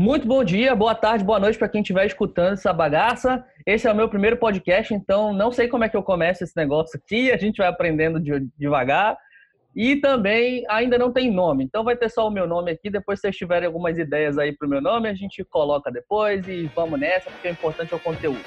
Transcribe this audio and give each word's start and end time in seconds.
Muito 0.00 0.28
bom 0.28 0.44
dia, 0.44 0.76
boa 0.76 0.94
tarde, 0.94 1.24
boa 1.24 1.40
noite 1.40 1.58
para 1.58 1.68
quem 1.68 1.80
estiver 1.80 2.06
escutando 2.06 2.52
essa 2.52 2.72
bagaça. 2.72 3.44
Esse 3.66 3.88
é 3.88 3.92
o 3.92 3.96
meu 3.96 4.08
primeiro 4.08 4.36
podcast, 4.36 4.94
então 4.94 5.32
não 5.32 5.50
sei 5.50 5.66
como 5.66 5.82
é 5.82 5.88
que 5.88 5.96
eu 5.96 6.04
começo 6.04 6.44
esse 6.44 6.56
negócio 6.56 6.96
aqui, 6.96 7.32
a 7.34 7.36
gente 7.36 7.56
vai 7.56 7.66
aprendendo 7.66 8.20
devagar. 8.56 9.18
E 9.74 9.96
também 9.96 10.64
ainda 10.68 10.96
não 10.96 11.12
tem 11.12 11.32
nome, 11.32 11.64
então 11.64 11.82
vai 11.82 11.96
ter 11.96 12.08
só 12.10 12.28
o 12.28 12.30
meu 12.30 12.46
nome 12.46 12.70
aqui. 12.70 12.88
Depois, 12.88 13.18
se 13.18 13.22
vocês 13.22 13.36
tiverem 13.36 13.66
algumas 13.66 13.98
ideias 13.98 14.38
aí 14.38 14.52
para 14.52 14.68
o 14.68 14.70
meu 14.70 14.80
nome, 14.80 15.08
a 15.08 15.14
gente 15.14 15.42
coloca 15.42 15.90
depois 15.90 16.46
e 16.46 16.70
vamos 16.76 17.00
nessa, 17.00 17.28
porque 17.32 17.48
o 17.48 17.50
importante 17.50 17.92
é 17.92 17.96
o 17.96 18.00
conteúdo. 18.00 18.38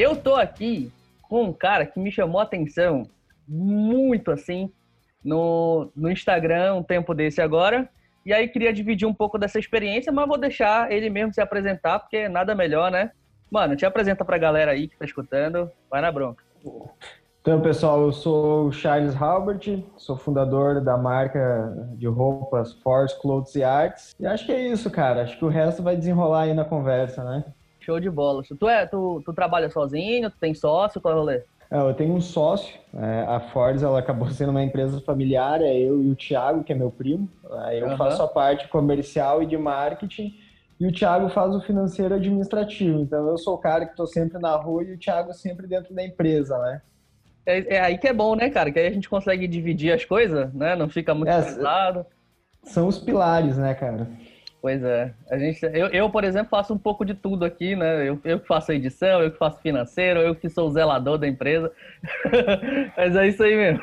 Eu 0.00 0.16
tô 0.16 0.34
aqui 0.34 0.90
com 1.28 1.44
um 1.44 1.52
cara 1.52 1.84
que 1.84 2.00
me 2.00 2.10
chamou 2.10 2.40
a 2.40 2.44
atenção 2.44 3.02
muito 3.46 4.30
assim 4.30 4.72
no, 5.22 5.92
no 5.94 6.10
Instagram 6.10 6.76
um 6.76 6.82
tempo 6.82 7.12
desse 7.12 7.42
agora. 7.42 7.86
E 8.24 8.32
aí 8.32 8.48
queria 8.48 8.72
dividir 8.72 9.06
um 9.06 9.12
pouco 9.12 9.36
dessa 9.36 9.58
experiência, 9.58 10.10
mas 10.10 10.26
vou 10.26 10.38
deixar 10.38 10.90
ele 10.90 11.10
mesmo 11.10 11.34
se 11.34 11.40
apresentar, 11.42 11.98
porque 11.98 12.30
nada 12.30 12.54
melhor, 12.54 12.90
né? 12.90 13.10
Mano, 13.50 13.76
te 13.76 13.84
apresenta 13.84 14.24
pra 14.24 14.38
galera 14.38 14.70
aí 14.70 14.88
que 14.88 14.96
tá 14.96 15.04
escutando. 15.04 15.70
Vai 15.90 16.00
na 16.00 16.10
bronca. 16.10 16.42
Então, 17.42 17.60
pessoal, 17.60 18.00
eu 18.00 18.12
sou 18.12 18.68
o 18.68 18.72
Charles 18.72 19.14
Halbert, 19.14 19.84
sou 19.98 20.16
fundador 20.16 20.82
da 20.82 20.96
marca 20.96 21.74
de 21.98 22.06
roupas 22.06 22.72
Force 22.72 23.20
Clothes 23.20 23.54
e 23.54 23.62
Arts. 23.62 24.14
E 24.18 24.26
acho 24.26 24.46
que 24.46 24.52
é 24.52 24.66
isso, 24.66 24.90
cara. 24.90 25.24
Acho 25.24 25.36
que 25.36 25.44
o 25.44 25.48
resto 25.48 25.82
vai 25.82 25.94
desenrolar 25.94 26.44
aí 26.44 26.54
na 26.54 26.64
conversa, 26.64 27.22
né? 27.22 27.44
Show 27.90 27.98
de 27.98 28.08
bola. 28.08 28.42
Tu, 28.42 28.68
é, 28.68 28.86
tu, 28.86 29.20
tu 29.24 29.32
trabalha 29.32 29.68
sozinho? 29.68 30.30
Tu 30.30 30.36
tem 30.38 30.54
sócio? 30.54 31.00
Qual 31.00 31.12
é 31.12 31.16
o 31.16 31.20
rolê? 31.20 31.42
É, 31.68 31.78
eu 31.78 31.92
tenho 31.94 32.14
um 32.14 32.20
sócio. 32.20 32.78
É, 32.94 33.24
a 33.26 33.40
Fords 33.40 33.82
ela 33.82 33.98
acabou 33.98 34.28
sendo 34.30 34.50
uma 34.50 34.62
empresa 34.62 35.00
familiar. 35.00 35.60
É 35.60 35.76
eu 35.76 36.00
e 36.00 36.08
o 36.08 36.14
Thiago, 36.14 36.62
que 36.62 36.72
é 36.72 36.76
meu 36.76 36.90
primo. 36.90 37.28
eu 37.72 37.88
uhum. 37.88 37.96
faço 37.96 38.22
a 38.22 38.28
parte 38.28 38.68
comercial 38.68 39.42
e 39.42 39.46
de 39.46 39.56
marketing. 39.56 40.32
E 40.78 40.86
o 40.86 40.92
Thiago 40.92 41.28
faz 41.30 41.52
o 41.52 41.60
financeiro 41.60 42.14
administrativo. 42.14 43.00
Então 43.00 43.26
eu 43.26 43.36
sou 43.36 43.54
o 43.54 43.58
cara 43.58 43.84
que 43.84 43.90
estou 43.90 44.06
sempre 44.06 44.38
na 44.38 44.54
rua 44.54 44.84
e 44.84 44.92
o 44.92 44.98
Thiago 44.98 45.32
sempre 45.34 45.66
dentro 45.66 45.92
da 45.92 46.04
empresa, 46.04 46.56
né? 46.58 46.80
É, 47.44 47.76
é, 47.76 47.80
aí 47.80 47.98
que 47.98 48.06
é 48.06 48.12
bom, 48.12 48.36
né, 48.36 48.50
cara? 48.50 48.70
Que 48.70 48.78
aí 48.78 48.86
a 48.86 48.92
gente 48.92 49.08
consegue 49.08 49.48
dividir 49.48 49.92
as 49.92 50.04
coisas, 50.04 50.52
né? 50.54 50.76
Não 50.76 50.88
fica 50.88 51.12
muito 51.12 51.30
é, 51.30 51.42
pesado. 51.42 52.06
São 52.62 52.86
os 52.86 52.98
pilares, 52.98 53.58
né, 53.58 53.74
cara? 53.74 54.08
Pois 54.60 54.82
é. 54.82 55.12
A 55.30 55.38
gente, 55.38 55.62
eu, 55.64 55.88
eu, 55.88 56.10
por 56.10 56.22
exemplo, 56.22 56.50
faço 56.50 56.74
um 56.74 56.78
pouco 56.78 57.04
de 57.04 57.14
tudo 57.14 57.44
aqui, 57.44 57.74
né? 57.74 58.06
Eu, 58.06 58.20
eu 58.24 58.38
que 58.38 58.46
faço 58.46 58.72
edição, 58.72 59.22
eu 59.22 59.30
que 59.30 59.38
faço 59.38 59.58
financeiro, 59.60 60.20
eu 60.20 60.34
que 60.34 60.50
sou 60.50 60.68
o 60.68 60.72
zelador 60.72 61.16
da 61.16 61.26
empresa. 61.26 61.72
Mas 62.96 63.16
é 63.16 63.28
isso 63.28 63.42
aí 63.42 63.56
mesmo. 63.56 63.82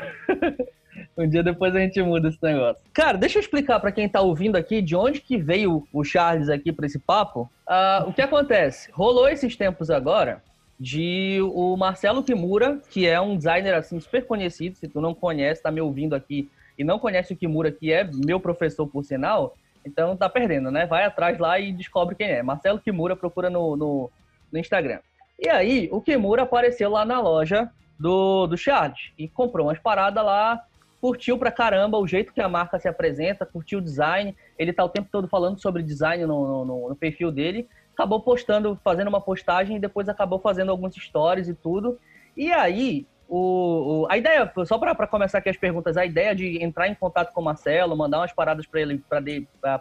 um 1.18 1.28
dia 1.28 1.42
depois 1.42 1.76
a 1.76 1.80
gente 1.80 2.00
muda 2.02 2.30
esse 2.30 2.42
negócio. 2.44 2.84
Cara, 2.94 3.18
deixa 3.18 3.40
eu 3.40 3.42
explicar 3.42 3.80
para 3.80 3.92
quem 3.92 4.08
tá 4.08 4.22
ouvindo 4.22 4.56
aqui 4.56 4.82
de 4.82 4.96
onde 4.96 5.20
que 5.20 5.38
veio 5.38 5.88
o 5.92 6.04
Charles 6.04 6.48
aqui 6.50 6.72
para 6.72 6.86
esse 6.86 7.00
papo. 7.00 7.50
Uh, 7.68 8.10
o 8.10 8.14
que 8.14 8.22
acontece? 8.22 8.92
Rolou 8.92 9.28
esses 9.28 9.56
tempos 9.56 9.90
agora 9.90 10.44
de 10.80 11.40
o 11.42 11.76
Marcelo 11.76 12.24
Kimura, 12.24 12.80
que 12.92 13.08
é 13.08 13.20
um 13.20 13.36
designer 13.36 13.74
assim 13.74 14.00
super 14.00 14.26
conhecido, 14.26 14.78
se 14.78 14.88
tu 14.88 15.02
não 15.02 15.16
conhece, 15.16 15.64
tá 15.64 15.72
me 15.72 15.82
ouvindo 15.82 16.14
aqui 16.14 16.50
e 16.78 16.84
não 16.84 17.00
conhece 17.00 17.34
o 17.34 17.36
Kimura, 17.36 17.72
que 17.72 17.92
é 17.92 18.04
meu 18.04 18.40
professor 18.40 18.86
por 18.86 19.04
sinal, 19.04 19.56
então 19.88 20.16
tá 20.16 20.30
perdendo, 20.30 20.70
né? 20.70 20.86
Vai 20.86 21.04
atrás 21.04 21.38
lá 21.40 21.60
e 21.60 21.72
descobre 21.72 22.16
quem 22.16 22.30
é. 22.30 22.44
Marcelo 22.44 22.80
Kimura 22.80 23.16
procura 23.16 23.50
no, 23.50 23.76
no, 23.76 24.12
no 24.52 24.60
Instagram. 24.60 25.00
E 25.40 25.50
aí, 25.50 25.88
o 25.92 26.02
Kimura 26.02 26.44
apareceu 26.44 26.90
lá 26.90 27.06
na 27.06 27.20
loja 27.20 27.70
do, 28.00 28.48
do 28.48 28.58
Charles 28.58 29.12
e 29.18 29.28
comprou 29.28 29.68
umas 29.68 29.80
paradas 29.80 30.24
lá, 30.24 30.64
curtiu 31.00 31.38
pra 31.38 31.52
caramba 31.52 31.98
o 31.98 32.08
jeito 32.08 32.34
que 32.34 32.42
a 32.42 32.50
marca 32.50 32.80
se 32.80 32.88
apresenta, 32.88 33.46
curtiu 33.46 33.80
o 33.80 33.82
design. 33.82 34.36
Ele 34.58 34.74
tá 34.74 34.84
o 34.84 34.90
tempo 34.90 35.10
todo 35.12 35.28
falando 35.28 35.60
sobre 35.60 35.84
design 35.84 36.26
no, 36.26 36.66
no, 36.66 36.90
no 36.90 36.96
perfil 36.96 37.32
dele. 37.32 37.68
Acabou 37.94 38.22
postando, 38.22 38.80
fazendo 38.84 39.08
uma 39.08 39.22
postagem 39.22 39.78
e 39.78 39.80
depois 39.80 40.10
acabou 40.10 40.40
fazendo 40.40 40.72
alguns 40.72 40.96
stories 40.96 41.48
e 41.48 41.54
tudo. 41.54 42.00
E 42.36 42.52
aí, 42.52 43.08
o, 43.30 44.04
o, 44.04 44.08
a 44.10 44.18
ideia, 44.18 44.52
só 44.66 44.78
para 44.78 45.08
começar 45.08 45.40
aqui 45.40 45.50
as 45.50 45.58
perguntas, 45.58 45.98
a 45.98 46.06
ideia 46.06 46.36
de 46.36 46.64
entrar 46.64 46.88
em 46.88 46.96
contato 46.96 47.34
com 47.34 47.42
o 47.42 47.44
Marcelo, 47.44 47.96
mandar 47.96 48.20
umas 48.20 48.32
paradas 48.32 48.66
para 48.66 48.82
ele, 48.82 49.04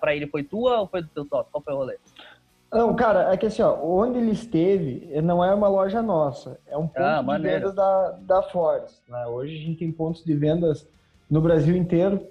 para 0.01 0.15
ele 0.15 0.27
foi 0.27 0.43
tua 0.43 0.81
ou 0.81 0.87
foi 0.87 1.03
do 1.03 1.09
teu 1.09 1.25
top? 1.25 1.51
Qual 1.51 1.63
foi 1.63 1.75
o 1.75 1.77
rolê? 1.77 1.97
Não, 2.73 2.95
cara, 2.95 3.33
é 3.33 3.37
que 3.37 3.47
assim, 3.47 3.63
ó, 3.63 3.79
onde 3.83 4.19
ele 4.19 4.33
esteve 4.33 5.09
não 5.23 5.43
é 5.43 5.55
uma 5.55 5.69
loja 5.69 6.03
nossa, 6.03 6.59
é 6.67 6.77
um 6.77 6.87
ponto 6.87 7.01
ah, 7.01 7.23
de 7.23 7.43
vendas 7.43 7.75
da, 7.75 8.11
da 8.21 8.43
Force. 8.43 9.01
Né? 9.09 9.27
Hoje 9.27 9.55
a 9.55 9.59
gente 9.59 9.79
tem 9.79 9.93
pontos 9.93 10.25
de 10.25 10.35
vendas 10.35 10.89
no 11.31 11.41
Brasil 11.41 11.77
inteiro. 11.77 12.27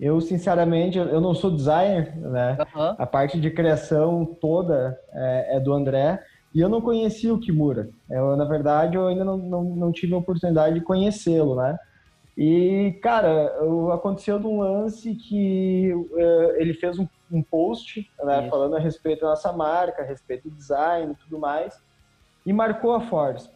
Eu, 0.00 0.20
sinceramente, 0.20 0.98
eu 0.98 1.20
não 1.20 1.34
sou 1.34 1.50
designer, 1.52 2.16
né? 2.16 2.58
Uhum. 2.74 2.94
A 2.98 3.06
parte 3.06 3.40
de 3.40 3.48
criação 3.50 4.24
toda 4.24 4.98
é, 5.12 5.56
é 5.56 5.60
do 5.60 5.72
André. 5.72 6.20
E 6.54 6.60
eu 6.60 6.68
não 6.68 6.80
conhecia 6.80 7.34
o 7.34 7.38
Kimura. 7.38 7.90
Eu, 8.08 8.36
na 8.36 8.44
verdade, 8.44 8.96
eu 8.96 9.08
ainda 9.08 9.24
não, 9.24 9.36
não, 9.36 9.64
não 9.64 9.92
tive 9.92 10.14
a 10.14 10.18
oportunidade 10.18 10.76
de 10.76 10.84
conhecê-lo, 10.84 11.56
né? 11.56 11.76
E, 12.36 12.98
cara, 13.02 13.52
aconteceu 13.92 14.38
de 14.38 14.46
um 14.46 14.60
lance 14.60 15.14
que 15.14 15.92
uh, 15.92 16.56
ele 16.56 16.74
fez 16.74 16.98
um, 16.98 17.06
um 17.30 17.42
post 17.42 18.08
né, 18.22 18.48
falando 18.48 18.76
a 18.76 18.80
respeito 18.80 19.20
da 19.20 19.30
nossa 19.30 19.52
marca, 19.52 20.02
a 20.02 20.04
respeito 20.04 20.48
do 20.48 20.54
design 20.54 21.12
e 21.12 21.16
tudo 21.16 21.38
mais, 21.38 21.80
e 22.44 22.52
marcou 22.52 22.92
a 22.92 23.00
Force. 23.00 23.48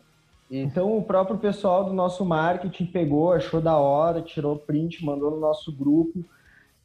Então, 0.51 0.97
o 0.97 1.03
próprio 1.03 1.39
pessoal 1.39 1.85
do 1.85 1.93
nosso 1.93 2.25
marketing 2.25 2.87
pegou, 2.87 3.33
achou 3.33 3.61
da 3.61 3.77
hora, 3.77 4.23
tirou 4.23 4.57
print, 4.57 5.05
mandou 5.05 5.31
no 5.31 5.39
nosso 5.39 5.71
grupo 5.73 6.25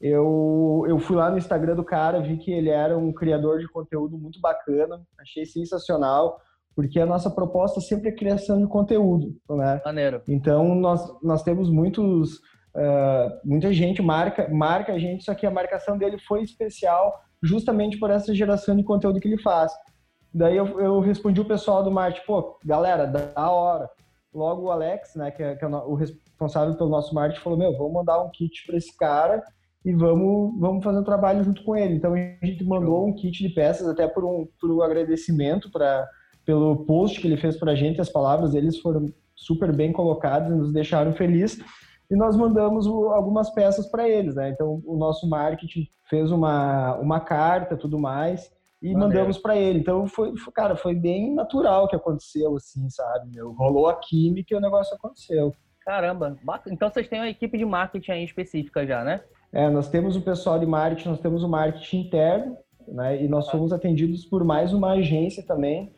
eu, 0.04 0.84
eu 0.86 1.00
fui 1.00 1.16
lá 1.16 1.32
no 1.32 1.38
Instagram 1.38 1.78
do 1.78 1.84
cara, 1.84 2.20
vi 2.20 2.36
que 2.36 2.52
ele 2.52 2.70
era 2.70 2.98
um 2.98 3.14
criador 3.14 3.60
de 3.60 3.70
conteúdo 3.70 4.18
muito 4.18 4.38
bacana, 4.42 5.02
achei 5.18 5.46
sensacional, 5.46 6.42
porque 6.76 7.00
a 7.00 7.06
nossa 7.06 7.32
proposta 7.32 7.80
sempre 7.80 8.10
é 8.10 8.12
criação 8.12 8.60
de 8.60 8.68
conteúdo, 8.68 9.34
né? 9.50 9.82
Maneiro. 9.86 10.22
Então, 10.28 10.76
nós, 10.76 11.02
nós 11.24 11.42
temos 11.42 11.70
muitos, 11.70 12.34
uh, 12.76 13.32
muita 13.46 13.72
gente 13.72 14.02
marca, 14.02 14.50
marca 14.50 14.92
a 14.92 15.00
gente, 15.00 15.24
só 15.24 15.34
que 15.34 15.46
a 15.46 15.52
marcação 15.52 15.98
dele 15.98 16.18
foi 16.28 16.44
especial 16.44 17.18
justamente 17.42 17.98
por 17.98 18.10
essa 18.10 18.36
geração 18.36 18.76
de 18.76 18.84
conteúdo 18.84 19.22
que 19.22 19.28
ele 19.30 19.42
faz. 19.42 19.72
Daí 20.34 20.58
eu, 20.58 20.82
eu 20.82 21.00
respondi 21.00 21.40
o 21.40 21.48
pessoal 21.48 21.82
do 21.82 21.90
marketing, 21.90 22.26
pô, 22.26 22.60
galera, 22.66 23.06
da 23.06 23.50
hora. 23.50 23.90
Logo 24.34 24.64
o 24.64 24.72
Alex, 24.72 25.16
né, 25.16 25.32
que 25.32 25.42
é, 25.42 25.56
que 25.56 25.64
é 25.64 25.68
o 25.68 25.94
responsável 25.94 26.76
pelo 26.76 26.90
nosso 26.90 27.16
marketing, 27.16 27.42
falou, 27.42 27.58
meu, 27.58 27.78
vou 27.78 27.90
mandar 27.90 28.22
um 28.22 28.30
kit 28.32 28.66
para 28.68 28.76
esse 28.76 28.98
cara 28.98 29.42
e 29.86 29.94
vamos, 29.94 30.60
vamos 30.60 30.84
fazer 30.84 31.00
um 31.00 31.04
trabalho 31.04 31.44
junto 31.44 31.64
com 31.64 31.76
ele. 31.76 31.96
Então 31.96 32.14
a 32.14 32.46
gente 32.46 32.64
mandou 32.64 33.08
um 33.08 33.14
kit 33.14 33.42
de 33.42 33.54
peças 33.54 33.88
até 33.88 34.08
por 34.08 34.24
um, 34.24 34.48
por 34.60 34.72
um 34.72 34.82
agradecimento 34.82 35.70
para 35.72 36.08
pelo 36.46 36.86
post 36.86 37.22
que 37.22 37.28
ele 37.28 37.38
fez 37.38 37.58
para 37.58 37.72
a 37.72 37.76
gente, 37.76 38.02
as 38.02 38.10
palavras 38.10 38.52
deles 38.52 38.78
foram 38.80 39.06
super 39.34 39.74
bem 39.74 39.94
colocadas 39.94 40.52
e 40.52 40.56
nos 40.56 40.74
deixaram 40.74 41.14
felizes. 41.14 41.64
E 42.12 42.16
nós 42.16 42.36
mandamos 42.36 42.86
algumas 42.86 43.50
peças 43.52 43.88
para 43.88 44.08
eles, 44.08 44.36
né? 44.36 44.50
Então 44.50 44.82
o 44.86 44.98
nosso 44.98 45.28
marketing 45.28 45.88
fez 46.10 46.32
uma, 46.32 46.96
uma 46.98 47.20
carta, 47.20 47.78
tudo 47.78 47.98
mais, 47.98 48.52
e 48.82 48.94
mandamos 48.94 49.38
para 49.38 49.56
ele. 49.56 49.80
Então 49.80 50.06
foi, 50.06 50.38
foi, 50.38 50.54
cara, 50.54 50.76
foi 50.76 50.94
bem 50.94 51.34
natural 51.34 51.88
que 51.88 51.96
aconteceu, 51.96 52.56
assim, 52.58 52.90
sabe? 52.90 53.32
Meu, 53.34 53.54
rolou 53.54 53.88
a 53.88 53.96
química 53.96 54.54
e 54.54 54.58
o 54.58 54.62
negócio 54.62 54.96
aconteceu. 54.96 55.54
Caramba, 55.80 56.38
então 56.68 56.90
vocês 56.90 57.08
têm 57.08 57.20
uma 57.20 57.30
equipe 57.30 57.58
de 57.58 57.66
marketing 57.66 58.12
aí 58.12 58.24
específica 58.24 58.86
já, 58.86 59.04
né? 59.04 59.22
É, 59.54 59.70
nós 59.70 59.88
temos 59.88 60.16
o 60.16 60.22
pessoal 60.22 60.58
de 60.58 60.66
marketing, 60.66 61.10
nós 61.10 61.20
temos 61.20 61.44
o 61.44 61.48
marketing 61.48 62.00
interno, 62.08 62.58
né? 62.88 63.24
E 63.24 63.28
nós 63.28 63.48
fomos 63.50 63.72
atendidos 63.72 64.26
por 64.26 64.44
mais 64.44 64.74
uma 64.74 64.94
agência 64.94 65.46
também, 65.46 65.94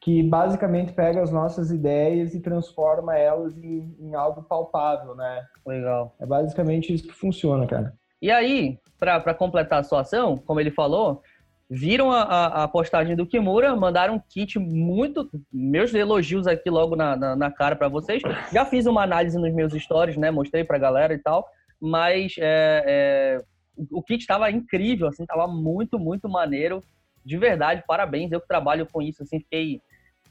que 0.00 0.22
basicamente 0.22 0.92
pega 0.92 1.20
as 1.20 1.32
nossas 1.32 1.72
ideias 1.72 2.34
e 2.34 2.40
transforma 2.40 3.18
elas 3.18 3.58
em, 3.58 3.96
em 3.98 4.14
algo 4.14 4.44
palpável, 4.44 5.16
né? 5.16 5.42
Legal. 5.66 6.14
É 6.20 6.24
basicamente 6.24 6.94
isso 6.94 7.08
que 7.08 7.12
funciona, 7.12 7.66
cara. 7.66 7.92
E 8.22 8.30
aí, 8.30 8.78
para 8.96 9.34
completar 9.34 9.80
a 9.80 9.82
situação, 9.82 10.36
como 10.36 10.60
ele 10.60 10.70
falou, 10.70 11.20
viram 11.68 12.12
a, 12.12 12.22
a, 12.22 12.62
a, 12.64 12.68
postagem 12.68 13.16
do 13.16 13.26
Kimura, 13.26 13.74
mandaram 13.74 14.14
um 14.14 14.20
kit 14.20 14.56
muito. 14.58 15.28
Meus 15.52 15.92
elogios 15.92 16.46
aqui 16.46 16.70
logo 16.70 16.94
na, 16.94 17.16
na, 17.16 17.34
na 17.34 17.50
cara 17.50 17.74
para 17.74 17.88
vocês. 17.88 18.22
Já 18.52 18.64
fiz 18.64 18.86
uma 18.86 19.02
análise 19.02 19.36
nos 19.36 19.52
meus 19.52 19.72
stories, 19.72 20.16
né? 20.16 20.30
Mostrei 20.30 20.62
pra 20.62 20.78
galera 20.78 21.12
e 21.12 21.18
tal 21.18 21.44
mas 21.80 22.34
é, 22.38 22.84
é, 22.86 23.44
o 23.90 24.02
kit 24.02 24.20
estava 24.20 24.50
incrível, 24.50 25.08
assim, 25.08 25.22
estava 25.22 25.46
muito, 25.46 25.98
muito 25.98 26.28
maneiro, 26.28 26.82
de 27.24 27.36
verdade, 27.36 27.82
parabéns, 27.86 28.32
eu 28.32 28.40
que 28.40 28.48
trabalho 28.48 28.86
com 28.86 29.00
isso, 29.00 29.22
assim, 29.22 29.40
fiquei 29.40 29.80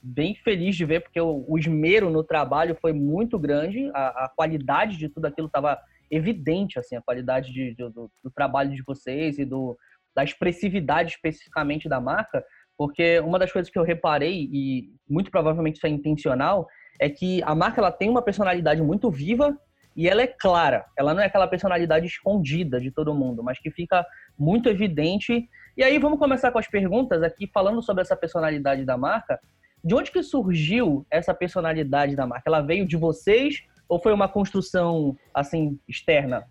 bem 0.01 0.35
feliz 0.35 0.75
de 0.75 0.85
ver, 0.85 1.01
porque 1.01 1.19
o, 1.19 1.45
o 1.47 1.57
esmero 1.57 2.09
no 2.09 2.23
trabalho 2.23 2.77
foi 2.79 2.93
muito 2.93 3.37
grande, 3.37 3.89
a, 3.93 4.25
a 4.25 4.31
qualidade 4.35 4.97
de 4.97 5.09
tudo 5.09 5.25
aquilo 5.25 5.47
estava 5.47 5.79
evidente 6.11 6.79
assim 6.79 6.95
a 6.95 7.01
qualidade 7.01 7.53
de, 7.53 7.73
de, 7.75 7.89
do, 7.89 8.11
do, 8.23 8.31
trabalho 8.31 8.73
de 8.73 8.81
vocês 8.81 9.37
e 9.37 9.45
do, 9.45 9.77
da 10.15 10.23
expressividade 10.23 11.11
especificamente 11.11 11.87
da 11.87 12.01
marca, 12.01 12.43
porque 12.77 13.19
uma 13.19 13.37
das 13.37 13.51
coisas 13.51 13.71
que 13.71 13.77
eu 13.77 13.83
reparei 13.83 14.49
e 14.51 14.89
muito 15.07 15.29
provavelmente 15.29 15.77
isso 15.77 15.87
é 15.87 15.89
intencional 15.89 16.67
é 16.99 17.09
que 17.09 17.43
a 17.43 17.53
marca 17.53 17.79
ela 17.79 17.91
tem 17.91 18.09
uma 18.09 18.21
personalidade 18.21 18.81
muito 18.81 19.11
viva 19.11 19.57
e 19.95 20.07
ela 20.07 20.21
é 20.21 20.27
clara. 20.27 20.85
Ela 20.97 21.13
não 21.13 21.21
é 21.21 21.25
aquela 21.25 21.47
personalidade 21.47 22.05
escondida 22.05 22.79
de 22.79 22.91
todo 22.91 23.13
mundo, 23.13 23.43
mas 23.43 23.59
que 23.59 23.71
fica 23.71 24.05
muito 24.37 24.69
evidente. 24.69 25.47
E 25.75 25.83
aí 25.83 25.97
vamos 25.97 26.19
começar 26.19 26.51
com 26.51 26.59
as 26.59 26.67
perguntas 26.67 27.21
aqui 27.23 27.49
falando 27.53 27.81
sobre 27.81 28.01
essa 28.01 28.15
personalidade 28.15 28.85
da 28.85 28.97
marca. 28.97 29.39
De 29.83 29.95
onde 29.95 30.11
que 30.11 30.21
surgiu 30.21 31.05
essa 31.09 31.33
personalidade 31.33 32.15
da 32.15 32.27
marca? 32.27 32.43
Ela 32.47 32.61
veio 32.61 32.87
de 32.87 32.97
vocês 32.97 33.63
ou 33.87 33.99
foi 33.99 34.13
uma 34.13 34.27
construção 34.27 35.17
assim 35.33 35.79
externa? 35.87 36.45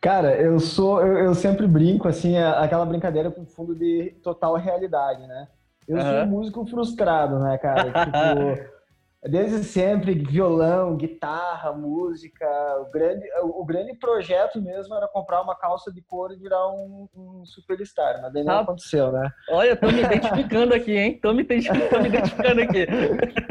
Cara, 0.00 0.34
eu 0.36 0.58
sou, 0.58 1.00
eu, 1.00 1.18
eu 1.18 1.34
sempre 1.34 1.66
brinco 1.66 2.08
assim, 2.08 2.36
aquela 2.36 2.84
brincadeira 2.84 3.30
com 3.30 3.46
fundo 3.46 3.74
de 3.74 4.14
total 4.22 4.56
realidade, 4.56 5.26
né? 5.26 5.48
Eu 5.88 5.96
uhum. 5.96 6.02
sou 6.02 6.12
um 6.12 6.26
músico 6.26 6.66
frustrado, 6.66 7.38
né, 7.38 7.56
cara? 7.58 7.84
tipo, 8.04 8.79
desde 9.28 9.62
sempre 9.64 10.14
violão, 10.14 10.96
guitarra, 10.96 11.72
música. 11.72 12.46
O 12.80 12.90
grande, 12.90 13.26
o, 13.42 13.64
grande 13.64 13.94
projeto 13.94 14.60
mesmo 14.60 14.94
era 14.94 15.06
comprar 15.08 15.42
uma 15.42 15.54
calça 15.54 15.92
de 15.92 16.00
couro 16.00 16.32
e 16.32 16.38
virar 16.38 16.68
um, 16.68 17.06
um 17.14 17.44
superstar, 17.44 18.20
mas 18.22 18.32
daí 18.32 18.42
não 18.42 18.54
ah, 18.54 18.60
aconteceu, 18.60 19.12
né? 19.12 19.30
Olha, 19.50 19.76
tô 19.76 19.88
me 19.88 20.00
identificando 20.02 20.74
aqui, 20.74 20.96
hein? 20.96 21.18
Tô 21.20 21.34
me, 21.34 21.44
tô 21.44 22.00
me 22.00 22.08
identificando 22.08 22.60
aqui. 22.62 22.86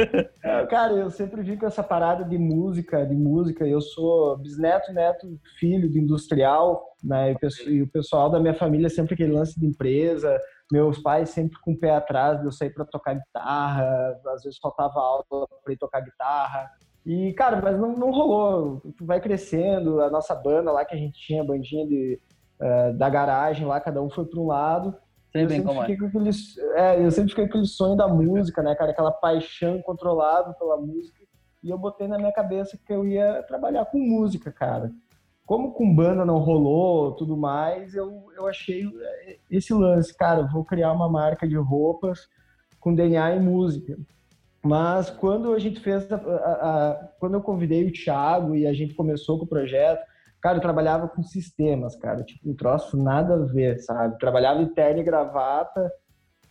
Cara, 0.70 0.94
eu 0.94 1.12
sempre 1.12 1.44
vi 1.44 1.56
com 1.56 1.68
essa 1.68 1.84
parada 1.84 2.24
de 2.24 2.38
música, 2.38 3.06
de 3.06 3.16
música. 3.16 3.68
Eu 3.68 3.82
sou 3.82 4.38
bisneto, 4.38 4.92
neto, 4.92 5.40
filho 5.60 5.90
de 5.90 6.00
industrial, 6.00 6.84
né? 7.04 7.36
E 7.68 7.82
o 7.84 7.88
pessoal 7.88 8.30
da 8.30 8.40
minha 8.40 8.56
família 8.56 8.90
sempre 8.90 9.14
aquele 9.14 9.34
lance 9.34 9.60
de 9.60 9.66
empresa 9.68 10.36
meus 10.72 11.00
pais 11.00 11.30
sempre 11.30 11.60
com 11.62 11.72
o 11.72 11.78
pé 11.78 11.96
atrás 11.96 12.40
de 12.40 12.46
eu 12.46 12.52
sair 12.52 12.70
para 12.72 12.86
tocar 12.86 13.16
guitarra, 13.16 14.20
às 14.28 14.44
vezes 14.44 14.60
faltava 14.60 15.00
aula 15.00 15.26
para 15.64 15.74
ir 15.74 15.78
tocar 15.78 16.02
guitarra. 16.02 16.70
E, 17.06 17.34
cara, 17.34 17.60
mas 17.62 17.80
não, 17.80 17.94
não 17.94 18.12
rolou. 18.12 18.82
Tu 18.98 19.06
vai 19.06 19.20
crescendo, 19.20 20.02
a 20.02 20.10
nossa 20.10 20.36
banda 20.36 20.72
lá 20.72 20.86
que 20.86 20.94
a 20.94 20.98
gente 20.98 21.20
tinha, 21.20 21.42
a 21.42 21.46
bandinha 21.46 21.88
de, 21.88 22.20
uh, 22.62 22.98
da 22.98 23.10
garagem 23.10 23.66
lá, 23.66 23.80
cada 23.80 24.02
um 24.02 24.10
foi 24.10 24.26
para 24.26 24.40
um 24.40 24.48
lado. 24.48 24.96
Sei 25.32 25.44
eu, 25.44 25.50
sempre 25.50 25.74
fiquei 25.80 25.96
é. 25.96 25.98
com 25.98 26.06
aquele, 26.06 26.30
é, 26.76 27.06
eu 27.06 27.12
sempre 27.12 27.30
fiquei 27.30 27.46
com 27.46 27.50
aquele 27.50 27.66
sonho 27.66 27.96
da 27.96 28.08
música, 28.08 28.62
né, 28.62 28.76
cara? 28.76 28.92
Aquela 28.92 29.12
paixão 29.12 29.82
controlada 29.82 30.54
pela 30.54 30.78
música. 30.78 31.24
E 31.64 31.70
eu 31.70 31.78
botei 31.78 32.08
na 32.08 32.18
minha 32.18 32.32
cabeça 32.32 32.78
que 32.86 32.94
eu 32.94 33.06
ia 33.06 33.44
trabalhar 33.44 33.86
com 33.86 33.98
música, 33.98 34.52
cara 34.52 34.92
como 35.50 35.74
com 35.74 35.96
banda 35.96 36.24
não 36.24 36.38
rolou, 36.38 37.14
tudo 37.14 37.36
mais, 37.36 37.96
eu, 37.96 38.28
eu 38.38 38.46
achei 38.46 38.86
esse 39.50 39.74
lance, 39.74 40.16
cara, 40.16 40.44
vou 40.44 40.64
criar 40.64 40.92
uma 40.92 41.10
marca 41.10 41.48
de 41.48 41.56
roupas 41.56 42.30
com 42.80 42.94
DNA 42.94 43.34
e 43.34 43.40
música. 43.40 43.98
Mas 44.64 45.10
quando 45.10 45.52
a 45.52 45.58
gente 45.58 45.80
fez, 45.80 46.06
a, 46.12 46.18
a, 46.18 46.20
a, 46.20 47.08
quando 47.20 47.34
eu 47.34 47.42
convidei 47.42 47.84
o 47.84 47.92
Thiago 47.92 48.56
e 48.56 48.68
a 48.68 48.74
gente 48.74 48.94
começou 48.94 49.40
com 49.40 49.46
o 49.46 49.50
projeto, 49.50 50.06
cara, 50.40 50.58
eu 50.58 50.62
trabalhava 50.62 51.08
com 51.08 51.24
sistemas, 51.24 51.96
cara, 51.96 52.24
tipo, 52.24 52.48
um 52.48 52.56
troço 52.56 52.96
nada 52.96 53.34
a 53.34 53.44
ver, 53.44 53.80
sabe? 53.80 54.20
Trabalhava 54.20 54.62
em 54.62 54.68
terno 54.68 55.00
e 55.00 55.04
gravata, 55.04 55.92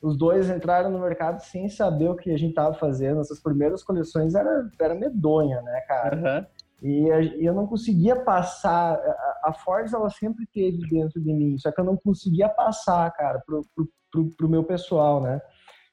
os 0.03 0.19
dois 0.19 0.51
entraram 0.51 0.91
no 0.91 0.99
mercado 0.99 1.39
sem 1.39 1.69
saber 1.69 2.09
o 2.09 2.17
que 2.17 2.33
a 2.33 2.37
gente 2.37 2.53
tava 2.53 2.75
fazendo. 2.75 3.21
Essas 3.21 3.41
primeiras 3.41 3.85
coleções 3.85 4.35
era, 4.35 4.69
era 4.81 4.95
medonha, 4.97 5.63
né, 5.63 5.81
cara? 5.83 6.17
Uhum. 6.17 6.47
E 6.83 7.45
eu 7.45 7.53
não 7.53 7.67
conseguia 7.67 8.17
passar. 8.17 8.99
A 9.43 9.53
Ford 9.53 9.93
ela 9.93 10.11
sempre 10.11 10.47
teve 10.47 10.79
dentro 10.89 11.21
de 11.21 11.33
mim, 11.33 11.59
só 11.59 11.73
que 11.73 11.81
eu 11.81 11.85
não 11.85 11.97
conseguia 11.97 12.49
passar, 12.49 13.11
cara, 13.13 13.43
pro, 13.45 13.63
pro, 13.75 13.89
pro, 14.11 14.31
pro 14.37 14.49
meu 14.49 14.63
pessoal, 14.63 15.21
né? 15.21 15.41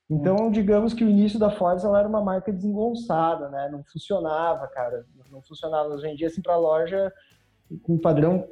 Então, 0.10 0.36
hum. 0.36 0.52
digamos 0.52 0.94
que 0.94 1.04
o 1.04 1.10
início 1.10 1.40
da 1.40 1.50
Ford 1.50 1.84
ela 1.84 2.00
era 2.00 2.08
uma 2.08 2.22
marca 2.22 2.54
desengonçada, 2.54 3.50
né? 3.50 3.70
Não 3.72 3.84
funcionava, 3.84 4.68
cara. 4.68 5.06
Não 5.32 5.42
funcionava. 5.42 5.90
Nós 5.90 6.02
vendia 6.02 6.28
assim 6.28 6.42
para 6.42 6.56
loja 6.56 7.12
com 7.82 7.96
um 7.96 8.00
padrão 8.00 8.48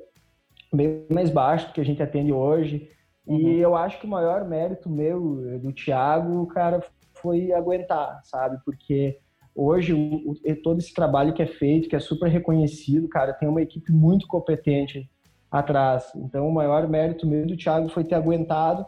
bem 0.74 1.06
mais 1.12 1.30
baixo 1.30 1.68
do 1.68 1.74
que 1.74 1.82
a 1.82 1.86
gente 1.86 2.02
atende 2.02 2.34
hoje. 2.34 2.90
Uhum. 3.28 3.38
E 3.38 3.60
eu 3.60 3.76
acho 3.76 4.00
que 4.00 4.08
o 4.08 4.10
maior 4.10 4.44
mérito 4.46 4.90
meu, 4.90 5.60
do 5.60 5.72
Thiago, 5.72 6.48
cara, 6.48 6.82
foi 7.14 7.54
aguentar, 7.54 8.20
sabe? 8.24 8.58
Porque 8.66 9.20
Hoje, 9.56 9.94
o, 9.94 10.32
o, 10.32 10.56
todo 10.64 10.80
esse 10.80 10.94
trabalho 10.94 11.34
que 11.34 11.42
é 11.42 11.48
feito, 11.48 11.88
que 11.88 11.96
é 11.96 12.00
super 12.00 12.30
reconhecido, 12.30 13.08
cara, 13.08 13.34
tem 13.34 13.48
uma 13.48 13.62
equipe 13.62 13.92
muito 13.92 14.28
competente 14.28 15.10
atrás. 15.52 16.12
Então, 16.16 16.48
o 16.48 16.54
maior 16.54 16.88
mérito 16.88 17.28
meu 17.28 17.46
do 17.46 17.56
Thiago 17.56 17.90
foi 17.90 18.04
ter 18.04 18.16
aguentado 18.16 18.86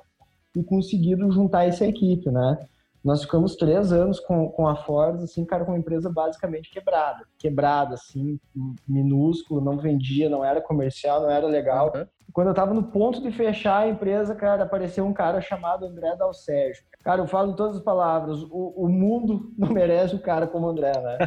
e 0.56 0.64
conseguido 0.64 1.30
juntar 1.32 1.66
essa 1.66 1.86
equipe, 1.86 2.32
né? 2.32 2.58
Nós 3.06 3.22
ficamos 3.22 3.56
três 3.56 3.94
anos 3.94 4.20
com, 4.20 4.50
com 4.50 4.68
a 4.68 4.76
Ford, 4.76 5.22
assim, 5.22 5.46
cara, 5.46 5.64
com 5.64 5.72
uma 5.72 5.78
empresa 5.78 6.10
basicamente 6.10 6.72
quebrada. 6.72 7.24
Quebrada, 7.38 7.94
assim, 7.94 8.40
minúsculo, 8.88 9.62
não 9.62 9.78
vendia, 9.78 10.28
não 10.28 10.44
era 10.44 10.60
comercial, 10.60 11.22
não 11.22 11.30
era 11.30 11.46
legal. 11.46 11.94
Uhum. 11.96 12.08
Quando 12.34 12.48
eu 12.48 12.54
tava 12.56 12.74
no 12.74 12.84
ponto 12.84 13.22
de 13.22 13.32
fechar 13.32 13.84
a 13.84 13.88
empresa, 13.88 14.34
cara, 14.34 14.64
apareceu 14.64 15.06
um 15.06 15.14
cara 15.14 15.40
chamado 15.40 15.86
André 15.86 16.16
Dalsérgio. 16.16 16.84
Cara, 17.04 17.22
eu 17.22 17.28
falo 17.28 17.52
em 17.52 17.56
todas 17.56 17.78
as 17.78 17.84
palavras, 17.84 18.42
o, 18.42 18.74
o 18.76 18.90
mundo 18.90 19.54
não 19.56 19.70
merece 19.70 20.16
um 20.16 20.20
cara 20.20 20.48
como 20.48 20.66
o 20.66 20.70
André, 20.72 20.92
né? 21.00 21.18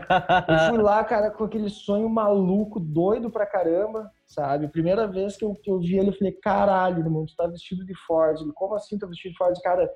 Eu 0.48 0.70
fui 0.70 0.82
lá, 0.82 1.04
cara, 1.04 1.30
com 1.30 1.44
aquele 1.44 1.70
sonho 1.70 2.08
maluco, 2.10 2.80
doido 2.80 3.30
pra 3.30 3.46
caramba, 3.46 4.10
sabe? 4.26 4.66
Primeira 4.66 5.06
vez 5.06 5.36
que 5.36 5.44
eu, 5.44 5.54
que 5.54 5.70
eu 5.70 5.78
vi 5.78 5.96
ele, 5.96 6.08
eu 6.08 6.18
falei, 6.18 6.32
caralho, 6.32 6.98
irmão, 6.98 7.24
tu 7.24 7.36
tá 7.36 7.46
vestido 7.46 7.86
de 7.86 7.94
Ford. 8.04 8.40
Ele, 8.40 8.52
como 8.52 8.74
assim 8.74 8.98
tá 8.98 9.06
vestido 9.06 9.30
de 9.30 9.38
Ford? 9.38 9.56
Cara, 9.62 9.88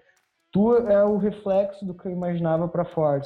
tu 0.52 0.76
é 0.76 1.02
o 1.04 1.16
reflexo 1.16 1.84
do 1.84 1.94
que 1.94 2.06
eu 2.06 2.12
imaginava 2.12 2.68
para 2.68 2.84
Ford. 2.84 3.24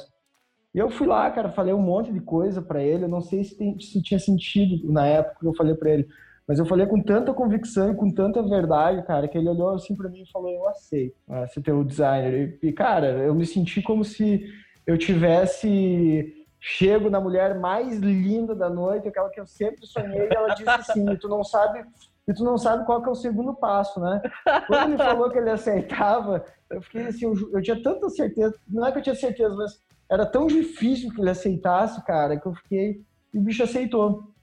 E 0.73 0.79
eu 0.79 0.89
fui 0.89 1.07
lá, 1.07 1.29
cara, 1.29 1.51
falei 1.51 1.73
um 1.73 1.81
monte 1.81 2.11
de 2.11 2.21
coisa 2.21 2.61
para 2.61 2.81
ele. 2.81 3.05
Eu 3.05 3.09
não 3.09 3.21
sei 3.21 3.43
se, 3.43 3.57
tem, 3.57 3.79
se 3.79 4.01
tinha 4.01 4.19
sentido 4.19 4.91
na 4.91 5.05
época 5.05 5.39
que 5.39 5.47
eu 5.47 5.55
falei 5.55 5.75
para 5.75 5.89
ele, 5.89 6.07
mas 6.47 6.59
eu 6.59 6.65
falei 6.65 6.87
com 6.87 7.01
tanta 7.01 7.33
convicção 7.33 7.91
e 7.91 7.95
com 7.95 8.09
tanta 8.09 8.41
verdade, 8.41 9.05
cara, 9.05 9.27
que 9.27 9.37
ele 9.37 9.49
olhou 9.49 9.71
assim 9.71 9.95
para 9.95 10.09
mim 10.09 10.21
e 10.21 10.31
falou: 10.31 10.49
Eu 10.49 10.69
aceito 10.69 11.15
né, 11.27 11.45
ser 11.47 11.61
teu 11.61 11.83
designer. 11.83 12.57
E, 12.63 12.71
cara, 12.71 13.07
eu 13.07 13.35
me 13.35 13.45
senti 13.45 13.81
como 13.81 14.05
se 14.05 14.45
eu 14.85 14.97
tivesse 14.97 16.33
chego 16.59 17.09
na 17.09 17.19
mulher 17.19 17.59
mais 17.59 17.99
linda 17.99 18.55
da 18.55 18.69
noite, 18.69 19.07
aquela 19.07 19.29
que 19.29 19.39
eu 19.39 19.45
sempre 19.45 19.85
sonhei, 19.85 20.29
e 20.29 20.33
ela 20.33 20.53
disse 20.53 20.69
assim: 20.69 21.05
Tu 21.17 21.27
não 21.27 21.43
sabe 21.43 21.83
e 22.27 22.33
tu 22.33 22.43
não 22.43 22.57
sabe 22.57 22.85
qual 22.85 23.01
que 23.01 23.07
é 23.07 23.11
o 23.11 23.15
segundo 23.15 23.53
passo, 23.53 23.99
né? 24.01 24.21
Quando 24.67 24.89
ele 24.89 24.97
falou 24.97 25.29
que 25.29 25.37
ele 25.37 25.49
aceitava, 25.49 26.43
eu 26.69 26.81
fiquei 26.81 27.07
assim, 27.07 27.25
eu, 27.25 27.33
eu, 27.53 27.61
tinha 27.61 27.81
tanta 27.81 28.09
certeza, 28.09 28.53
não 28.67 28.85
é 28.85 28.91
que 28.91 28.99
eu 28.99 29.03
tinha 29.03 29.15
certeza, 29.15 29.55
mas 29.55 29.81
era 30.09 30.25
tão 30.25 30.47
difícil 30.47 31.13
que 31.13 31.21
ele 31.21 31.29
aceitasse, 31.29 32.03
cara, 32.05 32.37
que 32.37 32.45
eu 32.45 32.53
fiquei, 32.53 33.01
e 33.33 33.37
o 33.37 33.41
bicho 33.41 33.63
aceitou. 33.63 34.33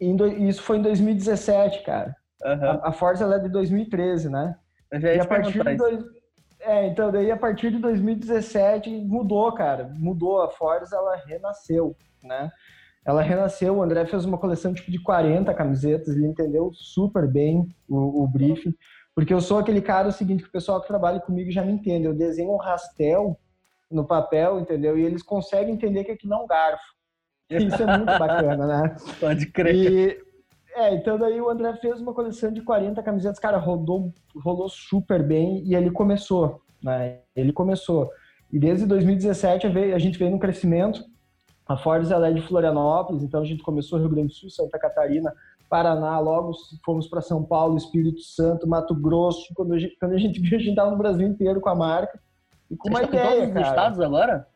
E 0.00 0.48
isso 0.48 0.62
foi 0.62 0.78
em 0.78 0.82
2017, 0.82 1.84
cara. 1.84 2.16
Uhum. 2.44 2.64
A, 2.64 2.88
a 2.88 2.92
Forza 2.92 3.22
ela 3.22 3.36
é 3.36 3.38
de 3.38 3.48
2013, 3.48 4.28
né? 4.28 4.56
e 4.92 5.20
a 5.20 5.24
partir 5.24 5.62
de 5.62 5.76
dois, 5.76 6.04
é, 6.60 6.86
então 6.86 7.10
daí 7.10 7.30
a 7.30 7.36
partir 7.36 7.70
de 7.70 7.78
2017 7.78 8.90
mudou, 9.06 9.52
cara, 9.52 9.90
mudou 9.94 10.42
a 10.42 10.50
Forza, 10.50 10.96
ela 10.96 11.16
renasceu, 11.16 11.96
né? 12.22 12.50
Ela 13.04 13.22
renasceu. 13.22 13.76
O 13.76 13.82
André 13.82 14.06
fez 14.06 14.24
uma 14.24 14.38
coleção 14.38 14.72
tipo 14.72 14.90
de 14.90 15.02
40 15.02 15.52
camisetas, 15.54 16.14
ele 16.14 16.26
entendeu 16.26 16.70
super 16.74 17.26
bem 17.26 17.74
o, 17.88 18.22
o 18.22 18.26
briefing, 18.26 18.74
porque 19.14 19.34
eu 19.34 19.40
sou 19.40 19.58
aquele 19.58 19.82
cara 19.82 20.08
o 20.08 20.12
seguinte 20.12 20.42
que 20.42 20.48
o 20.48 20.52
pessoal 20.52 20.80
que 20.80 20.88
trabalha 20.88 21.20
comigo 21.20 21.50
já 21.50 21.64
me 21.64 21.72
entende. 21.72 22.06
Eu 22.06 22.14
desenho 22.14 22.52
um 22.52 22.56
rastel 22.56 23.38
no 23.90 24.06
papel, 24.06 24.60
entendeu? 24.60 24.98
E 24.98 25.04
eles 25.04 25.22
conseguem 25.22 25.74
entender 25.74 26.04
que 26.04 26.12
aqui 26.12 26.26
não 26.26 26.40
é 26.40 26.44
um 26.44 26.46
garfo. 26.46 26.94
Isso 27.50 27.82
é 27.82 27.98
muito 27.98 28.18
bacana, 28.18 28.66
né? 28.66 28.96
Pode 29.20 29.46
crer. 29.46 29.76
E, 29.76 30.32
é, 30.74 30.94
então 30.94 31.18
daí 31.18 31.38
o 31.38 31.50
André 31.50 31.74
fez 31.76 32.00
uma 32.00 32.14
coleção 32.14 32.50
de 32.50 32.62
40 32.62 33.02
camisetas, 33.02 33.38
cara, 33.38 33.58
rodou, 33.58 34.12
rolou 34.36 34.68
super 34.70 35.22
bem 35.22 35.62
e 35.66 35.74
ele 35.74 35.90
começou, 35.90 36.62
né? 36.82 37.18
Ele 37.36 37.52
começou. 37.52 38.10
E 38.50 38.58
desde 38.58 38.86
2017 38.86 39.66
a 39.66 39.98
gente 39.98 40.18
veio 40.18 40.30
num 40.30 40.38
crescimento 40.38 41.04
a 41.72 41.76
Ford 41.76 42.10
ela 42.10 42.28
é 42.28 42.32
de 42.32 42.42
Florianópolis, 42.42 43.22
então 43.22 43.40
a 43.40 43.44
gente 43.44 43.62
começou 43.62 43.98
Rio 43.98 44.08
Grande 44.08 44.28
do 44.28 44.34
Sul, 44.34 44.50
Santa 44.50 44.78
Catarina, 44.78 45.32
Paraná, 45.68 46.18
logo 46.18 46.52
fomos 46.84 47.08
para 47.08 47.22
São 47.22 47.42
Paulo, 47.42 47.78
Espírito 47.78 48.20
Santo, 48.20 48.68
Mato 48.68 48.94
Grosso. 48.94 49.54
Quando 49.54 49.72
a 49.72 49.78
gente, 49.78 49.96
quando 49.98 50.12
a 50.12 50.18
gente 50.18 50.38
viu, 50.40 50.58
a 50.58 50.60
gente 50.60 50.70
estava 50.70 50.90
no 50.90 50.98
Brasil 50.98 51.26
inteiro 51.26 51.62
com 51.62 51.70
a 51.70 51.74
marca. 51.74 52.20
E 52.70 52.76
com 52.76 52.90
uma 52.90 53.02
ideia, 53.02 53.44
em 53.44 53.52
todos 53.52 53.54
cara. 53.54 53.62
os 53.62 53.68
estados 53.68 54.00
agora? 54.00 54.46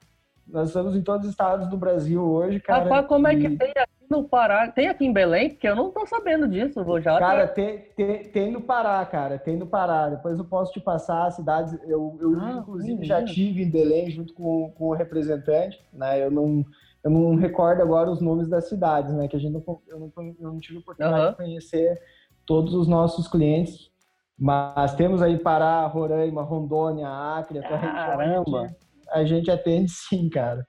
Nós 0.46 0.68
estamos 0.68 0.94
em 0.94 1.02
todos 1.02 1.24
os 1.24 1.32
estados 1.32 1.68
do 1.68 1.76
Brasil 1.78 2.22
hoje, 2.22 2.60
cara. 2.60 2.84
Rapaz, 2.84 3.06
como 3.06 3.26
é 3.26 3.34
que 3.34 3.48
tem 3.48 3.70
aqui 3.70 4.06
no 4.10 4.24
Pará? 4.24 4.70
Tem 4.70 4.88
aqui 4.88 5.06
em 5.06 5.12
Belém? 5.12 5.48
Porque 5.48 5.66
eu 5.66 5.74
não 5.74 5.90
tô 5.90 6.06
sabendo 6.06 6.46
disso. 6.46 6.84
Vou 6.84 7.00
já 7.00 7.18
cara, 7.18 7.48
tem, 7.48 7.78
tem, 7.96 8.22
tem 8.30 8.52
no 8.52 8.60
Pará, 8.60 9.04
cara. 9.06 9.38
Tem 9.38 9.56
no 9.56 9.66
Pará. 9.66 10.10
Depois 10.10 10.38
eu 10.38 10.44
posso 10.44 10.70
te 10.72 10.80
passar 10.80 11.26
as 11.26 11.36
cidades. 11.36 11.72
Eu, 11.84 12.16
eu 12.20 12.38
ah, 12.38 12.58
inclusive, 12.60 13.04
já 13.04 13.24
tive 13.24 13.62
em 13.62 13.70
Belém 13.70 14.10
junto 14.10 14.34
com, 14.34 14.70
com 14.72 14.88
o 14.88 14.94
representante. 14.94 15.82
Né? 15.92 16.22
Eu 16.22 16.30
não 16.30 16.64
eu 17.06 17.10
não 17.10 17.36
recordo 17.36 17.80
agora 17.80 18.10
os 18.10 18.20
nomes 18.20 18.48
das 18.48 18.68
cidades, 18.68 19.14
né? 19.14 19.28
Que 19.28 19.36
a 19.36 19.38
gente 19.38 19.52
não, 19.52 19.80
eu 19.86 20.00
não, 20.00 20.12
eu 20.40 20.52
não 20.52 20.58
tive 20.58 20.78
oportunidade 20.78 21.24
uhum. 21.24 21.30
de 21.30 21.36
conhecer 21.36 22.02
todos 22.44 22.74
os 22.74 22.88
nossos 22.88 23.28
clientes, 23.28 23.92
mas 24.36 24.92
temos 24.96 25.22
aí 25.22 25.38
Pará, 25.38 25.86
Roraima, 25.86 26.42
Rondônia, 26.42 27.08
Acre, 27.08 27.60
Caramba! 27.60 28.74
A 29.12 29.24
gente 29.24 29.48
atende 29.48 29.88
sim, 29.88 30.28
cara. 30.28 30.66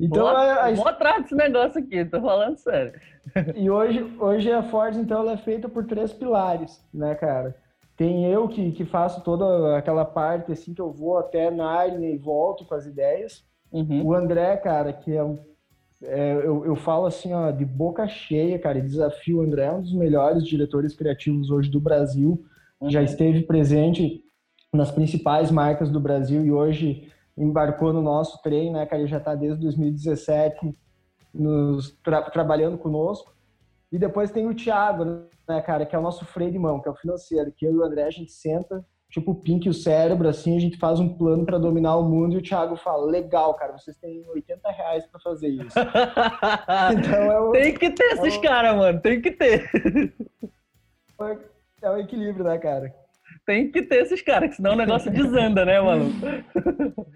Então, 0.00 0.26
vou, 0.26 0.36
a, 0.36 0.64
a... 0.64 0.72
vou 0.72 0.88
atrás 0.88 1.22
desse 1.22 1.36
negócio 1.36 1.80
aqui, 1.80 2.04
tô 2.04 2.20
falando 2.20 2.56
sério. 2.56 3.00
E 3.54 3.70
hoje, 3.70 4.02
hoje 4.18 4.50
a 4.50 4.64
Ford, 4.64 4.96
então, 4.96 5.20
ela 5.20 5.32
é 5.34 5.36
feita 5.36 5.68
por 5.68 5.86
três 5.86 6.12
pilares, 6.12 6.84
né, 6.92 7.14
cara? 7.14 7.54
Tem 7.96 8.26
eu 8.26 8.48
que, 8.48 8.72
que 8.72 8.84
faço 8.84 9.22
toda 9.22 9.78
aquela 9.78 10.04
parte, 10.04 10.50
assim, 10.50 10.74
que 10.74 10.80
eu 10.80 10.90
vou 10.90 11.18
até 11.18 11.52
Narnia 11.52 12.10
e 12.10 12.18
volto 12.18 12.64
com 12.64 12.74
as 12.74 12.84
ideias. 12.84 13.44
Uhum. 13.70 14.06
O 14.06 14.14
André, 14.14 14.56
cara, 14.56 14.92
que 14.92 15.14
é 15.14 15.22
um 15.22 15.38
é, 16.02 16.32
eu, 16.32 16.64
eu 16.64 16.76
falo 16.76 17.06
assim, 17.06 17.32
ó, 17.32 17.50
de 17.50 17.64
boca 17.64 18.06
cheia, 18.06 18.58
cara, 18.58 18.78
e 18.78 18.82
desafio 18.82 19.38
o 19.38 19.42
André, 19.42 19.64
é 19.64 19.72
um 19.72 19.82
dos 19.82 19.92
melhores 19.92 20.46
diretores 20.46 20.94
criativos 20.94 21.50
hoje 21.50 21.70
do 21.70 21.80
Brasil. 21.80 22.44
Uhum. 22.80 22.90
Já 22.90 23.02
esteve 23.02 23.42
presente 23.42 24.22
nas 24.72 24.90
principais 24.90 25.50
marcas 25.50 25.90
do 25.90 25.98
Brasil 25.98 26.44
e 26.44 26.52
hoje 26.52 27.10
embarcou 27.36 27.92
no 27.92 28.02
nosso 28.02 28.40
trem, 28.42 28.72
né, 28.72 28.86
cara? 28.86 29.02
Ele 29.02 29.10
já 29.10 29.18
está 29.18 29.34
desde 29.34 29.60
2017 29.60 30.72
nos, 31.34 31.96
tra 32.02 32.22
trabalhando 32.30 32.78
conosco. 32.78 33.34
E 33.90 33.98
depois 33.98 34.30
tem 34.30 34.46
o 34.46 34.54
Thiago, 34.54 35.04
né, 35.48 35.60
cara, 35.62 35.86
que 35.86 35.96
é 35.96 35.98
o 35.98 36.02
nosso 36.02 36.24
freio 36.26 36.52
de 36.52 36.58
mão, 36.58 36.80
que 36.80 36.88
é 36.88 36.92
o 36.92 36.96
financeiro, 36.96 37.52
que 37.52 37.66
eu 37.66 37.72
e 37.72 37.76
o 37.76 37.84
André 37.84 38.04
a 38.04 38.10
gente 38.10 38.30
senta, 38.30 38.84
tipo 39.10 39.32
o 39.32 39.34
Pink 39.34 39.66
e 39.66 39.70
o 39.70 39.74
cérebro, 39.74 40.28
assim, 40.28 40.56
a 40.56 40.60
gente 40.60 40.76
faz 40.76 41.00
um 41.00 41.08
plano 41.08 41.44
para 41.44 41.58
dominar 41.58 41.96
o 41.96 42.08
mundo 42.08 42.34
e 42.34 42.38
o 42.38 42.42
Thiago 42.42 42.76
fala: 42.76 43.06
legal, 43.06 43.54
cara, 43.54 43.76
vocês 43.76 43.96
têm 43.96 44.24
80 44.28 44.70
reais 44.70 45.06
para 45.06 45.20
fazer 45.20 45.48
isso. 45.48 45.78
então 46.98 47.32
é 47.32 47.40
o, 47.40 47.52
Tem 47.52 47.74
que 47.74 47.90
ter 47.90 48.04
é 48.04 48.12
esses 48.12 48.36
o... 48.36 48.40
caras, 48.40 48.76
mano, 48.76 49.00
tem 49.00 49.20
que 49.20 49.30
ter. 49.30 49.70
É 51.82 51.90
o 51.90 51.96
equilíbrio, 51.96 52.44
né, 52.44 52.58
cara? 52.58 52.94
Tem 53.46 53.70
que 53.70 53.82
ter 53.82 54.02
esses 54.02 54.20
caras, 54.20 54.56
senão 54.56 54.72
o 54.72 54.76
negócio 54.76 55.10
desanda, 55.10 55.64
né, 55.64 55.80
mano? 55.80 56.10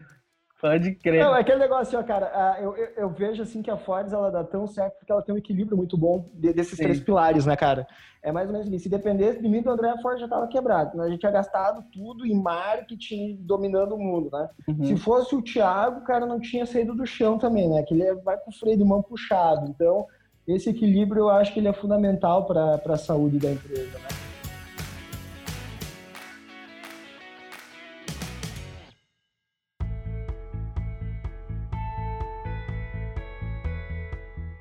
Pode 0.62 0.94
crer. 0.94 1.24
Não, 1.24 1.34
é 1.34 1.40
aquele 1.40 1.58
negócio, 1.58 1.98
ó, 1.98 2.04
cara, 2.04 2.56
eu, 2.60 2.76
eu, 2.76 2.88
eu, 2.96 3.10
vejo 3.10 3.42
assim 3.42 3.60
que 3.60 3.70
a 3.70 3.76
Ford 3.76 4.12
ela 4.12 4.30
dá 4.30 4.44
tão 4.44 4.64
certo 4.68 4.96
porque 4.96 5.10
ela 5.10 5.20
tem 5.20 5.34
um 5.34 5.38
equilíbrio 5.38 5.76
muito 5.76 5.98
bom 5.98 6.30
desses 6.34 6.76
Sim. 6.76 6.84
três 6.84 7.00
pilares, 7.00 7.44
né, 7.44 7.56
cara? 7.56 7.84
É 8.22 8.30
mais 8.30 8.46
ou 8.46 8.52
menos 8.52 8.68
isso. 8.68 8.84
Se 8.84 8.88
dependesse 8.88 9.42
de 9.42 9.48
mim, 9.48 9.60
do 9.60 9.70
André, 9.70 9.90
a 9.90 9.98
Ford 9.98 10.20
já 10.20 10.28
tava 10.28 10.46
quebrado. 10.46 10.96
Né? 10.96 11.04
A 11.04 11.08
gente 11.08 11.18
tinha 11.18 11.32
gastado 11.32 11.84
tudo 11.92 12.24
em 12.24 12.40
marketing, 12.40 13.38
dominando 13.40 13.96
o 13.96 13.98
mundo, 13.98 14.30
né? 14.32 14.48
Uhum. 14.68 14.84
Se 14.84 14.96
fosse 14.98 15.34
o 15.34 15.42
Thiago, 15.42 15.98
o 15.98 16.04
cara 16.04 16.24
não 16.24 16.38
tinha 16.38 16.64
saído 16.64 16.94
do 16.94 17.04
chão 17.04 17.38
também, 17.38 17.68
né? 17.68 17.82
Que 17.82 17.94
ele 17.94 18.14
vai 18.22 18.38
com 18.38 18.52
o 18.52 18.54
freio 18.54 18.78
de 18.78 18.84
mão 18.84 19.02
puxado. 19.02 19.68
Então, 19.68 20.06
esse 20.46 20.70
equilíbrio 20.70 21.22
eu 21.22 21.30
acho 21.30 21.52
que 21.52 21.58
ele 21.58 21.66
é 21.66 21.72
fundamental 21.72 22.46
para 22.46 22.80
a 22.86 22.96
saúde 22.96 23.40
da 23.40 23.50
empresa, 23.50 23.98
né? 23.98 24.31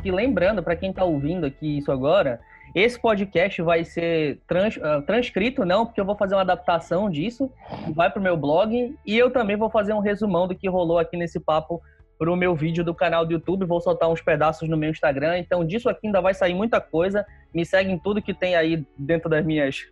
Lembrando, 0.10 0.64
para 0.64 0.76
quem 0.76 0.90
está 0.90 1.04
ouvindo 1.04 1.46
aqui 1.46 1.78
isso 1.78 1.92
agora, 1.92 2.40
esse 2.74 3.00
podcast 3.00 3.62
vai 3.62 3.84
ser 3.84 4.40
trans, 4.48 4.78
uh, 4.78 5.02
transcrito, 5.06 5.66
não, 5.66 5.86
porque 5.86 6.00
eu 6.00 6.06
vou 6.06 6.16
fazer 6.16 6.36
uma 6.36 6.42
adaptação 6.42 7.10
disso, 7.10 7.52
vai 7.94 8.10
para 8.10 8.20
o 8.20 8.24
meu 8.24 8.38
blog, 8.38 8.96
e 9.06 9.18
eu 9.18 9.30
também 9.30 9.58
vou 9.58 9.70
fazer 9.70 9.94
um 9.94 10.00
resumão 10.00 10.48
do 10.48 10.56
que 10.56 10.70
rolou 10.70 10.98
aqui 10.98 11.18
nesse 11.18 11.40
papo 11.40 11.82
para 12.18 12.32
o 12.32 12.36
meu 12.36 12.56
vídeo 12.56 12.84
do 12.84 12.96
canal 12.96 13.26
do 13.26 13.34
YouTube, 13.34 13.66
vou 13.66 13.82
soltar 13.82 14.10
uns 14.10 14.22
pedaços 14.22 14.70
no 14.70 14.78
meu 14.78 14.90
Instagram, 14.90 15.40
então 15.40 15.66
disso 15.66 15.90
aqui 15.90 16.08
ainda 16.08 16.22
vai 16.22 16.34
sair 16.34 16.54
muita 16.54 16.80
coisa, 16.80 17.26
me 17.54 17.66
segue 17.66 17.92
em 17.92 18.00
tudo 18.00 18.22
que 18.22 18.34
tem 18.34 18.56
aí 18.56 18.86
dentro 18.98 19.30
das 19.30 19.44
minhas, 19.44 19.88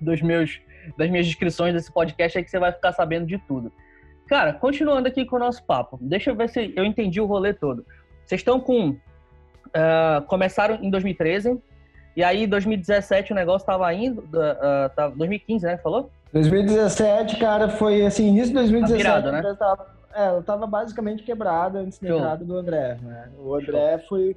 dos 0.00 0.20
meus, 0.22 0.60
das 0.98 1.08
minhas 1.08 1.26
descrições 1.26 1.72
desse 1.72 1.92
podcast, 1.92 2.36
aí 2.36 2.42
que 2.42 2.50
você 2.50 2.58
vai 2.58 2.72
ficar 2.72 2.92
sabendo 2.92 3.26
de 3.26 3.38
tudo. 3.38 3.70
Cara, 4.26 4.54
continuando 4.54 5.06
aqui 5.06 5.24
com 5.24 5.36
o 5.36 5.38
nosso 5.38 5.64
papo, 5.64 5.98
deixa 6.00 6.30
eu 6.30 6.34
ver 6.34 6.48
se 6.48 6.72
eu 6.74 6.84
entendi 6.84 7.20
o 7.20 7.26
rolê 7.26 7.52
todo. 7.52 7.84
Vocês 8.24 8.40
estão 8.40 8.58
com 8.58 8.96
Uh, 9.74 10.22
começaram 10.26 10.76
em 10.82 10.90
2013, 10.90 11.58
e 12.14 12.22
aí, 12.22 12.44
em 12.44 12.48
2017, 12.48 13.32
o 13.32 13.34
negócio 13.34 13.64
estava 13.64 13.92
indo. 13.94 14.20
Uh, 14.22 14.88
tava, 14.94 15.16
2015, 15.16 15.64
né? 15.64 15.78
Falou? 15.78 16.10
2017, 16.32 17.38
cara, 17.38 17.68
foi 17.68 18.04
assim, 18.04 18.28
início 18.28 18.48
de 18.48 18.54
2017. 18.54 19.02
Tá 19.02 19.20
virado, 19.20 19.32
né? 19.32 19.56
Tava, 19.58 19.86
é, 20.14 20.28
eu 20.28 20.42
tava 20.42 20.66
basicamente 20.66 21.22
quebrado 21.22 21.78
antes 21.78 21.98
da 21.98 22.08
entrada 22.08 22.44
do 22.44 22.56
André. 22.56 22.98
Né? 23.02 23.30
O 23.38 23.54
André 23.54 23.98
Show. 23.98 24.08
foi. 24.08 24.36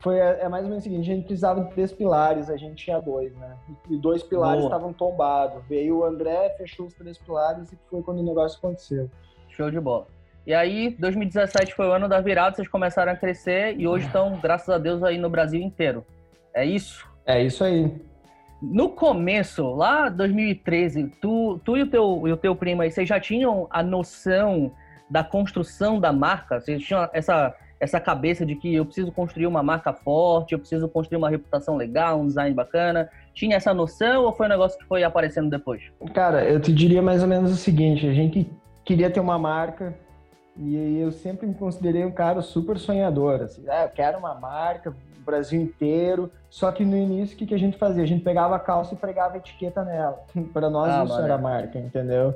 Foi, 0.00 0.18
é, 0.18 0.40
é 0.40 0.48
mais 0.48 0.64
ou 0.64 0.68
menos 0.68 0.82
o 0.82 0.88
seguinte, 0.88 1.08
a 1.08 1.14
gente 1.14 1.26
precisava 1.26 1.62
de 1.62 1.70
três 1.74 1.92
pilares, 1.92 2.50
a 2.50 2.56
gente 2.56 2.74
tinha 2.74 2.98
dois, 2.98 3.32
né? 3.36 3.54
E 3.88 3.96
dois 3.96 4.20
pilares 4.20 4.64
estavam 4.64 4.92
tombados. 4.92 5.62
Veio 5.68 5.98
o 5.98 6.04
André, 6.04 6.56
fechou 6.58 6.86
os 6.86 6.94
três 6.94 7.16
pilares 7.18 7.70
e 7.72 7.78
foi 7.88 8.02
quando 8.02 8.18
o 8.18 8.24
negócio 8.24 8.58
aconteceu. 8.58 9.08
Show 9.48 9.70
de 9.70 9.78
bola. 9.78 10.08
E 10.44 10.52
aí, 10.52 10.96
2017 10.98 11.72
foi 11.72 11.86
o 11.86 11.92
ano 11.92 12.08
da 12.08 12.20
virada, 12.20 12.56
vocês 12.56 12.66
começaram 12.66 13.12
a 13.12 13.16
crescer 13.16 13.76
e 13.78 13.86
hoje 13.86 14.06
estão, 14.06 14.36
graças 14.42 14.68
a 14.68 14.76
Deus, 14.76 15.02
aí 15.04 15.16
no 15.16 15.30
Brasil 15.30 15.60
inteiro. 15.60 16.04
É 16.52 16.64
isso? 16.64 17.06
É 17.24 17.40
isso 17.40 17.62
aí. 17.62 17.92
No 18.60 18.88
começo, 18.88 19.64
lá 19.72 20.08
2013, 20.08 21.12
tu, 21.20 21.60
tu 21.64 21.76
e, 21.76 21.82
o 21.82 21.86
teu, 21.86 22.22
e 22.26 22.32
o 22.32 22.36
teu 22.36 22.56
primo 22.56 22.82
aí, 22.82 22.90
vocês 22.90 23.08
já 23.08 23.20
tinham 23.20 23.68
a 23.70 23.84
noção 23.84 24.72
da 25.08 25.22
construção 25.22 26.00
da 26.00 26.12
marca? 26.12 26.60
Vocês 26.60 26.82
tinham 26.82 27.08
essa, 27.12 27.54
essa 27.78 28.00
cabeça 28.00 28.44
de 28.44 28.56
que 28.56 28.74
eu 28.74 28.84
preciso 28.84 29.12
construir 29.12 29.46
uma 29.46 29.62
marca 29.62 29.92
forte, 29.92 30.54
eu 30.54 30.58
preciso 30.58 30.88
construir 30.88 31.18
uma 31.18 31.30
reputação 31.30 31.76
legal, 31.76 32.20
um 32.20 32.26
design 32.26 32.52
bacana? 32.52 33.08
Tinha 33.32 33.56
essa 33.56 33.72
noção 33.72 34.24
ou 34.24 34.32
foi 34.32 34.46
um 34.46 34.50
negócio 34.50 34.76
que 34.76 34.86
foi 34.86 35.04
aparecendo 35.04 35.48
depois? 35.48 35.82
Cara, 36.12 36.44
eu 36.44 36.60
te 36.60 36.72
diria 36.72 37.00
mais 37.00 37.22
ou 37.22 37.28
menos 37.28 37.52
o 37.52 37.56
seguinte: 37.56 38.08
a 38.08 38.12
gente 38.12 38.50
queria 38.84 39.08
ter 39.08 39.20
uma 39.20 39.38
marca 39.38 39.94
e 40.56 40.98
eu 40.98 41.10
sempre 41.10 41.46
me 41.46 41.54
considerei 41.54 42.04
um 42.04 42.10
cara 42.10 42.42
super 42.42 42.78
sonhador. 42.78 43.42
Assim, 43.42 43.64
ah, 43.68 43.84
eu 43.84 43.88
quero 43.88 44.18
uma 44.18 44.34
marca, 44.34 44.90
o 44.90 45.24
Brasil 45.24 45.60
inteiro. 45.60 46.30
Só 46.50 46.70
que 46.70 46.84
no 46.84 46.96
início, 46.96 47.34
o 47.34 47.38
que, 47.38 47.46
que 47.46 47.54
a 47.54 47.58
gente 47.58 47.78
fazia? 47.78 48.02
A 48.02 48.06
gente 48.06 48.22
pegava 48.22 48.54
a 48.54 48.58
calça 48.58 48.94
e 48.94 48.96
pregava 48.96 49.34
a 49.34 49.38
etiqueta 49.38 49.82
nela. 49.84 50.22
Para 50.52 50.68
nós, 50.68 50.92
ah, 50.92 51.04
isso 51.04 51.14
mano. 51.14 51.24
era 51.24 51.38
marca, 51.38 51.78
entendeu? 51.78 52.34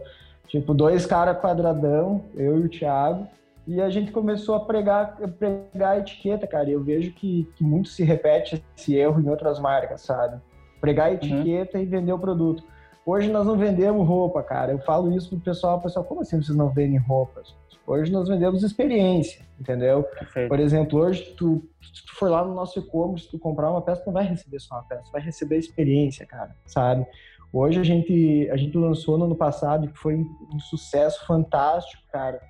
Tipo, 0.49 0.73
dois 0.73 1.05
caras 1.05 1.39
quadradão, 1.39 2.25
eu 2.35 2.59
e 2.59 2.65
o 2.65 2.69
Thiago. 2.69 3.27
E 3.67 3.81
a 3.81 3.91
gente 3.91 4.13
começou 4.13 4.55
a 4.55 4.61
pregar, 4.61 5.17
pregar 5.39 5.97
a 5.97 5.99
etiqueta, 5.99 6.47
cara. 6.47 6.71
E 6.71 6.73
eu 6.73 6.83
vejo 6.83 7.13
que, 7.13 7.51
que 7.57 7.65
muito 7.65 7.89
se 7.89 8.05
repete 8.05 8.65
esse 8.77 8.95
erro 8.95 9.21
em 9.21 9.29
outras 9.29 9.59
marcas, 9.59 10.03
sabe? 10.03 10.41
Pregar 10.81 11.07
a 11.07 11.11
uhum. 11.11 11.17
etiqueta 11.17 11.77
uhum. 11.77 11.83
e 11.83 11.87
vender 11.87 12.13
o 12.13 12.19
produto. 12.19 12.63
Hoje 13.05 13.31
nós 13.31 13.47
não 13.47 13.57
vendemos 13.57 14.07
roupa, 14.07 14.43
cara. 14.43 14.73
Eu 14.73 14.79
falo 14.79 15.13
isso 15.13 15.29
pro 15.29 15.39
pessoal, 15.39 15.79
o 15.79 15.81
pessoal, 15.81 16.05
como 16.05 16.23
assim 16.23 16.41
vocês 16.41 16.57
não 16.57 16.71
vendem 16.71 16.99
roupas? 16.99 17.55
Hoje 17.87 18.11
nós 18.11 18.29
vendemos 18.29 18.63
experiência, 18.65 19.45
entendeu? 19.61 20.03
Perfeito. 20.03 20.49
Por 20.49 20.59
exemplo, 20.59 20.99
hoje 20.99 21.35
tu, 21.37 21.63
se 21.81 22.05
tu 22.05 22.15
for 22.17 22.29
lá 22.29 22.45
no 22.45 22.53
nosso 22.53 22.79
e-commerce, 22.79 23.31
tu 23.31 23.39
comprar 23.39 23.71
uma 23.71 23.81
peça, 23.81 24.03
tu 24.03 24.07
não 24.07 24.15
vai 24.15 24.25
receber 24.25 24.59
só 24.59 24.75
uma 24.75 24.83
peça, 24.83 25.05
tu 25.05 25.13
vai 25.13 25.23
receber 25.23 25.57
experiência, 25.57 26.27
cara, 26.27 26.57
sabe? 26.67 27.07
Hoje 27.53 27.79
a 27.79 27.85
gente, 27.85 28.51
a 28.51 28.57
gente 28.57 28.77
lançou 28.77 29.17
no 29.17 29.27
ano 29.27 29.37
passado, 29.37 29.89
que 29.89 29.97
foi 29.97 30.17
um 30.17 30.59
sucesso 30.59 31.25
fantástico, 31.27 32.03
cara. 32.11 32.41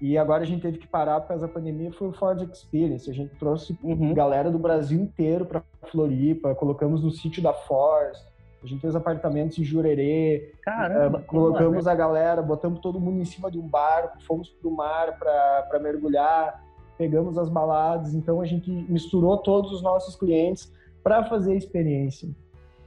E 0.00 0.16
agora 0.16 0.42
a 0.42 0.46
gente 0.46 0.62
teve 0.62 0.78
que 0.78 0.86
parar 0.86 1.20
por 1.20 1.28
causa 1.28 1.46
da 1.46 1.52
pandemia, 1.52 1.92
foi 1.92 2.08
o 2.08 2.12
Ford 2.12 2.40
Experience. 2.40 3.10
A 3.10 3.14
gente 3.14 3.34
trouxe 3.36 3.76
uhum. 3.82 4.14
galera 4.14 4.50
do 4.50 4.58
Brasil 4.58 5.00
inteiro 5.00 5.44
para 5.44 5.62
Floripa, 5.90 6.54
colocamos 6.54 7.02
no 7.02 7.10
sítio 7.10 7.42
da 7.42 7.52
Ford, 7.52 8.16
a 8.64 8.66
gente 8.66 8.80
fez 8.80 8.96
apartamentos 8.96 9.58
em 9.58 9.64
Jurerê. 9.64 10.52
Caramba! 10.62 11.18
Uh, 11.18 11.22
colocamos 11.24 11.86
a 11.86 11.94
galera, 11.94 12.40
botamos 12.40 12.80
todo 12.80 12.98
mundo 12.98 13.20
em 13.20 13.24
cima 13.24 13.50
de 13.50 13.58
um 13.58 13.68
barco, 13.68 14.22
fomos 14.22 14.48
pro 14.48 14.70
mar 14.70 15.18
para 15.18 15.78
mergulhar, 15.80 16.64
pegamos 16.96 17.36
as 17.36 17.50
baladas. 17.50 18.14
Então 18.14 18.40
a 18.40 18.46
gente 18.46 18.70
misturou 18.70 19.36
todos 19.36 19.70
os 19.70 19.82
nossos 19.82 20.16
clientes 20.16 20.72
para 21.02 21.24
fazer 21.24 21.52
a 21.52 21.56
experiência. 21.56 22.30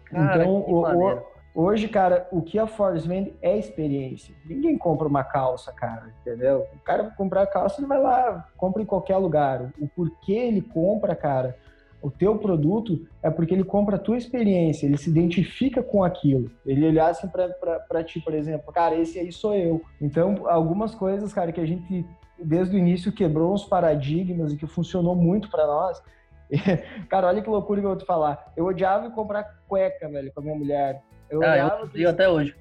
Cara, 0.06 0.42
então, 0.42 0.56
o, 0.68 0.82
o, 0.84 1.22
hoje, 1.54 1.88
cara, 1.88 2.28
o 2.32 2.42
que 2.42 2.58
a 2.58 2.66
Force 2.66 3.08
vende 3.08 3.36
é 3.40 3.56
experiência. 3.56 4.34
Ninguém 4.46 4.80
compra 4.80 5.08
uma 5.08 5.24
calça, 5.24 5.72
cara, 5.72 6.12
entendeu? 6.22 6.66
O 6.74 6.80
cara 6.80 7.12
comprar 7.16 7.46
calça, 7.46 7.80
ele 7.80 7.88
vai 7.88 8.02
lá, 8.02 8.48
compra 8.58 8.82
em 8.82 8.86
qualquer 8.86 9.18
lugar. 9.18 9.72
O 9.80 9.88
porquê 9.88 10.34
ele 10.34 10.62
compra, 10.62 11.16
cara, 11.16 11.56
o 12.02 12.12
teu 12.12 12.38
produto 12.38 13.06
é 13.24 13.30
porque 13.30 13.54
ele 13.54 13.64
compra 13.64 13.96
a 13.96 14.00
tua 14.00 14.18
experiência, 14.18 14.86
ele 14.86 14.98
se 14.98 15.10
identifica 15.10 15.82
com 15.82 16.04
aquilo. 16.04 16.52
Ele 16.66 16.88
olhar 16.88 17.10
assim 17.10 17.28
para 17.28 18.04
ti, 18.04 18.20
por 18.20 18.34
exemplo, 18.34 18.72
cara, 18.72 18.96
esse 18.96 19.20
aí 19.20 19.32
sou 19.32 19.56
eu. 19.56 19.82
Então, 20.00 20.48
algumas 20.48 20.94
coisas, 20.94 21.34
cara, 21.34 21.52
que 21.52 21.62
a 21.62 21.66
gente 21.66 22.06
desde 22.40 22.76
o 22.76 22.80
início 22.80 23.12
quebrou 23.12 23.54
uns 23.54 23.66
paradigmas 23.66 24.54
e 24.54 24.58
que 24.58 24.68
funcionou 24.68 25.16
muito 25.16 25.50
para 25.50 25.66
nós. 25.66 26.02
cara, 27.10 27.28
olha 27.28 27.42
que 27.42 27.50
loucura 27.50 27.80
que 27.80 27.86
eu 27.86 27.92
vou 27.92 27.98
te 27.98 28.06
falar. 28.06 28.52
Eu 28.56 28.66
odiava 28.66 29.10
comprar 29.12 29.44
cueca, 29.68 30.08
velho, 30.08 30.32
com 30.34 30.40
a 30.40 30.44
minha 30.44 30.56
mulher. 30.56 31.02
Eu 31.30 31.44
ah, 31.44 31.90
eu, 31.94 32.10
até 32.10 32.30
hoje. 32.30 32.56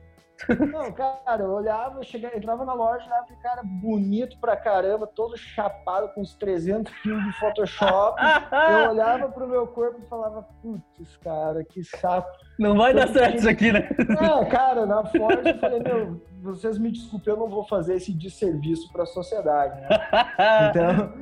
Não, 0.71 0.93
cara, 0.93 1.43
eu 1.43 1.51
olhava, 1.51 1.99
eu 1.99 2.05
chegava, 2.05 2.37
entrava 2.37 2.65
na 2.65 2.75
loja, 2.75 3.07
olhava 3.07 3.23
aquele 3.23 3.41
cara 3.41 3.63
bonito 3.65 4.39
pra 4.39 4.57
caramba, 4.57 5.07
todo 5.07 5.37
chapado, 5.37 6.09
com 6.11 6.21
uns 6.21 6.35
300 6.35 6.93
quilos 7.01 7.25
de 7.25 7.33
Photoshop. 7.39 8.21
eu 8.53 8.91
olhava 8.91 9.29
pro 9.29 9.49
meu 9.49 9.67
corpo 9.67 10.01
e 10.05 10.09
falava, 10.09 10.43
putz, 10.63 11.17
cara, 11.19 11.65
que 11.65 11.83
saco. 11.83 12.29
Não 12.59 12.77
vai 12.77 12.93
dar 12.93 13.09
certo 13.09 13.39
isso 13.39 13.49
aqui, 13.49 13.73
né? 13.73 13.89
É, 13.99 14.45
cara, 14.47 14.87
na 14.87 15.05
Ford 15.05 15.47
eu 15.47 15.59
falei, 15.59 15.81
meu, 15.81 16.21
vocês 16.55 16.79
me 16.79 16.91
desculpem, 16.91 17.35
eu 17.35 17.39
não 17.39 17.49
vou 17.49 17.65
fazer 17.65 17.95
esse 17.95 18.13
desserviço 18.13 18.91
pra 18.93 19.07
sociedade, 19.07 19.81
né? 19.81 19.89
Então... 20.71 21.13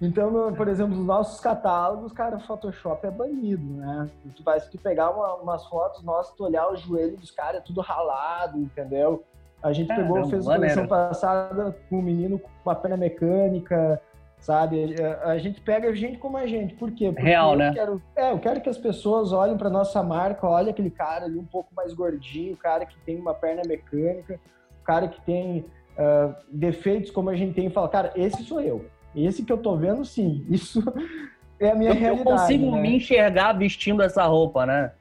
Então, 0.00 0.52
por 0.52 0.68
exemplo, 0.68 0.94
nos 0.94 1.06
nossos 1.06 1.40
catálogos, 1.40 2.12
cara, 2.12 2.36
o 2.36 2.40
Photoshop 2.40 3.06
é 3.06 3.10
banido, 3.10 3.64
né? 3.64 4.10
Tu 4.34 4.42
vai, 4.42 4.60
se 4.60 4.70
tu 4.70 4.78
pegar 4.78 5.10
uma, 5.10 5.36
umas 5.36 5.64
fotos 5.66 6.02
nossas, 6.02 6.34
tu 6.34 6.44
olhar 6.44 6.70
o 6.70 6.76
joelho 6.76 7.16
dos 7.16 7.30
caras, 7.30 7.62
é 7.62 7.64
tudo 7.64 7.80
ralado, 7.80 8.58
entendeu? 8.58 9.24
A 9.62 9.72
gente 9.72 9.90
é, 9.90 9.96
pegou, 9.96 10.28
fez 10.28 10.46
a 10.46 10.54
coleção 10.54 10.86
passada 10.86 11.74
com 11.88 11.98
um 11.98 12.02
menino 12.02 12.38
com 12.38 12.48
uma 12.64 12.74
perna 12.74 12.96
mecânica, 12.96 14.00
sabe? 14.38 14.94
A 15.22 15.38
gente 15.38 15.62
pega 15.62 15.94
gente 15.94 16.18
como 16.18 16.36
a 16.36 16.46
gente. 16.46 16.74
Por 16.74 16.92
quê? 16.92 17.10
Porque 17.10 17.22
Real, 17.22 17.52
eu 17.52 17.58
né? 17.58 17.72
Quero, 17.72 18.02
é, 18.14 18.32
eu 18.32 18.38
quero 18.38 18.60
que 18.60 18.68
as 18.68 18.78
pessoas 18.78 19.32
olhem 19.32 19.56
para 19.56 19.70
nossa 19.70 20.02
marca, 20.02 20.46
olhem 20.46 20.70
aquele 20.70 20.90
cara 20.90 21.24
ali 21.24 21.38
um 21.38 21.44
pouco 21.44 21.74
mais 21.74 21.94
gordinho, 21.94 22.52
o 22.52 22.58
cara 22.58 22.84
que 22.84 22.98
tem 23.00 23.18
uma 23.18 23.32
perna 23.32 23.62
mecânica, 23.66 24.38
cara 24.86 25.08
que 25.08 25.20
tem 25.22 25.66
uh, 25.98 26.34
defeitos 26.50 27.10
como 27.10 27.30
a 27.30 27.36
gente 27.36 27.54
tem 27.54 27.66
e 27.66 27.70
fala, 27.70 27.88
cara, 27.88 28.12
esse 28.14 28.42
sou 28.44 28.60
eu. 28.60 28.86
Esse 29.14 29.42
que 29.42 29.52
eu 29.52 29.58
tô 29.58 29.76
vendo, 29.76 30.04
sim. 30.04 30.44
Isso 30.50 30.82
é 31.58 31.70
a 31.70 31.74
minha 31.74 31.90
eu, 31.90 31.94
realidade. 31.94 32.30
Eu 32.30 32.36
consigo 32.36 32.70
né? 32.72 32.80
me 32.80 32.96
enxergar 32.96 33.52
vestindo 33.52 34.02
essa 34.02 34.24
roupa, 34.24 34.66
né? 34.66 34.92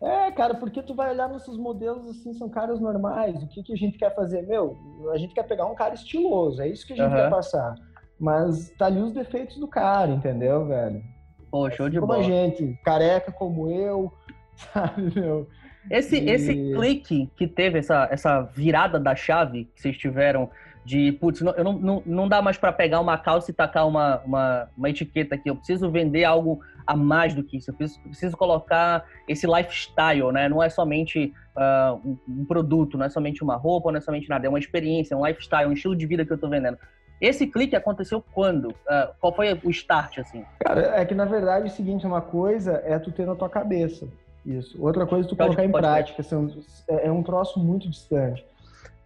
É, 0.00 0.32
cara, 0.32 0.54
porque 0.54 0.82
tu 0.82 0.94
vai 0.94 1.12
olhar 1.12 1.28
nossos 1.28 1.56
modelos 1.56 2.08
assim, 2.08 2.34
são 2.34 2.48
caras 2.48 2.80
normais. 2.80 3.40
O 3.40 3.46
que, 3.46 3.62
que 3.62 3.72
a 3.72 3.76
gente 3.76 3.96
quer 3.96 4.12
fazer? 4.14 4.42
Meu, 4.42 4.76
a 5.12 5.16
gente 5.16 5.32
quer 5.32 5.44
pegar 5.44 5.64
um 5.66 5.76
cara 5.76 5.94
estiloso, 5.94 6.60
é 6.60 6.68
isso 6.68 6.84
que 6.84 6.92
a 6.92 6.96
gente 6.96 7.08
uhum. 7.08 7.16
quer 7.16 7.30
passar. 7.30 7.76
Mas 8.18 8.70
tá 8.76 8.86
ali 8.86 9.00
os 9.00 9.12
defeitos 9.12 9.58
do 9.58 9.68
cara, 9.68 10.10
entendeu, 10.10 10.66
velho? 10.66 11.02
Pô, 11.50 11.70
show 11.70 11.88
de 11.88 12.00
como 12.00 12.14
bola. 12.14 12.22
Como 12.22 12.32
a 12.32 12.36
gente, 12.36 12.80
careca 12.84 13.30
como 13.30 13.70
eu, 13.70 14.12
sabe, 14.72 15.12
meu? 15.14 15.46
Esse, 15.90 16.18
e... 16.18 16.30
esse 16.30 16.54
clique 16.54 17.30
que 17.36 17.46
teve, 17.46 17.78
essa, 17.78 18.08
essa 18.10 18.42
virada 18.42 18.98
da 18.98 19.14
chave 19.14 19.64
que 19.74 19.80
vocês 19.80 19.96
tiveram 19.96 20.50
de, 20.84 21.12
putz, 21.12 21.40
não, 21.40 21.52
eu 21.52 21.64
não, 21.64 21.72
não, 21.74 22.02
não 22.04 22.28
dá 22.28 22.42
mais 22.42 22.56
para 22.56 22.72
pegar 22.72 23.00
uma 23.00 23.16
calça 23.16 23.50
e 23.50 23.54
tacar 23.54 23.86
uma, 23.86 24.20
uma, 24.24 24.68
uma, 24.76 24.90
etiqueta 24.90 25.34
aqui, 25.34 25.48
eu 25.48 25.56
preciso 25.56 25.90
vender 25.90 26.24
algo 26.24 26.60
a 26.84 26.96
mais 26.96 27.34
do 27.34 27.44
que 27.44 27.56
isso, 27.56 27.70
eu 27.70 27.74
preciso, 27.74 28.00
preciso 28.02 28.36
colocar 28.36 29.04
esse 29.28 29.46
lifestyle, 29.46 30.32
né? 30.32 30.48
Não 30.48 30.60
é 30.60 30.68
somente 30.68 31.32
uh, 31.56 31.94
um, 32.04 32.18
um, 32.28 32.44
produto, 32.44 32.98
não 32.98 33.06
é 33.06 33.08
somente 33.08 33.44
uma 33.44 33.56
roupa, 33.56 33.92
não 33.92 33.98
é 33.98 34.00
somente 34.00 34.28
nada, 34.28 34.46
é 34.46 34.48
uma 34.48 34.58
experiência, 34.58 35.16
um 35.16 35.24
lifestyle, 35.24 35.68
um 35.68 35.72
estilo 35.72 35.94
de 35.94 36.06
vida 36.06 36.26
que 36.26 36.32
eu 36.32 36.38
tô 36.38 36.48
vendendo. 36.48 36.76
Esse 37.20 37.46
clique 37.46 37.76
aconteceu 37.76 38.20
quando? 38.34 38.70
Uh, 38.70 39.14
qual 39.20 39.32
foi 39.32 39.56
o 39.62 39.70
start, 39.70 40.18
assim? 40.18 40.44
Cara, 40.58 41.00
é 41.00 41.04
que 41.04 41.14
na 41.14 41.24
verdade 41.24 41.66
é 41.66 41.68
o 41.68 41.72
seguinte, 41.72 42.04
uma 42.04 42.20
coisa 42.20 42.82
é 42.84 42.98
tu 42.98 43.12
ter 43.12 43.24
na 43.24 43.36
tua 43.36 43.48
cabeça 43.48 44.08
isso. 44.44 44.82
Outra 44.82 45.06
coisa 45.06 45.28
tu 45.28 45.36
colocar 45.36 45.64
em 45.64 45.70
prática, 45.70 46.20
assim, 46.20 46.62
é, 46.88 47.06
é 47.06 47.12
um 47.12 47.22
troço 47.22 47.60
muito 47.60 47.88
distante. 47.88 48.44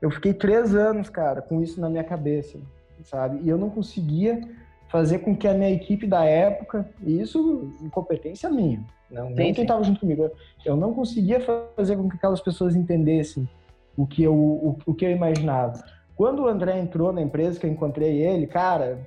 Eu 0.00 0.10
fiquei 0.10 0.32
três 0.32 0.74
anos, 0.74 1.08
cara, 1.08 1.40
com 1.40 1.62
isso 1.62 1.80
na 1.80 1.88
minha 1.88 2.04
cabeça, 2.04 2.58
sabe? 3.02 3.40
E 3.42 3.48
eu 3.48 3.58
não 3.58 3.70
conseguia 3.70 4.40
fazer 4.88 5.20
com 5.20 5.36
que 5.36 5.48
a 5.48 5.54
minha 5.54 5.70
equipe 5.70 6.06
da 6.06 6.24
época, 6.24 6.88
e 7.02 7.20
isso 7.20 7.74
incompetência 7.82 8.48
minha, 8.48 8.84
não, 9.10 9.30
nem 9.30 9.54
quem 9.54 9.62
estava 9.64 9.82
junto 9.84 10.00
comigo, 10.00 10.30
eu 10.64 10.76
não 10.76 10.92
conseguia 10.92 11.40
fazer 11.40 11.96
com 11.96 12.08
que 12.08 12.16
aquelas 12.16 12.40
pessoas 12.40 12.74
entendessem 12.74 13.48
o 13.96 14.06
que 14.06 14.22
eu, 14.22 14.34
o, 14.34 14.78
o 14.84 14.94
que 14.94 15.04
eu 15.04 15.10
imaginava. 15.10 15.82
Quando 16.14 16.42
o 16.42 16.48
André 16.48 16.78
entrou 16.78 17.12
na 17.12 17.22
empresa, 17.22 17.58
que 17.58 17.66
eu 17.66 17.70
encontrei 17.70 18.22
ele, 18.22 18.46
cara, 18.46 18.98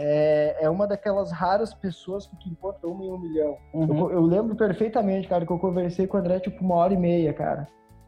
é, 0.00 0.56
é 0.60 0.70
uma 0.70 0.86
daquelas 0.86 1.32
raras 1.32 1.74
pessoas 1.74 2.24
que 2.26 2.36
tu 2.36 2.48
encontra 2.48 2.88
uma 2.88 3.04
em 3.04 3.10
um 3.10 3.18
milhão. 3.18 3.56
Uhum. 3.74 3.98
Eu, 3.98 4.10
eu, 4.12 4.20
lembro 4.22 4.54
perfeitamente, 4.54 5.26
cara, 5.26 5.44
que 5.44 5.52
eu 5.52 5.58
conversei 5.58 6.06
com 6.06 6.16
o 6.16 6.20
André 6.20 6.38
tipo 6.38 6.64
uma 6.64 6.76
hora 6.76 6.94
e 6.94 6.96
meia, 6.96 7.32
cara. 7.32 7.66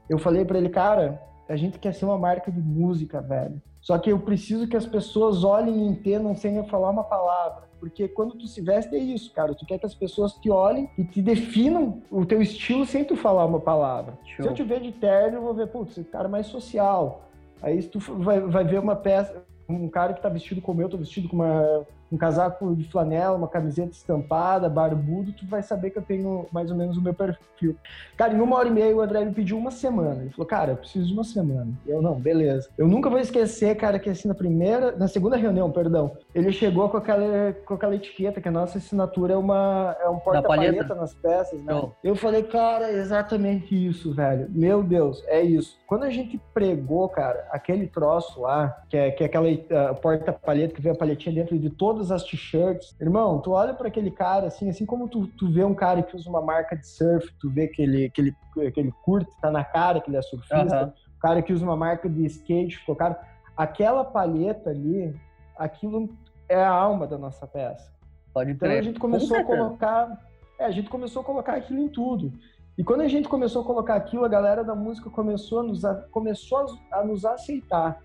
Eu 0.09 0.17
falei 0.17 0.45
para 0.45 0.57
ele, 0.57 0.69
cara, 0.69 1.21
a 1.49 1.57
gente 1.57 1.81
quer 1.81 1.93
ser 1.93 2.05
uma 2.05 2.17
marca 2.17 2.51
de 2.51 2.61
música, 2.61 3.21
velho. 3.21 3.61
Só 3.81 3.99
que 3.99 4.13
eu 4.13 4.21
preciso 4.21 4.69
que 4.69 4.77
as 4.77 4.87
pessoas 4.87 5.43
olhem 5.43 5.75
e 5.75 5.89
entendam 5.89 6.35
sem 6.35 6.57
eu 6.57 6.65
falar 6.65 6.91
uma 6.91 7.03
palavra. 7.03 7.69
Porque 7.81 8.07
quando 8.07 8.37
tu 8.37 8.47
se 8.47 8.61
veste 8.61 8.95
é 8.95 8.99
isso, 8.99 9.33
cara. 9.33 9.55
Tu 9.55 9.67
quer 9.67 9.79
que 9.79 9.87
as 9.87 9.95
pessoas 9.95 10.35
te 10.35 10.51
olhem 10.51 10.89
e 10.97 11.03
te 11.03 11.21
definam 11.21 12.03
o 12.11 12.25
teu 12.25 12.41
estilo 12.41 12.87
sem 12.87 13.05
tu 13.05 13.17
falar 13.17 13.47
uma 13.47 13.59
palavra. 13.59 14.17
Show. 14.25 14.45
Se 14.45 14.49
eu 14.49 14.55
te 14.55 14.63
ver 14.63 14.81
de 14.81 14.93
terno, 14.93 15.39
eu 15.39 15.43
vou 15.43 15.55
ver, 15.55 15.67
putz, 15.67 15.99
esse 15.99 16.09
cara 16.09 16.29
é 16.29 16.31
mais 16.31 16.47
social. 16.47 17.23
Aí 17.63 17.83
tu 17.83 17.99
vai, 17.99 18.41
vai 18.41 18.65
ver 18.65 18.79
uma 18.79 18.95
peça, 18.95 19.43
um 19.71 19.89
cara 19.89 20.13
que 20.13 20.23
tá 20.23 20.29
vestido 20.29 20.61
como 20.61 20.81
eu, 20.83 20.89
tô 20.89 20.97
vestido 20.97 21.29
com 21.29 21.37
uma 21.37 21.87
um 22.11 22.17
casaco 22.17 22.75
de 22.75 22.85
flanela, 22.85 23.37
uma 23.37 23.49
camiseta 23.49 23.93
estampada, 23.93 24.69
barbudo, 24.69 25.33
tu 25.33 25.47
vai 25.47 25.63
saber 25.63 25.91
que 25.91 25.99
eu 25.99 26.03
tenho 26.03 26.47
mais 26.53 26.71
ou 26.71 26.77
menos 26.77 26.97
o 26.97 27.03
meu 27.03 27.15
perfil. 27.15 27.77
Cara, 28.17 28.35
em 28.35 28.41
uma 28.41 28.57
hora 28.57 28.69
e 28.69 28.71
meia 28.71 28.97
o 28.97 29.01
André 29.01 29.25
me 29.25 29.33
pediu 29.33 29.57
uma 29.57 29.71
semana. 29.71 30.23
Ele 30.23 30.31
falou, 30.31 30.47
cara, 30.47 30.73
eu 30.73 30.77
preciso 30.77 31.07
de 31.07 31.13
uma 31.13 31.25
semana. 31.25 31.69
Eu, 31.87 32.03
não, 32.03 32.15
beleza. 32.15 32.69
Eu 32.77 32.89
nunca 32.89 33.11
vou 33.11 33.19
esquecer, 33.19 33.77
cara, 33.77 33.99
que 33.99 34.11
assim, 34.11 34.29
na 34.29 34.35
primeira, 34.35 34.93
na 34.97 35.09
segunda 35.09 35.37
reunião, 35.37 35.71
perdão, 35.71 36.17
ele 36.35 36.53
chegou 36.53 36.89
com 36.89 36.97
aquela, 36.97 37.53
com 37.65 37.75
aquela 37.75 37.95
etiqueta, 37.95 38.41
que 38.41 38.49
a 38.49 38.53
nossa 38.53 38.79
assinatura 38.79 39.35
é, 39.35 39.37
uma, 39.37 39.97
é 40.01 40.09
um 40.09 40.19
porta-palheta 40.19 40.95
nas 40.95 41.15
peças, 41.15 41.63
né? 41.63 41.81
Eu 42.03 42.17
falei, 42.17 42.43
cara, 42.43 42.91
é 42.91 42.95
exatamente 42.95 43.75
isso, 43.87 44.13
velho. 44.15 44.49
Meu 44.51 44.83
Deus, 44.83 45.23
é 45.27 45.43
isso. 45.43 45.79
Quando 45.87 46.05
a 46.05 46.11
gente 46.11 46.41
pregou, 46.55 47.09
cara, 47.09 47.47
aquele 47.51 47.87
troço 47.87 48.41
lá, 48.43 48.83
que 48.89 48.97
é, 48.97 49.11
que 49.11 49.23
é 49.23 49.27
aquela 49.27 49.49
uh, 49.49 49.95
porta-palheta 50.01 50.75
que 50.75 50.81
vem 50.81 50.93
a 50.93 50.95
palhetinha 50.95 51.35
dentro 51.35 51.59
de 51.59 51.69
todas 51.69 52.00
todas 52.01 52.11
as 52.11 52.25
t-shirts. 52.25 52.97
Irmão, 52.99 53.39
tu 53.41 53.53
olha 53.53 53.75
para 53.75 53.89
aquele 53.89 54.11
cara, 54.11 54.47
assim, 54.47 54.71
assim 54.71 54.87
como 54.87 55.07
tu, 55.07 55.27
tu 55.27 55.53
vê 55.53 55.63
um 55.63 55.75
cara 55.75 56.03
que 56.03 56.17
usa 56.17 56.29
uma 56.29 56.41
marca 56.41 56.75
de 56.75 56.87
surf, 56.87 57.31
tu 57.39 57.51
vê 57.51 57.69
que 57.69 57.83
ele, 57.83 58.09
que 58.11 58.21
ele, 58.23 58.37
que 58.73 58.81
ele 58.81 58.93
curte, 59.05 59.31
tá 59.41 59.51
na 59.51 59.63
cara 59.63 60.01
que 60.01 60.09
ele 60.09 60.17
é 60.17 60.23
surfista, 60.23 60.85
uhum. 60.85 60.89
o 60.89 61.21
cara 61.21 61.43
que 61.43 61.53
usa 61.53 61.65
uma 61.65 61.77
marca 61.77 62.09
de 62.09 62.25
skate, 62.25 62.79
ficou 62.79 62.97
cara. 62.97 63.21
Aquela 63.57 64.05
palheta 64.05 64.71
ali, 64.71 65.15
aquilo 65.57 66.09
é 66.49 66.57
a 66.57 66.71
alma 66.71 67.07
da 67.07 67.19
nossa 67.19 67.47
peça. 67.47 67.93
Pode 68.33 68.53
então 68.53 68.71
a 68.71 68.83
gente 68.83 68.99
começou 68.99 69.37
a 69.37 69.45
colocar. 69.45 70.19
É, 70.59 70.65
a 70.65 70.71
gente 70.71 70.89
começou 70.89 71.21
a 71.21 71.25
colocar 71.25 71.55
aquilo 71.55 71.81
em 71.81 71.89
tudo. 71.89 72.33
E 72.79 72.85
quando 72.85 73.03
a 73.03 73.09
gente 73.09 73.29
começou 73.29 73.63
a 73.63 73.65
colocar 73.65 73.97
aquilo, 73.97 74.25
a 74.25 74.29
galera 74.29 74.65
da 74.65 74.75
música 74.75 75.11
começou 75.11 75.61
a 75.61 75.63
nos, 75.65 75.85
a, 75.85 75.95
começou 76.11 76.59
a, 76.91 77.01
a 77.01 77.05
nos 77.05 77.25
aceitar 77.25 78.01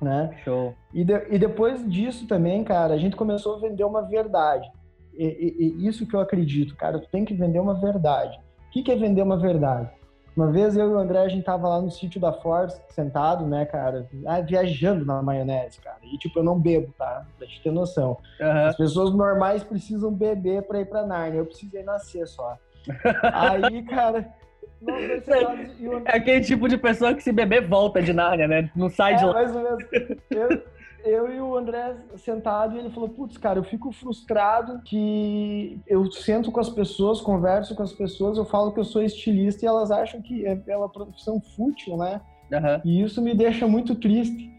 né? 0.00 0.36
Show. 0.44 0.74
E, 0.92 1.04
de, 1.04 1.26
e 1.30 1.38
depois 1.38 1.88
disso 1.88 2.26
também, 2.26 2.62
cara, 2.64 2.94
a 2.94 2.98
gente 2.98 3.16
começou 3.16 3.56
a 3.56 3.60
vender 3.60 3.84
uma 3.84 4.02
verdade. 4.02 4.70
E, 5.14 5.24
e, 5.24 5.84
e, 5.84 5.86
isso 5.86 6.06
que 6.06 6.14
eu 6.14 6.20
acredito, 6.20 6.76
cara, 6.76 6.98
tu 6.98 7.08
tem 7.08 7.24
que 7.24 7.34
vender 7.34 7.58
uma 7.58 7.74
verdade. 7.74 8.38
O 8.68 8.70
que, 8.70 8.82
que 8.82 8.92
é 8.92 8.96
vender 8.96 9.22
uma 9.22 9.38
verdade? 9.38 9.90
Uma 10.36 10.52
vez 10.52 10.76
eu 10.76 10.90
e 10.90 10.92
o 10.92 10.98
André, 10.98 11.20
a 11.20 11.28
gente 11.28 11.44
tava 11.44 11.66
lá 11.66 11.80
no 11.80 11.90
sítio 11.90 12.20
da 12.20 12.30
Force, 12.30 12.78
sentado, 12.90 13.46
né, 13.46 13.64
cara, 13.64 14.06
ah, 14.26 14.42
viajando 14.42 15.02
na 15.02 15.22
maionese, 15.22 15.80
cara. 15.80 15.96
E, 16.02 16.18
tipo, 16.18 16.38
eu 16.38 16.44
não 16.44 16.60
bebo, 16.60 16.92
tá? 16.98 17.24
Pra 17.38 17.46
te 17.46 17.62
ter 17.62 17.72
noção. 17.72 18.18
Uhum. 18.38 18.66
As 18.66 18.76
pessoas 18.76 19.14
normais 19.14 19.64
precisam 19.64 20.12
beber 20.12 20.62
pra 20.64 20.80
ir 20.80 20.84
pra 20.84 21.06
Narnia. 21.06 21.40
Eu 21.40 21.46
precisei 21.46 21.82
nascer 21.82 22.28
só. 22.28 22.58
Aí, 23.32 23.82
cara, 23.84 24.28
é 26.04 26.16
aquele 26.16 26.40
tipo 26.42 26.68
de 26.68 26.76
pessoa 26.76 27.14
que 27.14 27.22
se 27.22 27.32
beber 27.32 27.66
volta 27.66 28.02
de 28.02 28.12
Nárnia, 28.12 28.46
né? 28.46 28.70
Não 28.74 28.88
sai 28.88 29.14
é, 29.14 29.16
de 29.16 29.24
lá. 29.24 29.32
Mais 29.32 29.54
ou 29.54 29.62
menos. 29.62 29.84
Eu, 30.30 30.62
eu 31.04 31.32
e 31.32 31.40
o 31.40 31.56
André 31.56 31.94
sentado 32.16 32.74
e 32.74 32.78
ele 32.78 32.90
falou: 32.90 33.08
Putz, 33.08 33.36
cara, 33.38 33.58
eu 33.58 33.64
fico 33.64 33.92
frustrado 33.92 34.82
que 34.84 35.80
eu 35.86 36.10
sento 36.10 36.50
com 36.50 36.60
as 36.60 36.68
pessoas, 36.68 37.20
converso 37.20 37.74
com 37.74 37.82
as 37.82 37.92
pessoas, 37.92 38.36
eu 38.36 38.44
falo 38.44 38.72
que 38.72 38.80
eu 38.80 38.84
sou 38.84 39.02
estilista 39.02 39.64
e 39.64 39.68
elas 39.68 39.90
acham 39.90 40.20
que 40.20 40.44
é, 40.46 40.60
é 40.66 40.76
uma 40.76 40.88
profissão 40.88 41.40
fútil, 41.40 41.96
né? 41.96 42.20
Uhum. 42.52 42.80
E 42.84 43.02
isso 43.02 43.22
me 43.22 43.34
deixa 43.34 43.66
muito 43.66 43.94
triste. 43.94 44.54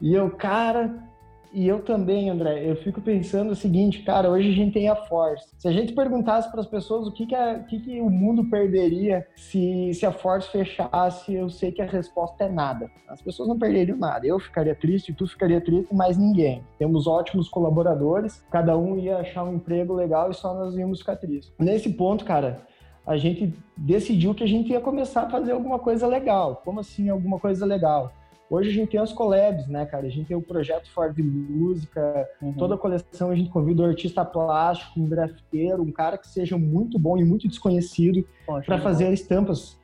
E 0.00 0.14
eu, 0.14 0.30
cara, 0.30 1.09
e 1.52 1.66
eu 1.66 1.82
também, 1.82 2.30
André, 2.30 2.70
eu 2.70 2.76
fico 2.76 3.00
pensando 3.00 3.50
o 3.50 3.56
seguinte, 3.56 4.02
cara, 4.02 4.30
hoje 4.30 4.50
a 4.50 4.52
gente 4.52 4.72
tem 4.72 4.88
a 4.88 4.94
Force. 4.94 5.48
Se 5.58 5.66
a 5.66 5.72
gente 5.72 5.92
perguntasse 5.92 6.50
para 6.50 6.60
as 6.60 6.66
pessoas 6.66 7.08
o 7.08 7.12
que, 7.12 7.26
que, 7.26 7.34
que, 7.68 7.80
que 7.80 8.00
o 8.00 8.08
mundo 8.08 8.48
perderia 8.48 9.26
se, 9.34 9.92
se 9.92 10.06
a 10.06 10.12
Force 10.12 10.48
fechasse, 10.50 11.34
eu 11.34 11.50
sei 11.50 11.72
que 11.72 11.82
a 11.82 11.86
resposta 11.86 12.44
é 12.44 12.48
nada. 12.48 12.90
As 13.08 13.20
pessoas 13.20 13.48
não 13.48 13.58
perderiam 13.58 13.98
nada. 13.98 14.26
Eu 14.26 14.38
ficaria 14.38 14.74
triste, 14.74 15.12
tu 15.12 15.26
ficaria 15.26 15.60
triste, 15.60 15.92
mas 15.92 16.16
ninguém. 16.16 16.62
Temos 16.78 17.06
ótimos 17.06 17.48
colaboradores, 17.48 18.44
cada 18.50 18.78
um 18.78 18.96
ia 18.96 19.18
achar 19.18 19.42
um 19.42 19.54
emprego 19.54 19.92
legal 19.92 20.30
e 20.30 20.34
só 20.34 20.54
nós 20.54 20.76
íamos 20.76 21.00
ficar 21.00 21.16
tristes. 21.16 21.52
Nesse 21.58 21.90
ponto, 21.90 22.24
cara, 22.24 22.64
a 23.04 23.16
gente 23.16 23.52
decidiu 23.76 24.34
que 24.34 24.44
a 24.44 24.46
gente 24.46 24.70
ia 24.70 24.80
começar 24.80 25.22
a 25.22 25.30
fazer 25.30 25.52
alguma 25.52 25.78
coisa 25.80 26.06
legal. 26.06 26.62
Como 26.64 26.78
assim 26.78 27.08
alguma 27.08 27.40
coisa 27.40 27.66
legal? 27.66 28.12
Hoje 28.50 28.68
a 28.68 28.72
gente 28.72 28.90
tem 28.90 28.98
as 28.98 29.12
collabs, 29.12 29.68
né, 29.68 29.86
cara? 29.86 30.08
A 30.08 30.10
gente 30.10 30.26
tem 30.26 30.36
o 30.36 30.42
projeto 30.42 30.90
Ford 30.90 31.16
Música, 31.16 32.28
uhum. 32.42 32.52
toda 32.54 32.74
a 32.74 32.78
coleção 32.78 33.30
a 33.30 33.36
gente 33.36 33.48
convida 33.48 33.82
um 33.82 33.86
artista 33.86 34.24
plástico, 34.24 34.98
um 34.98 35.08
grafiteiro, 35.08 35.80
um 35.84 35.92
cara 35.92 36.18
que 36.18 36.26
seja 36.26 36.58
muito 36.58 36.98
bom 36.98 37.16
e 37.16 37.24
muito 37.24 37.46
desconhecido 37.46 38.26
para 38.66 38.80
fazer 38.80 39.12
estampas. 39.12 39.78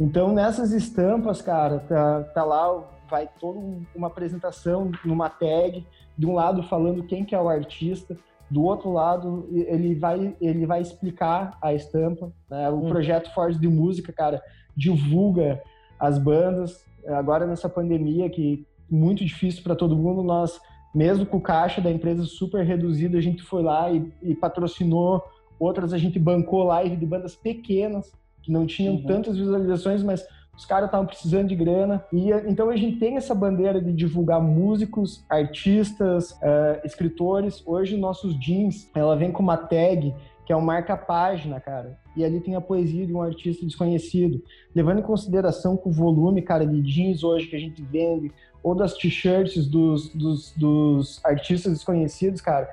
Então, 0.00 0.32
nessas 0.32 0.72
estampas, 0.72 1.40
cara, 1.40 1.78
tá, 1.78 2.24
tá 2.34 2.44
lá, 2.44 2.82
vai 3.08 3.28
toda 3.38 3.60
uma 3.94 4.08
apresentação 4.08 4.90
numa 5.04 5.30
tag, 5.30 5.86
de 6.16 6.26
um 6.26 6.34
lado 6.34 6.64
falando 6.64 7.04
quem 7.04 7.24
que 7.24 7.36
é 7.36 7.40
o 7.40 7.48
artista, 7.48 8.18
do 8.50 8.64
outro 8.64 8.90
lado 8.90 9.48
ele 9.52 9.94
vai 9.94 10.34
ele 10.40 10.66
vai 10.66 10.80
explicar 10.80 11.58
a 11.60 11.74
estampa 11.74 12.32
né? 12.50 12.70
o 12.70 12.76
hum. 12.76 12.88
projeto 12.88 13.32
Force 13.34 13.60
de 13.60 13.68
música 13.68 14.10
cara 14.10 14.42
divulga 14.74 15.62
as 16.00 16.18
bandas 16.18 16.87
agora 17.14 17.46
nessa 17.46 17.68
pandemia 17.68 18.28
que 18.28 18.66
muito 18.90 19.24
difícil 19.24 19.62
para 19.62 19.76
todo 19.76 19.96
mundo 19.96 20.22
nós 20.22 20.60
mesmo 20.94 21.26
com 21.26 21.36
o 21.36 21.42
caixa 21.42 21.80
da 21.80 21.90
empresa 21.90 22.24
super 22.24 22.64
reduzido 22.64 23.16
a 23.16 23.20
gente 23.20 23.42
foi 23.42 23.62
lá 23.62 23.90
e, 23.90 24.12
e 24.22 24.34
patrocinou 24.34 25.22
outras 25.58 25.92
a 25.92 25.98
gente 25.98 26.18
bancou 26.18 26.64
live 26.64 26.96
de 26.96 27.06
bandas 27.06 27.36
pequenas 27.36 28.12
que 28.42 28.50
não 28.50 28.66
tinham 28.66 28.94
uhum. 28.94 29.04
tantas 29.04 29.36
visualizações 29.36 30.02
mas 30.02 30.24
os 30.58 30.66
caras 30.66 30.86
estavam 30.86 31.06
precisando 31.06 31.46
de 31.46 31.54
grana. 31.54 32.04
E 32.12 32.32
então 32.48 32.68
a 32.68 32.76
gente 32.76 32.98
tem 32.98 33.16
essa 33.16 33.32
bandeira 33.32 33.80
de 33.80 33.92
divulgar 33.92 34.42
músicos, 34.42 35.24
artistas, 35.30 36.32
uh, 36.32 36.84
escritores. 36.84 37.62
Hoje 37.64 37.96
nossos 37.96 38.36
jeans, 38.40 38.90
ela 38.92 39.14
vem 39.14 39.30
com 39.30 39.40
uma 39.40 39.56
tag 39.56 40.12
que 40.48 40.52
é 40.54 40.56
um 40.56 40.62
marca-página, 40.62 41.60
cara. 41.60 41.98
E 42.16 42.24
ali 42.24 42.40
tem 42.40 42.54
a 42.54 42.60
poesia 42.60 43.06
de 43.06 43.12
um 43.12 43.20
artista 43.20 43.66
desconhecido. 43.66 44.42
Levando 44.74 45.00
em 45.00 45.02
consideração 45.02 45.76
que 45.76 45.86
o 45.86 45.92
volume, 45.92 46.40
cara, 46.40 46.66
de 46.66 46.80
jeans 46.80 47.22
hoje 47.22 47.48
que 47.48 47.54
a 47.54 47.58
gente 47.58 47.82
vende, 47.82 48.32
ou 48.62 48.74
das 48.74 48.94
t-shirts 48.94 49.66
dos, 49.66 50.08
dos, 50.08 50.54
dos 50.56 51.22
artistas 51.22 51.74
desconhecidos, 51.74 52.40
cara, 52.40 52.66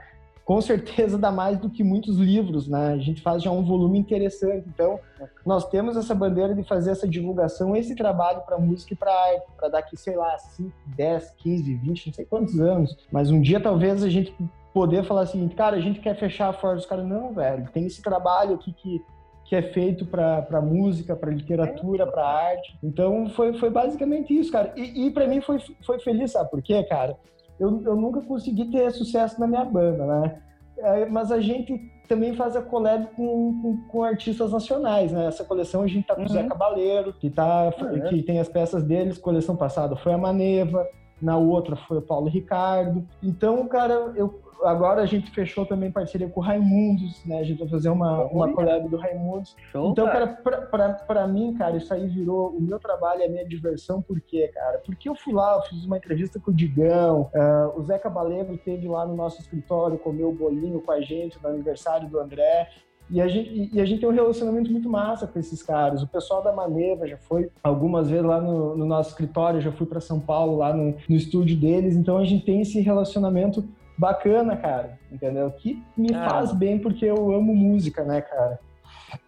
com 0.45 0.61
certeza 0.61 1.17
dá 1.17 1.33
mais 1.33 1.59
do 1.59 1.69
que 1.69 1.83
muitos 1.83 2.15
livros, 2.15 2.65
né? 2.69 2.93
A 2.93 2.97
gente 2.97 3.21
faz 3.21 3.43
já 3.43 3.51
um 3.51 3.65
volume 3.65 3.99
interessante. 3.99 4.65
Então, 4.73 4.97
nós 5.45 5.67
temos 5.67 5.97
essa 5.97 6.15
bandeira 6.15 6.55
de 6.55 6.63
fazer 6.63 6.91
essa 6.91 7.05
divulgação, 7.05 7.75
esse 7.75 7.93
trabalho 7.93 8.39
para 8.45 8.57
música 8.57 8.93
e 8.93 8.95
para 8.95 9.11
arte, 9.11 9.47
para 9.57 9.67
daqui, 9.67 9.97
sei 9.97 10.15
lá, 10.15 10.37
5, 10.37 10.71
10, 10.95 11.31
15, 11.39 11.75
20, 11.75 12.07
não 12.07 12.13
sei 12.13 12.23
quantos 12.23 12.57
anos. 12.57 12.95
Mas 13.11 13.29
um 13.29 13.41
dia 13.41 13.59
talvez 13.59 14.01
a 14.01 14.09
gente 14.09 14.33
poder 14.75 15.03
falar 15.05 15.21
assim, 15.21 15.47
cara, 15.47 15.75
a 15.75 15.81
gente 15.81 15.99
quer 15.99 16.15
fechar 16.15 16.49
a 16.49 16.53
Ford. 16.53 16.77
Os 16.77 16.85
caras, 16.85 17.07
não, 17.07 17.33
velho, 17.33 17.67
tem 17.73 17.87
esse 17.87 18.03
trabalho 18.03 18.55
aqui 18.55 18.71
que 18.71 19.01
que 19.47 19.55
é 19.55 19.61
feito 19.61 20.07
para 20.07 20.59
música, 20.59 21.15
para 21.15 21.29
literatura, 21.29 22.07
para 22.07 22.27
arte. 22.27 22.75
Então 22.81 23.29
foi, 23.29 23.53
foi 23.53 23.69
basicamente 23.69 24.35
isso, 24.35 24.51
cara. 24.51 24.73
E, 24.75 25.05
e 25.05 25.11
para 25.11 25.27
mim 25.27 25.39
foi, 25.39 25.59
foi 25.85 25.99
feliz, 25.99 26.31
sabe 26.31 26.49
por 26.49 26.63
quê, 26.63 26.81
cara? 26.81 27.15
eu, 27.59 27.81
eu 27.83 27.95
nunca 27.95 28.21
consegui 28.21 28.65
ter 28.65 28.91
sucesso 28.91 29.39
na 29.39 29.47
minha 29.47 29.65
banda, 29.65 30.05
né? 30.05 30.41
É, 30.77 31.05
mas 31.05 31.31
a 31.31 31.39
gente 31.39 31.79
também 32.07 32.35
faz 32.35 32.55
a 32.55 32.61
collab 32.61 33.07
com, 33.15 33.61
com, 33.61 33.77
com, 33.87 34.03
artistas 34.03 34.51
nacionais, 34.51 35.11
né? 35.11 35.27
Essa 35.27 35.45
coleção 35.45 35.83
a 35.83 35.87
gente 35.87 36.05
tá 36.05 36.15
com 36.15 36.23
o 36.23 36.27
Zé 36.27 36.41
uhum. 36.41 36.49
Cabaleiro, 36.49 37.13
que, 37.13 37.29
tá, 37.29 37.73
uhum. 37.79 38.09
que 38.09 38.21
tem 38.23 38.39
as 38.39 38.49
peças 38.49 38.83
deles. 38.83 39.17
Coleção 39.17 39.55
passada 39.55 39.95
foi 39.95 40.13
a 40.13 40.17
Maneva, 40.17 40.85
na 41.21 41.37
outra 41.37 41.75
foi 41.75 41.97
o 41.97 42.01
Paulo 42.01 42.27
Ricardo. 42.27 43.07
Então, 43.21 43.67
cara, 43.67 43.93
eu, 44.15 44.41
agora 44.63 45.01
a 45.01 45.05
gente 45.05 45.31
fechou 45.31 45.65
também 45.65 45.91
parceria 45.91 46.29
com 46.29 46.39
o 46.39 46.43
Raimundos, 46.43 47.23
né? 47.25 47.39
A 47.39 47.43
gente 47.43 47.59
vai 47.59 47.67
fazer 47.67 47.89
uma, 47.89 48.23
uma 48.25 48.51
collab 48.53 48.87
do 48.87 48.97
Raimundos. 48.97 49.55
Show, 49.71 49.91
então, 49.91 50.05
cara, 50.05 50.27
pra, 50.27 50.61
pra, 50.61 50.93
pra, 50.93 51.27
mim, 51.27 51.53
cara, 51.53 51.77
isso 51.77 51.93
aí 51.93 52.07
virou 52.07 52.49
o 52.49 52.61
meu 52.61 52.79
trabalho, 52.79 53.23
a 53.23 53.27
minha 53.27 53.45
diversão. 53.45 54.01
Por 54.01 54.19
quê, 54.21 54.49
cara? 54.53 54.79
Porque 54.85 55.09
eu 55.09 55.15
fui 55.15 55.33
lá, 55.33 55.55
eu 55.55 55.61
fiz 55.63 55.85
uma 55.85 55.97
entrevista 55.97 56.39
com 56.39 56.51
o 56.51 56.53
Digão, 56.53 57.29
uh, 57.33 57.79
o 57.79 57.83
Zé 57.83 57.97
Cabaleiro 57.97 58.57
teve 58.57 58.87
lá 58.87 59.05
no 59.05 59.15
nosso 59.15 59.41
escritório, 59.41 59.97
comeu 59.97 60.29
o 60.29 60.35
bolinho 60.35 60.81
com 60.81 60.91
a 60.91 61.01
gente 61.01 61.41
no 61.41 61.49
aniversário 61.49 62.09
do 62.09 62.19
André. 62.19 62.69
E 63.09 63.21
a, 63.21 63.27
gente, 63.27 63.69
e 63.71 63.79
a 63.79 63.85
gente 63.85 63.99
tem 63.99 64.09
um 64.09 64.13
relacionamento 64.13 64.71
muito 64.71 64.89
massa 64.89 65.27
com 65.27 65.37
esses 65.37 65.61
caras. 65.61 66.01
O 66.01 66.07
pessoal 66.07 66.43
da 66.43 66.51
Maneva 66.51 67.07
já 67.07 67.17
foi 67.17 67.49
algumas 67.63 68.09
vezes 68.09 68.25
lá 68.25 68.41
no, 68.41 68.75
no 68.75 68.85
nosso 68.85 69.09
escritório, 69.09 69.61
já 69.61 69.71
fui 69.71 69.85
para 69.85 70.01
São 70.01 70.19
Paulo, 70.19 70.57
lá 70.57 70.73
no, 70.73 70.95
no 71.07 71.15
estúdio 71.15 71.55
deles. 71.55 71.95
Então 71.95 72.17
a 72.17 72.25
gente 72.25 72.45
tem 72.45 72.61
esse 72.61 72.81
relacionamento 72.81 73.63
bacana, 73.97 74.57
cara, 74.57 74.99
entendeu? 75.11 75.51
Que 75.51 75.81
me 75.95 76.13
ah. 76.13 76.29
faz 76.29 76.51
bem 76.51 76.79
porque 76.79 77.05
eu 77.05 77.31
amo 77.31 77.55
música, 77.55 78.03
né, 78.03 78.21
cara? 78.21 78.59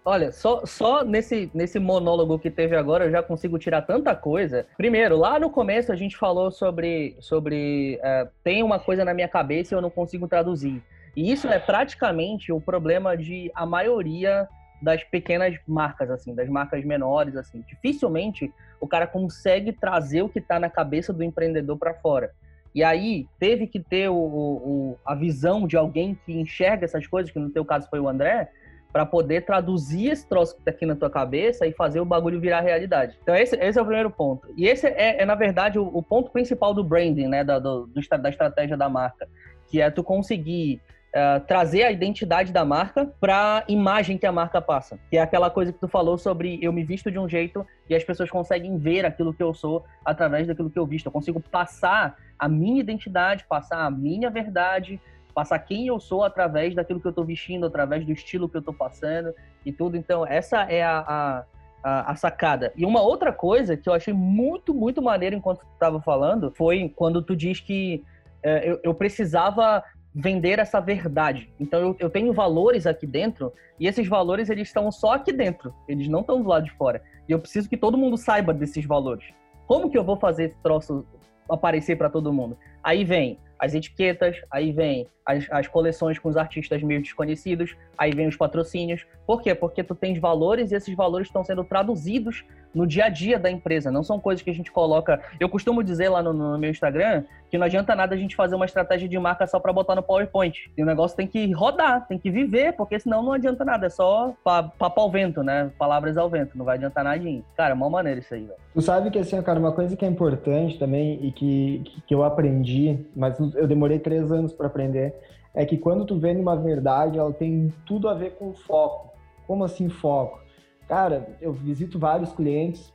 Olha, 0.04 0.32
só, 0.32 0.66
só 0.66 1.04
nesse, 1.04 1.50
nesse 1.54 1.80
monólogo 1.80 2.40
que 2.40 2.50
teve 2.50 2.76
agora 2.76 3.06
eu 3.06 3.12
já 3.12 3.22
consigo 3.22 3.60
tirar 3.60 3.82
tanta 3.82 4.16
coisa. 4.16 4.66
Primeiro, 4.76 5.18
lá 5.18 5.40
no 5.40 5.50
começo 5.50 5.92
a 5.92 5.96
gente 5.96 6.18
falou 6.18 6.52
sobre. 6.52 7.16
sobre 7.20 8.00
uh, 8.02 8.30
tem 8.44 8.64
uma 8.64 8.80
coisa 8.80 9.06
na 9.06 9.14
minha 9.14 9.28
cabeça 9.28 9.74
e 9.74 9.78
eu 9.78 9.82
não 9.82 9.90
consigo 9.90 10.28
traduzir. 10.28 10.82
E 11.18 11.32
isso 11.32 11.48
é 11.48 11.58
praticamente 11.58 12.52
o 12.52 12.62
problema 12.62 13.18
de 13.18 13.52
a 13.56 13.66
maioria 13.66 14.48
das 14.80 15.04
pequenas 15.04 15.58
marcas, 15.68 16.12
assim, 16.12 16.36
das 16.36 16.48
marcas 16.48 16.86
menores, 16.86 17.36
assim. 17.36 17.64
Dificilmente 17.68 18.54
o 18.80 18.88
cara 18.88 19.08
consegue 19.08 19.74
trazer 19.74 20.22
o 20.22 20.30
que 20.30 20.38
está 20.38 20.60
na 20.60 20.70
cabeça 20.70 21.12
do 21.12 21.24
empreendedor 21.24 21.76
para 21.76 21.96
fora. 21.96 22.32
E 22.76 22.84
aí 22.84 23.28
teve 23.40 23.66
que 23.66 23.80
ter 23.80 24.10
o, 24.10 24.16
o, 24.16 24.98
a 25.04 25.16
visão 25.16 25.66
de 25.66 25.76
alguém 25.76 26.16
que 26.24 26.40
enxerga 26.40 26.86
essas 26.86 27.08
coisas, 27.08 27.32
que 27.32 27.40
no 27.40 27.50
teu 27.50 27.66
caso 27.66 27.90
foi 27.90 28.00
o 28.00 28.08
André, 28.08 28.52
para 28.94 29.04
poder 29.04 29.42
traduzir 29.42 30.12
esse 30.12 30.28
troço 30.30 30.56
que 30.56 30.62
tá 30.62 30.70
aqui 30.70 30.86
na 30.86 30.96
tua 30.96 31.10
cabeça 31.10 31.66
e 31.66 31.74
fazer 31.74 32.00
o 32.00 32.06
bagulho 32.06 32.40
virar 32.40 32.62
realidade. 32.62 33.18
Então 33.24 33.36
esse, 33.36 33.56
esse 33.56 33.80
é 33.80 33.82
o 33.82 33.86
primeiro 33.86 34.12
ponto. 34.12 34.54
E 34.56 34.68
esse 34.68 34.86
é, 34.86 35.24
é 35.24 35.26
na 35.26 35.34
verdade, 35.34 35.80
o, 35.80 35.88
o, 35.88 36.04
ponto 36.04 36.30
principal 36.30 36.76
do 36.76 36.84
branding, 36.84 37.28
né, 37.28 37.44
da, 37.44 37.58
do, 37.58 37.88
da 37.88 38.30
estratégia 38.30 38.78
da 38.78 38.88
marca, 38.88 39.28
que 39.66 39.82
é 39.82 39.90
tu 39.90 40.04
conseguir 40.04 40.80
Uh, 41.18 41.40
trazer 41.48 41.82
a 41.82 41.92
identidade 41.92 42.52
da 42.52 42.64
marca 42.64 43.12
para 43.20 43.60
a 43.60 43.64
imagem 43.68 44.20
que 44.20 44.26
a 44.28 44.32
marca 44.32 44.62
passa. 44.62 45.00
Que 45.10 45.18
é 45.18 45.22
aquela 45.22 45.50
coisa 45.50 45.74
que 45.74 45.80
tu 45.80 45.88
falou 45.88 46.16
sobre 46.16 46.60
eu 46.62 46.72
me 46.72 46.84
visto 46.84 47.10
de 47.10 47.18
um 47.18 47.28
jeito 47.28 47.66
e 47.90 47.96
as 47.96 48.04
pessoas 48.04 48.30
conseguem 48.30 48.78
ver 48.78 49.04
aquilo 49.04 49.34
que 49.34 49.42
eu 49.42 49.52
sou 49.52 49.84
através 50.06 50.46
daquilo 50.46 50.70
que 50.70 50.78
eu 50.78 50.86
visto. 50.86 51.08
Eu 51.08 51.12
consigo 51.12 51.40
passar 51.40 52.16
a 52.38 52.48
minha 52.48 52.80
identidade, 52.80 53.46
passar 53.50 53.84
a 53.84 53.90
minha 53.90 54.30
verdade, 54.30 55.02
passar 55.34 55.58
quem 55.60 55.88
eu 55.88 56.00
sou 56.00 56.24
através 56.24 56.76
daquilo 56.76 57.00
que 57.00 57.08
eu 57.08 57.12
estou 57.12 57.26
vestindo, 57.26 57.66
através 57.66 58.06
do 58.06 58.12
estilo 58.12 58.48
que 58.48 58.58
eu 58.58 58.60
estou 58.60 58.74
passando 58.74 59.34
e 59.66 59.72
tudo. 59.72 59.98
Então, 59.98 60.24
essa 60.24 60.62
é 60.64 60.84
a, 60.84 61.00
a, 61.00 61.44
a, 61.84 62.12
a, 62.12 62.16
sacada. 62.16 62.72
E 62.76 62.86
uma 62.86 63.02
outra 63.02 63.34
coisa 63.34 63.76
que 63.76 63.90
eu 63.90 63.94
achei 63.94 64.14
muito, 64.14 64.72
muito 64.72 65.02
maneiro 65.02 65.36
enquanto 65.36 65.62
tu 65.62 65.74
estava 65.74 66.00
falando 66.00 66.52
foi 66.56 66.94
quando 66.96 67.24
tu 67.24 67.36
diz 67.36 67.60
que 67.60 68.04
é, 68.44 68.70
eu, 68.70 68.80
eu 68.84 68.94
precisava 68.94 69.84
vender 70.20 70.58
essa 70.58 70.80
verdade. 70.80 71.48
Então 71.60 71.80
eu, 71.80 71.96
eu, 72.00 72.10
tenho 72.10 72.34
valores 72.34 72.88
aqui 72.88 73.06
dentro 73.06 73.54
e 73.80 73.86
esses 73.86 74.08
valores 74.08 74.50
eles 74.50 74.68
estão 74.68 74.92
só 74.92 75.14
aqui 75.14 75.32
dentro, 75.32 75.72
eles 75.88 76.08
não 76.08 76.22
estão 76.22 76.42
do 76.42 76.50
lado 76.50 76.66
de 76.66 76.72
fora. 76.72 77.04
E 77.30 77.32
eu 77.32 77.40
preciso 77.40 77.70
que 77.70 77.78
todo 77.78 78.00
mundo 78.00 78.18
saiba 78.18 78.52
desses 78.52 78.84
valores. 78.84 79.26
Como 79.68 79.92
que 79.92 79.98
eu 79.98 80.04
vou 80.04 80.18
fazer 80.18 80.46
esse 80.46 80.58
troço 80.64 81.06
aparecer 81.48 81.98
para 81.98 82.10
todo 82.10 82.34
mundo? 82.34 82.58
Aí 82.84 83.04
vem 83.04 83.38
as 83.60 83.76
etiquetas, 83.76 84.42
aí 84.50 84.72
vem 84.72 85.08
as, 85.28 85.46
as, 85.52 85.68
coleções 85.68 86.18
com 86.18 86.30
os 86.30 86.38
artistas 86.38 86.82
meio 86.82 87.02
desconhecidos, 87.02 87.76
aí 87.98 88.12
vem 88.12 88.28
os 88.28 88.38
patrocínios. 88.38 89.06
Por 89.26 89.42
quê? 89.42 89.54
Porque 89.54 89.84
tu 89.84 89.94
tens 89.94 90.18
valores 90.18 90.72
e 90.72 90.76
esses 90.76 90.96
valores 90.96 91.28
estão 91.28 91.44
sendo 91.44 91.66
traduzidos 91.66 92.46
no 92.74 92.88
dia 92.88 93.06
a 93.06 93.10
dia 93.10 93.38
da 93.38 93.52
empresa. 93.52 93.92
Não 93.92 94.04
são 94.04 94.20
coisas 94.20 94.42
que 94.42 94.50
a 94.50 94.54
gente 94.54 94.72
coloca. 94.72 95.22
Eu 95.40 95.50
costumo 95.50 95.84
dizer 95.84 96.10
lá 96.10 96.24
no, 96.24 96.32
no 96.32 96.58
meu 96.58 96.70
Instagram 96.70 97.24
que 97.50 97.58
não 97.58 97.66
adianta 97.66 97.96
nada 97.96 98.14
a 98.14 98.18
gente 98.18 98.36
fazer 98.36 98.56
uma 98.56 98.66
estratégia 98.66 99.08
de 99.08 99.18
marca 99.18 99.48
só 99.48 99.60
para 99.60 99.72
botar 99.72 99.96
no 99.96 100.04
PowerPoint. 100.04 100.72
E 100.78 100.84
o 100.84 100.86
negócio 100.86 101.16
tem 101.16 101.26
que 101.26 101.52
rodar, 101.52 102.06
tem 102.08 102.18
que 102.18 102.30
viver, 102.30 102.74
porque 102.74 103.00
senão 103.00 103.24
não 103.24 103.34
adianta 103.34 103.64
nada. 103.64 103.88
É 103.88 103.90
só 103.90 104.34
papo 104.44 105.02
ao 105.02 105.10
vento, 105.10 105.42
né? 105.44 105.72
Palavras 105.78 106.18
ao 106.18 106.30
vento. 106.30 106.58
Não 106.58 106.66
vai 106.66 106.76
adiantar 106.76 107.04
nadinha. 107.04 107.44
Cara, 107.56 107.72
é 107.72 107.74
uma 107.74 107.90
maneira 107.90 108.20
isso 108.20 108.34
aí, 108.34 108.42
velho. 108.42 108.60
Tu 108.74 108.82
sabe 108.82 109.10
que, 109.10 109.18
assim, 109.18 109.42
cara, 109.42 109.60
uma 109.60 109.72
coisa 109.72 109.96
que 109.96 110.06
é 110.06 110.08
importante 110.08 110.78
também 110.78 111.26
e 111.26 111.32
que, 111.32 111.84
que 112.06 112.14
eu 112.14 112.24
aprendi, 112.24 113.00
mas 113.16 113.40
eu 113.40 113.66
demorei 113.66 113.98
três 113.98 114.32
anos 114.32 114.54
para 114.54 114.68
aprender, 114.68 115.16
é 115.58 115.66
que 115.66 115.76
quando 115.76 116.06
tu 116.06 116.20
vende 116.20 116.40
uma 116.40 116.56
verdade, 116.56 117.18
ela 117.18 117.34
tem 117.34 117.74
tudo 117.84 118.08
a 118.08 118.14
ver 118.14 118.36
com 118.36 118.54
foco. 118.54 119.12
Como 119.48 119.64
assim 119.64 119.90
foco? 119.90 120.40
Cara, 120.88 121.36
eu 121.42 121.52
visito 121.52 121.98
vários 121.98 122.32
clientes 122.32 122.94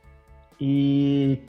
e 0.61 1.41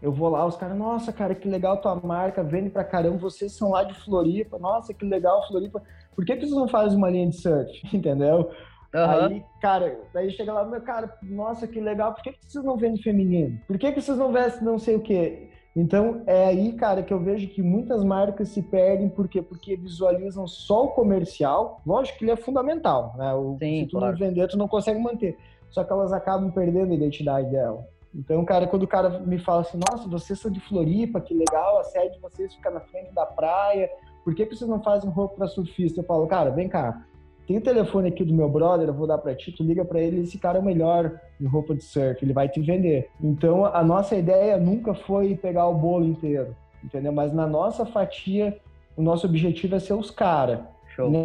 eu 0.00 0.10
vou 0.10 0.30
lá, 0.30 0.46
os 0.46 0.56
caras, 0.56 0.78
nossa, 0.78 1.12
cara, 1.12 1.34
que 1.34 1.46
legal 1.46 1.76
tua 1.76 1.94
marca, 1.96 2.42
vende 2.42 2.70
pra 2.70 2.84
caramba, 2.84 3.18
vocês 3.18 3.52
são 3.52 3.68
lá 3.68 3.84
de 3.84 3.92
Floripa, 4.02 4.58
nossa, 4.58 4.94
que 4.94 5.04
legal 5.04 5.46
Floripa. 5.46 5.82
Por 6.14 6.24
que, 6.24 6.34
que 6.34 6.46
vocês 6.46 6.56
não 6.56 6.68
fazem 6.68 6.96
uma 6.96 7.10
linha 7.10 7.28
de 7.28 7.36
surf? 7.36 7.70
Entendeu? 7.94 8.50
Uhum. 8.94 9.26
Aí, 9.26 9.44
cara, 9.60 10.00
daí 10.14 10.30
chega 10.30 10.54
lá, 10.54 10.64
meu 10.64 10.80
cara, 10.80 11.14
nossa, 11.22 11.68
que 11.68 11.78
legal, 11.78 12.14
por 12.14 12.22
que, 12.22 12.32
que 12.32 12.38
vocês 12.46 12.64
não 12.64 12.78
vendem 12.78 13.02
feminino? 13.02 13.60
Por 13.66 13.76
que, 13.76 13.92
que 13.92 14.00
vocês 14.00 14.16
não 14.16 14.32
vestem 14.32 14.64
não 14.64 14.78
sei 14.78 14.96
o 14.96 15.00
quê? 15.00 15.50
Então, 15.76 16.22
é 16.26 16.46
aí, 16.46 16.72
cara, 16.72 17.02
que 17.02 17.12
eu 17.12 17.20
vejo 17.20 17.48
que 17.48 17.60
muitas 17.60 18.02
marcas 18.02 18.48
se 18.48 18.62
perdem, 18.62 19.10
por 19.10 19.28
quê? 19.28 19.42
Porque 19.42 19.76
visualizam 19.76 20.48
só 20.48 20.86
o 20.86 20.88
comercial. 20.88 21.82
Lógico 21.86 22.18
que 22.18 22.24
ele 22.24 22.30
é 22.30 22.36
fundamental, 22.36 23.14
né? 23.18 23.34
O, 23.34 23.58
Sim, 23.58 23.80
se 23.80 23.86
tu 23.88 23.98
claro. 23.98 24.12
não 24.12 24.18
vender, 24.18 24.48
tu 24.48 24.56
não 24.56 24.66
consegue 24.66 24.98
manter. 24.98 25.36
Só 25.68 25.84
que 25.84 25.92
elas 25.92 26.14
acabam 26.14 26.50
perdendo 26.50 26.92
a 26.92 26.94
identidade 26.94 27.50
dela. 27.50 27.86
Então, 28.14 28.42
cara, 28.46 28.66
quando 28.66 28.84
o 28.84 28.88
cara 28.88 29.18
me 29.20 29.38
fala 29.38 29.60
assim, 29.60 29.78
nossa, 29.90 30.08
vocês 30.08 30.40
são 30.40 30.50
de 30.50 30.60
Floripa, 30.60 31.20
que 31.20 31.34
legal, 31.34 31.78
a 31.78 31.84
sede 31.84 32.14
de 32.14 32.20
vocês 32.20 32.54
fica 32.54 32.70
na 32.70 32.80
frente 32.80 33.12
da 33.12 33.26
praia, 33.26 33.90
por 34.24 34.34
que, 34.34 34.46
que 34.46 34.56
vocês 34.56 34.70
não 34.70 34.82
fazem 34.82 35.10
roupa 35.10 35.36
para 35.36 35.46
surfista? 35.46 36.00
Eu 36.00 36.04
falo, 36.04 36.26
cara, 36.26 36.50
vem 36.50 36.70
cá, 36.70 37.04
tem 37.46 37.58
o 37.58 37.60
telefone 37.60 38.08
aqui 38.08 38.24
do 38.24 38.34
meu 38.34 38.48
brother, 38.48 38.88
eu 38.88 38.94
vou 38.94 39.06
dar 39.06 39.18
para 39.18 39.34
ti, 39.34 39.52
tu 39.52 39.62
liga 39.62 39.84
para 39.84 40.00
ele, 40.00 40.22
esse 40.22 40.36
cara 40.38 40.58
é 40.58 40.60
o 40.60 40.64
melhor 40.64 41.20
em 41.40 41.46
roupa 41.46 41.74
de 41.74 41.82
surf, 41.82 42.24
ele 42.24 42.32
vai 42.32 42.48
te 42.48 42.60
vender. 42.60 43.08
Então, 43.22 43.64
a 43.64 43.84
nossa 43.84 44.16
ideia 44.16 44.56
nunca 44.56 44.94
foi 44.94 45.36
pegar 45.36 45.66
o 45.68 45.74
bolo 45.74 46.04
inteiro, 46.04 46.56
entendeu? 46.82 47.12
Mas 47.12 47.32
na 47.32 47.46
nossa 47.46 47.86
fatia, 47.86 48.56
o 48.96 49.02
nosso 49.02 49.26
objetivo 49.26 49.76
é 49.76 49.80
ser 49.80 49.94
os 49.94 50.10
caras. 50.10 50.60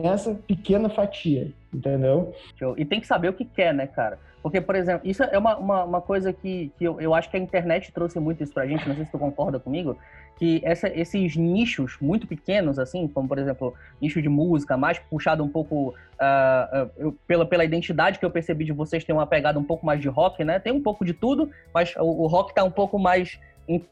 Nessa 0.04 0.36
pequena 0.36 0.90
fatia, 0.90 1.54
entendeu? 1.74 2.34
Show. 2.60 2.76
E 2.78 2.84
tem 2.84 3.00
que 3.00 3.08
saber 3.08 3.30
o 3.30 3.34
que 3.34 3.46
quer, 3.46 3.74
né, 3.74 3.88
cara? 3.88 4.20
Porque, 4.44 4.60
por 4.60 4.76
exemplo, 4.76 5.08
isso 5.08 5.24
é 5.24 5.38
uma, 5.38 5.56
uma, 5.58 5.84
uma 5.84 6.02
coisa 6.02 6.34
que, 6.34 6.72
que 6.78 6.84
eu, 6.84 7.00
eu, 7.00 7.14
acho 7.14 7.30
que 7.30 7.38
a 7.38 7.40
internet 7.40 7.92
trouxe 7.92 8.20
muito 8.20 8.44
isso 8.44 8.54
pra 8.54 8.66
gente, 8.66 8.88
não 8.88 8.96
sei 8.96 9.06
se 9.06 9.12
tu 9.12 9.20
concorda 9.20 9.60
comigo, 9.60 9.96
que 10.38 10.62
essa, 10.64 10.88
esses 10.90 11.36
nichos 11.36 11.98
muito 12.02 12.26
pequenos, 12.26 12.80
assim, 12.80 13.08
como, 13.08 13.28
por 13.28 13.38
exemplo, 13.38 13.74
nicho 14.02 14.22
de 14.22 14.30
música, 14.30 14.76
mais 14.76 14.98
puxado 14.98 15.44
um 15.44 15.50
pouco 15.50 15.90
uh, 15.90 17.08
uh, 17.08 17.12
pela, 17.28 17.46
pela 17.46 17.64
identidade 17.64 18.18
que 18.18 18.26
eu 18.26 18.32
percebi 18.32 18.66
de 18.66 18.72
vocês, 18.72 19.04
tem 19.04 19.14
uma 19.14 19.28
pegada 19.28 19.60
um 19.60 19.64
pouco 19.64 19.86
mais 19.86 20.02
de 20.02 20.08
rock, 20.08 20.44
né? 20.44 20.60
Tem 20.60 20.74
um 20.74 20.82
pouco 20.82 21.06
de 21.06 21.14
tudo, 21.14 21.50
mas 21.74 21.96
o, 21.96 22.24
o 22.24 22.28
rock 22.28 22.54
tá 22.56 22.64
um 22.64 22.72
pouco 22.72 22.98
mais 22.98 23.40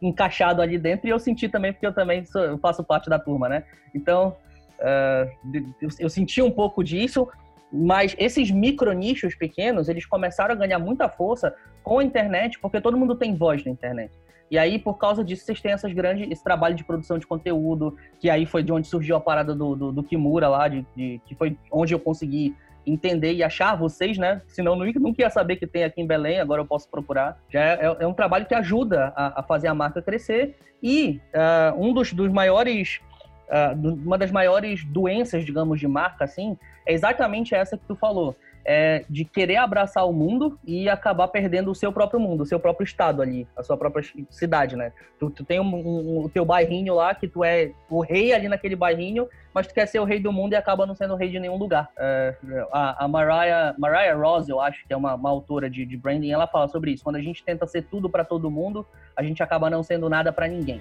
encaixado 0.01 0.61
ali 0.61 0.77
dentro, 0.77 1.07
e 1.07 1.11
eu 1.11 1.19
senti 1.19 1.47
também, 1.47 1.71
porque 1.71 1.85
eu 1.85 1.93
também 1.93 2.25
sou, 2.25 2.41
eu 2.41 2.57
faço 2.57 2.83
parte 2.83 3.09
da 3.09 3.19
turma, 3.19 3.47
né? 3.47 3.63
Então, 3.93 4.35
uh, 4.79 5.53
eu, 5.81 5.89
eu 5.99 6.09
senti 6.09 6.41
um 6.41 6.51
pouco 6.51 6.83
disso, 6.83 7.27
mas 7.71 8.15
esses 8.17 8.49
micro 8.49 8.91
nichos 8.93 9.35
pequenos, 9.35 9.87
eles 9.87 10.05
começaram 10.05 10.53
a 10.53 10.57
ganhar 10.57 10.79
muita 10.79 11.07
força 11.07 11.53
com 11.83 11.99
a 11.99 12.03
internet, 12.03 12.59
porque 12.59 12.81
todo 12.81 12.97
mundo 12.97 13.15
tem 13.15 13.35
voz 13.35 13.63
na 13.63 13.71
internet. 13.71 14.11
E 14.49 14.57
aí, 14.57 14.79
por 14.79 14.97
causa 14.97 15.23
disso, 15.23 15.45
vocês 15.45 15.61
têm 15.61 15.71
essas 15.71 15.93
grandes, 15.93 16.29
esse 16.29 16.43
trabalho 16.43 16.75
de 16.75 16.83
produção 16.83 17.19
de 17.19 17.27
conteúdo, 17.27 17.95
que 18.19 18.29
aí 18.29 18.45
foi 18.45 18.63
de 18.63 18.71
onde 18.71 18.87
surgiu 18.87 19.15
a 19.15 19.19
parada 19.19 19.53
do, 19.53 19.75
do, 19.75 19.91
do 19.91 20.03
Kimura 20.03 20.47
lá, 20.47 20.67
de, 20.67 20.85
de, 20.95 21.21
que 21.25 21.35
foi 21.35 21.55
onde 21.71 21.93
eu 21.93 21.99
consegui 21.99 22.55
entender 22.85 23.33
e 23.33 23.43
achar 23.43 23.75
vocês, 23.75 24.17
né? 24.17 24.41
Senão 24.47 24.75
nunca, 24.75 24.99
nunca 24.99 25.21
ia 25.21 25.29
saber 25.29 25.57
que 25.57 25.67
tem 25.67 25.83
aqui 25.83 26.01
em 26.01 26.07
Belém, 26.07 26.39
agora 26.39 26.61
eu 26.61 26.65
posso 26.65 26.89
procurar. 26.89 27.39
Já 27.49 27.61
é, 27.61 27.73
é, 27.73 27.97
é 27.99 28.07
um 28.07 28.13
trabalho 28.13 28.45
que 28.45 28.55
ajuda 28.55 29.13
a, 29.15 29.41
a, 29.41 29.43
fazer 29.43 29.67
a 29.67 29.73
marca 29.73 30.01
crescer. 30.01 30.57
E 30.81 31.21
uh, 31.33 31.79
um 31.79 31.93
dos, 31.93 32.13
dos 32.13 32.31
maiores 32.31 33.01
uh, 33.49 33.87
uma 34.05 34.17
das 34.17 34.31
maiores 34.31 34.85
doenças, 34.85 35.45
digamos, 35.45 35.79
de 35.79 35.87
marca, 35.87 36.23
assim, 36.23 36.57
é 36.85 36.93
exatamente 36.93 37.53
essa 37.53 37.77
que 37.77 37.85
tu 37.85 37.95
falou. 37.95 38.35
É 38.71 39.03
de 39.09 39.25
querer 39.25 39.55
abraçar 39.55 40.07
o 40.07 40.13
mundo 40.13 40.59
e 40.63 40.87
acabar 40.87 41.27
perdendo 41.29 41.71
o 41.71 41.75
seu 41.75 41.91
próprio 41.91 42.19
mundo, 42.19 42.43
o 42.43 42.45
seu 42.45 42.59
próprio 42.59 42.85
estado 42.85 43.19
ali, 43.19 43.47
a 43.57 43.63
sua 43.63 43.75
própria 43.75 44.07
cidade, 44.29 44.75
né? 44.75 44.93
Tu, 45.19 45.27
tu 45.31 45.43
tem 45.43 45.59
um, 45.59 45.65
um, 45.65 46.19
o 46.25 46.29
teu 46.29 46.45
bairrinho 46.45 46.93
lá, 46.93 47.15
que 47.15 47.27
tu 47.27 47.43
é 47.43 47.71
o 47.89 48.01
rei 48.01 48.31
ali 48.31 48.47
naquele 48.47 48.75
bairrinho, 48.75 49.27
mas 49.51 49.65
tu 49.65 49.73
quer 49.73 49.87
ser 49.87 49.99
o 49.99 50.03
rei 50.03 50.19
do 50.19 50.31
mundo 50.31 50.53
e 50.53 50.55
acaba 50.55 50.85
não 50.85 50.93
sendo 50.93 51.15
o 51.15 51.17
rei 51.17 51.29
de 51.29 51.39
nenhum 51.39 51.57
lugar. 51.57 51.89
É, 51.97 52.35
a, 52.71 53.05
a 53.05 53.07
Mariah, 53.07 53.73
Mariah 53.75 54.15
Rose, 54.15 54.51
eu 54.51 54.59
acho, 54.59 54.85
que 54.85 54.93
é 54.93 54.97
uma, 54.97 55.15
uma 55.15 55.31
autora 55.31 55.67
de, 55.67 55.83
de 55.83 55.97
branding, 55.97 56.29
ela 56.29 56.45
fala 56.45 56.67
sobre 56.67 56.91
isso. 56.91 57.03
Quando 57.03 57.15
a 57.15 57.21
gente 57.21 57.43
tenta 57.43 57.65
ser 57.65 57.81
tudo 57.83 58.07
para 58.07 58.23
todo 58.23 58.51
mundo, 58.51 58.85
a 59.15 59.23
gente 59.23 59.41
acaba 59.41 59.67
não 59.67 59.81
sendo 59.81 60.07
nada 60.07 60.31
para 60.31 60.47
ninguém. 60.47 60.79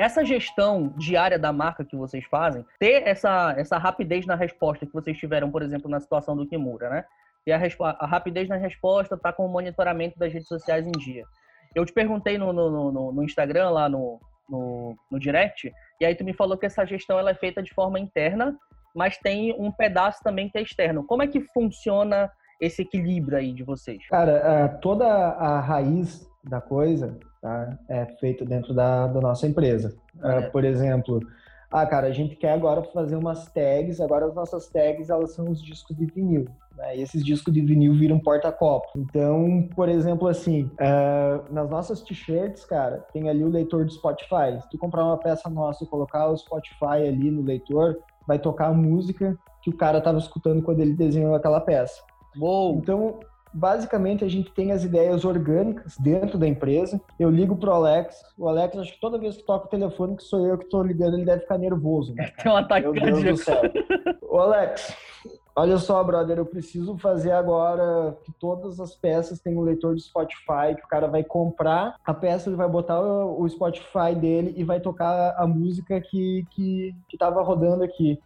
Essa 0.00 0.24
gestão 0.24 0.94
diária 0.96 1.38
da 1.38 1.52
marca 1.52 1.84
que 1.84 1.94
vocês 1.94 2.24
fazem, 2.24 2.64
ter 2.78 3.06
essa, 3.06 3.54
essa 3.58 3.76
rapidez 3.76 4.24
na 4.24 4.34
resposta 4.34 4.86
que 4.86 4.92
vocês 4.94 5.18
tiveram, 5.18 5.50
por 5.50 5.60
exemplo, 5.60 5.90
na 5.90 6.00
situação 6.00 6.34
do 6.34 6.46
Kimura, 6.46 6.88
né? 6.88 7.04
E 7.46 7.52
a, 7.52 7.60
a 7.98 8.06
rapidez 8.06 8.48
na 8.48 8.56
resposta 8.56 9.14
está 9.14 9.30
com 9.30 9.44
o 9.44 9.48
monitoramento 9.48 10.18
das 10.18 10.32
redes 10.32 10.48
sociais 10.48 10.86
em 10.86 10.92
dia. 10.92 11.26
Eu 11.74 11.84
te 11.84 11.92
perguntei 11.92 12.38
no, 12.38 12.50
no, 12.50 12.90
no, 12.90 13.12
no 13.12 13.22
Instagram, 13.22 13.68
lá 13.68 13.90
no, 13.90 14.18
no, 14.48 14.96
no, 15.10 15.18
direct, 15.18 15.70
e 16.00 16.06
aí 16.06 16.14
tu 16.14 16.24
me 16.24 16.32
falou 16.32 16.56
que 16.56 16.64
essa 16.64 16.86
gestão 16.86 17.18
ela 17.18 17.32
é 17.32 17.34
feita 17.34 17.62
de 17.62 17.74
forma 17.74 18.00
interna, 18.00 18.56
mas 18.94 19.18
tem 19.18 19.54
um 19.58 19.70
pedaço 19.70 20.22
também 20.22 20.48
que 20.48 20.56
é 20.56 20.62
externo. 20.62 21.04
Como 21.04 21.22
é 21.22 21.26
que 21.26 21.42
funciona 21.52 22.30
esse 22.58 22.80
equilíbrio 22.80 23.36
aí 23.36 23.52
de 23.52 23.64
vocês? 23.64 24.06
Cara, 24.08 24.78
toda 24.80 25.06
a 25.06 25.60
raiz 25.60 26.26
da 26.42 26.60
coisa 26.60 27.18
tá? 27.40 27.78
é 27.88 28.06
feito 28.18 28.44
dentro 28.44 28.74
da, 28.74 29.06
da 29.06 29.20
nossa 29.20 29.46
empresa. 29.46 29.96
É. 30.22 30.38
Uh, 30.38 30.50
por 30.50 30.64
exemplo, 30.64 31.20
ah, 31.70 31.86
cara, 31.86 32.08
a 32.08 32.12
gente 32.12 32.34
quer 32.34 32.52
agora 32.52 32.82
fazer 32.82 33.14
umas 33.14 33.46
tags, 33.52 34.00
agora 34.00 34.26
as 34.26 34.34
nossas 34.34 34.68
tags 34.68 35.08
elas 35.08 35.32
são 35.32 35.48
os 35.48 35.62
discos 35.62 35.96
de 35.96 36.04
vinil. 36.06 36.46
Né? 36.76 36.96
E 36.96 37.02
esses 37.02 37.24
discos 37.24 37.54
de 37.54 37.60
vinil 37.60 37.94
viram 37.94 38.18
porta-copo. 38.18 38.88
Então, 38.96 39.68
por 39.76 39.88
exemplo, 39.88 40.26
assim, 40.26 40.64
uh, 40.64 41.52
nas 41.52 41.70
nossas 41.70 42.02
t-shirts, 42.02 42.64
cara, 42.64 43.06
tem 43.12 43.28
ali 43.28 43.44
o 43.44 43.48
leitor 43.48 43.84
do 43.84 43.92
Spotify. 43.92 44.60
Se 44.60 44.68
tu 44.68 44.78
comprar 44.78 45.04
uma 45.04 45.16
peça 45.16 45.48
nossa 45.48 45.84
e 45.84 45.86
colocar 45.86 46.28
o 46.28 46.36
Spotify 46.36 47.06
ali 47.06 47.30
no 47.30 47.42
leitor, 47.42 47.98
vai 48.26 48.38
tocar 48.38 48.66
a 48.66 48.74
música 48.74 49.38
que 49.62 49.70
o 49.70 49.76
cara 49.76 49.98
estava 49.98 50.18
escutando 50.18 50.62
quando 50.62 50.80
ele 50.80 50.94
desenhou 50.94 51.36
aquela 51.36 51.60
peça. 51.60 52.02
Uou. 52.36 52.78
Então, 52.78 53.20
Basicamente, 53.52 54.24
a 54.24 54.28
gente 54.28 54.50
tem 54.52 54.70
as 54.70 54.84
ideias 54.84 55.24
orgânicas 55.24 55.96
dentro 55.98 56.38
da 56.38 56.46
empresa. 56.46 57.00
Eu 57.18 57.30
ligo 57.30 57.56
pro 57.56 57.72
Alex. 57.72 58.22
O 58.38 58.48
Alex, 58.48 58.78
acho 58.78 58.92
que 58.94 59.00
toda 59.00 59.18
vez 59.18 59.36
que 59.36 59.42
toca 59.42 59.66
o 59.66 59.70
telefone, 59.70 60.16
que 60.16 60.22
sou 60.22 60.46
eu 60.46 60.56
que 60.56 60.64
estou 60.64 60.82
ligando, 60.82 61.14
ele 61.14 61.24
deve 61.24 61.42
ficar 61.42 61.58
nervoso. 61.58 62.14
Né, 62.14 62.30
tem 62.42 62.52
um 62.52 62.56
ataque 62.56 62.88
Meu 62.88 62.94
Deus 62.94 63.24
do 63.24 63.36
céu. 63.36 63.62
Ô, 64.22 64.38
Alex, 64.38 64.96
olha 65.56 65.78
só, 65.78 66.02
brother, 66.04 66.38
eu 66.38 66.46
preciso 66.46 66.96
fazer 66.96 67.32
agora 67.32 68.16
que 68.24 68.32
todas 68.32 68.78
as 68.78 68.94
peças 68.94 69.40
tenham 69.40 69.60
um 69.60 69.64
leitor 69.64 69.96
de 69.96 70.02
Spotify, 70.02 70.76
que 70.76 70.84
o 70.84 70.88
cara 70.88 71.08
vai 71.08 71.24
comprar 71.24 71.96
a 72.04 72.14
peça, 72.14 72.48
ele 72.48 72.56
vai 72.56 72.68
botar 72.68 73.00
o 73.00 73.48
Spotify 73.48 74.14
dele 74.14 74.54
e 74.56 74.62
vai 74.62 74.78
tocar 74.78 75.34
a 75.36 75.46
música 75.46 76.00
que, 76.00 76.46
que, 76.50 76.94
que 77.08 77.18
tava 77.18 77.42
rodando 77.42 77.82
aqui. 77.82 78.20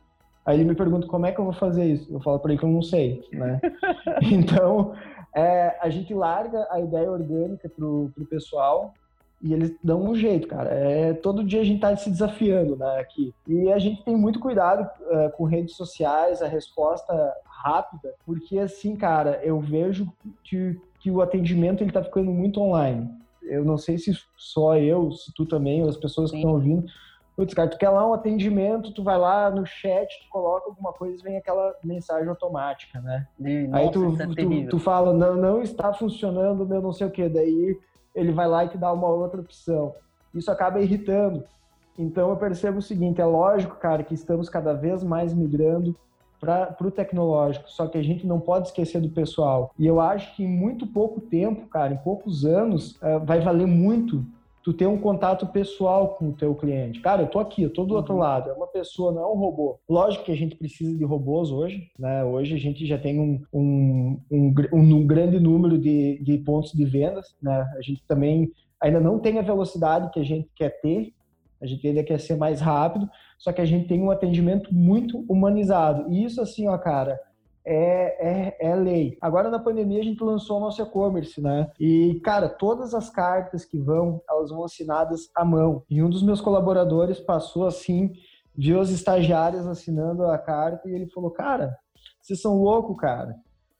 Aí 0.44 0.56
ele 0.56 0.68
me 0.68 0.74
pergunta 0.74 1.06
como 1.06 1.26
é 1.26 1.32
que 1.32 1.40
eu 1.40 1.44
vou 1.44 1.54
fazer 1.54 1.84
isso. 1.84 2.12
Eu 2.12 2.20
falo 2.20 2.38
para 2.38 2.52
ele 2.52 2.58
que 2.58 2.66
eu 2.66 2.70
não 2.70 2.82
sei, 2.82 3.22
né? 3.32 3.60
então, 4.30 4.94
é, 5.34 5.76
a 5.80 5.88
gente 5.88 6.12
larga 6.12 6.66
a 6.70 6.80
ideia 6.80 7.10
orgânica 7.10 7.68
pro, 7.68 8.10
pro 8.14 8.26
pessoal 8.26 8.92
e 9.44 9.52
eles 9.52 9.74
dão 9.82 10.02
um 10.02 10.14
jeito, 10.14 10.48
cara. 10.48 10.70
É, 10.70 11.12
todo 11.12 11.44
dia 11.44 11.60
a 11.60 11.64
gente 11.64 11.80
tá 11.80 11.94
se 11.96 12.10
desafiando 12.10 12.76
né, 12.76 12.98
aqui. 12.98 13.34
E 13.46 13.70
a 13.70 13.78
gente 13.78 14.02
tem 14.02 14.16
muito 14.16 14.40
cuidado 14.40 14.88
uh, 15.02 15.30
com 15.36 15.44
redes 15.44 15.76
sociais, 15.76 16.40
a 16.40 16.48
resposta 16.48 17.12
rápida, 17.44 18.14
porque 18.24 18.58
assim, 18.58 18.96
cara, 18.96 19.40
eu 19.42 19.60
vejo 19.60 20.10
que, 20.42 20.80
que 20.98 21.10
o 21.10 21.20
atendimento 21.20 21.82
ele 21.82 21.92
tá 21.92 22.02
ficando 22.02 22.30
muito 22.30 22.60
online. 22.60 23.10
Eu 23.42 23.64
não 23.64 23.76
sei 23.76 23.98
se 23.98 24.12
só 24.36 24.78
eu, 24.78 25.12
se 25.12 25.32
tu 25.34 25.44
também, 25.44 25.82
ou 25.82 25.90
as 25.90 25.96
pessoas 25.96 26.30
Sim. 26.30 26.36
que 26.36 26.42
estão 26.42 26.54
ouvindo, 26.54 26.86
Putz, 27.36 27.52
cara, 27.52 27.68
tu 27.68 27.76
quer 27.76 27.88
lá 27.88 28.08
um 28.08 28.12
atendimento, 28.12 28.92
tu 28.92 29.02
vai 29.02 29.18
lá 29.18 29.50
no 29.50 29.66
chat, 29.66 30.08
tu 30.22 30.30
coloca 30.30 30.68
alguma 30.68 30.92
coisa 30.92 31.22
vem 31.22 31.36
aquela 31.36 31.74
mensagem 31.82 32.28
automática, 32.28 33.00
né? 33.00 33.26
nossa, 33.66 33.84
Aí 33.84 33.90
tu, 33.90 34.16
é 34.20 34.26
tu, 34.26 34.68
tu, 34.68 34.78
fala, 34.78 35.12
não, 35.12 35.34
não 35.34 35.62
está 35.62 35.92
funcionando 35.92 36.66
meu 36.66 36.80
não 36.80 36.92
sei 36.92 37.08
o 37.08 37.10
que, 37.10 37.28
daí 37.28 37.76
ele 38.14 38.30
vai 38.30 38.46
lá 38.46 38.64
e 38.64 38.68
te 38.68 38.78
dá 38.78 38.92
uma 38.92 39.08
outra 39.08 39.40
opção. 39.40 39.94
Isso 40.32 40.50
acaba 40.50 40.80
irritando. 40.80 41.44
Então 41.98 42.30
eu 42.30 42.36
percebo 42.36 42.78
o 42.78 42.82
seguinte, 42.82 43.20
é 43.20 43.24
lógico, 43.24 43.76
cara, 43.76 44.04
que 44.04 44.14
estamos 44.14 44.48
cada 44.48 44.72
vez 44.72 45.02
mais 45.02 45.34
migrando 45.34 45.96
para 46.40 46.76
o 46.80 46.90
tecnológico, 46.90 47.70
só 47.70 47.86
que 47.86 47.96
a 47.96 48.02
gente 48.02 48.26
não 48.26 48.38
pode 48.38 48.68
esquecer 48.68 49.00
do 49.00 49.08
pessoal. 49.08 49.72
E 49.78 49.86
eu 49.86 50.00
acho 50.00 50.36
que 50.36 50.44
em 50.44 50.48
muito 50.48 50.86
pouco 50.86 51.20
tempo, 51.20 51.66
cara, 51.68 51.94
em 51.94 51.98
poucos 51.98 52.44
anos, 52.44 52.96
uh, 52.96 53.24
vai 53.24 53.40
valer 53.40 53.66
muito 53.66 54.24
tu 54.64 54.72
ter 54.72 54.86
um 54.86 54.98
contato 54.98 55.46
pessoal 55.48 56.14
com 56.14 56.30
o 56.30 56.32
teu 56.32 56.54
cliente. 56.54 56.98
Cara, 57.00 57.22
eu 57.22 57.26
tô 57.26 57.38
aqui, 57.38 57.62
eu 57.62 57.70
tô 57.70 57.84
do 57.84 57.90
uhum. 57.90 57.96
outro 57.98 58.16
lado, 58.16 58.48
é 58.48 58.54
uma 58.54 58.66
pessoa, 58.66 59.12
não 59.12 59.22
é 59.22 59.26
um 59.26 59.36
robô. 59.36 59.78
Lógico 59.86 60.24
que 60.24 60.32
a 60.32 60.36
gente 60.36 60.56
precisa 60.56 60.96
de 60.96 61.04
robôs 61.04 61.50
hoje, 61.50 61.90
né? 61.98 62.24
Hoje 62.24 62.54
a 62.54 62.58
gente 62.58 62.86
já 62.86 62.96
tem 62.96 63.20
um, 63.20 63.42
um, 63.52 64.18
um, 64.30 64.54
um 64.72 65.06
grande 65.06 65.38
número 65.38 65.78
de, 65.78 66.18
de 66.22 66.38
pontos 66.38 66.72
de 66.72 66.84
vendas, 66.86 67.36
né? 67.42 67.70
A 67.76 67.82
gente 67.82 68.02
também 68.08 68.50
ainda 68.80 68.98
não 68.98 69.18
tem 69.18 69.38
a 69.38 69.42
velocidade 69.42 70.10
que 70.10 70.18
a 70.18 70.24
gente 70.24 70.48
quer 70.56 70.80
ter, 70.80 71.12
a 71.60 71.66
gente 71.66 71.86
ainda 71.86 72.02
quer 72.02 72.18
ser 72.18 72.36
mais 72.36 72.62
rápido, 72.62 73.08
só 73.38 73.52
que 73.52 73.60
a 73.60 73.66
gente 73.66 73.86
tem 73.86 74.00
um 74.00 74.10
atendimento 74.10 74.74
muito 74.74 75.26
humanizado. 75.28 76.10
E 76.10 76.24
isso, 76.24 76.40
assim, 76.40 76.66
ó, 76.68 76.78
cara, 76.78 77.20
é, 77.64 78.56
é, 78.60 78.70
é 78.70 78.74
lei. 78.74 79.16
Agora 79.20 79.48
na 79.48 79.58
pandemia 79.58 80.00
a 80.00 80.04
gente 80.04 80.22
lançou 80.22 80.58
o 80.58 80.60
nosso 80.60 80.82
e-commerce, 80.82 81.40
né? 81.40 81.70
E, 81.80 82.20
cara, 82.22 82.48
todas 82.48 82.94
as 82.94 83.08
cartas 83.08 83.64
que 83.64 83.78
vão, 83.78 84.20
elas 84.28 84.50
vão 84.50 84.64
assinadas 84.64 85.30
à 85.34 85.44
mão. 85.44 85.82
E 85.88 86.02
um 86.02 86.10
dos 86.10 86.22
meus 86.22 86.40
colaboradores 86.40 87.18
passou 87.18 87.66
assim, 87.66 88.12
viu 88.54 88.80
as 88.80 88.90
estagiárias 88.90 89.66
assinando 89.66 90.24
a 90.24 90.38
carta 90.38 90.88
e 90.88 90.92
ele 90.92 91.06
falou, 91.08 91.30
cara, 91.30 91.76
vocês 92.20 92.40
são 92.40 92.62
loucos, 92.62 92.96
cara. 92.96 93.34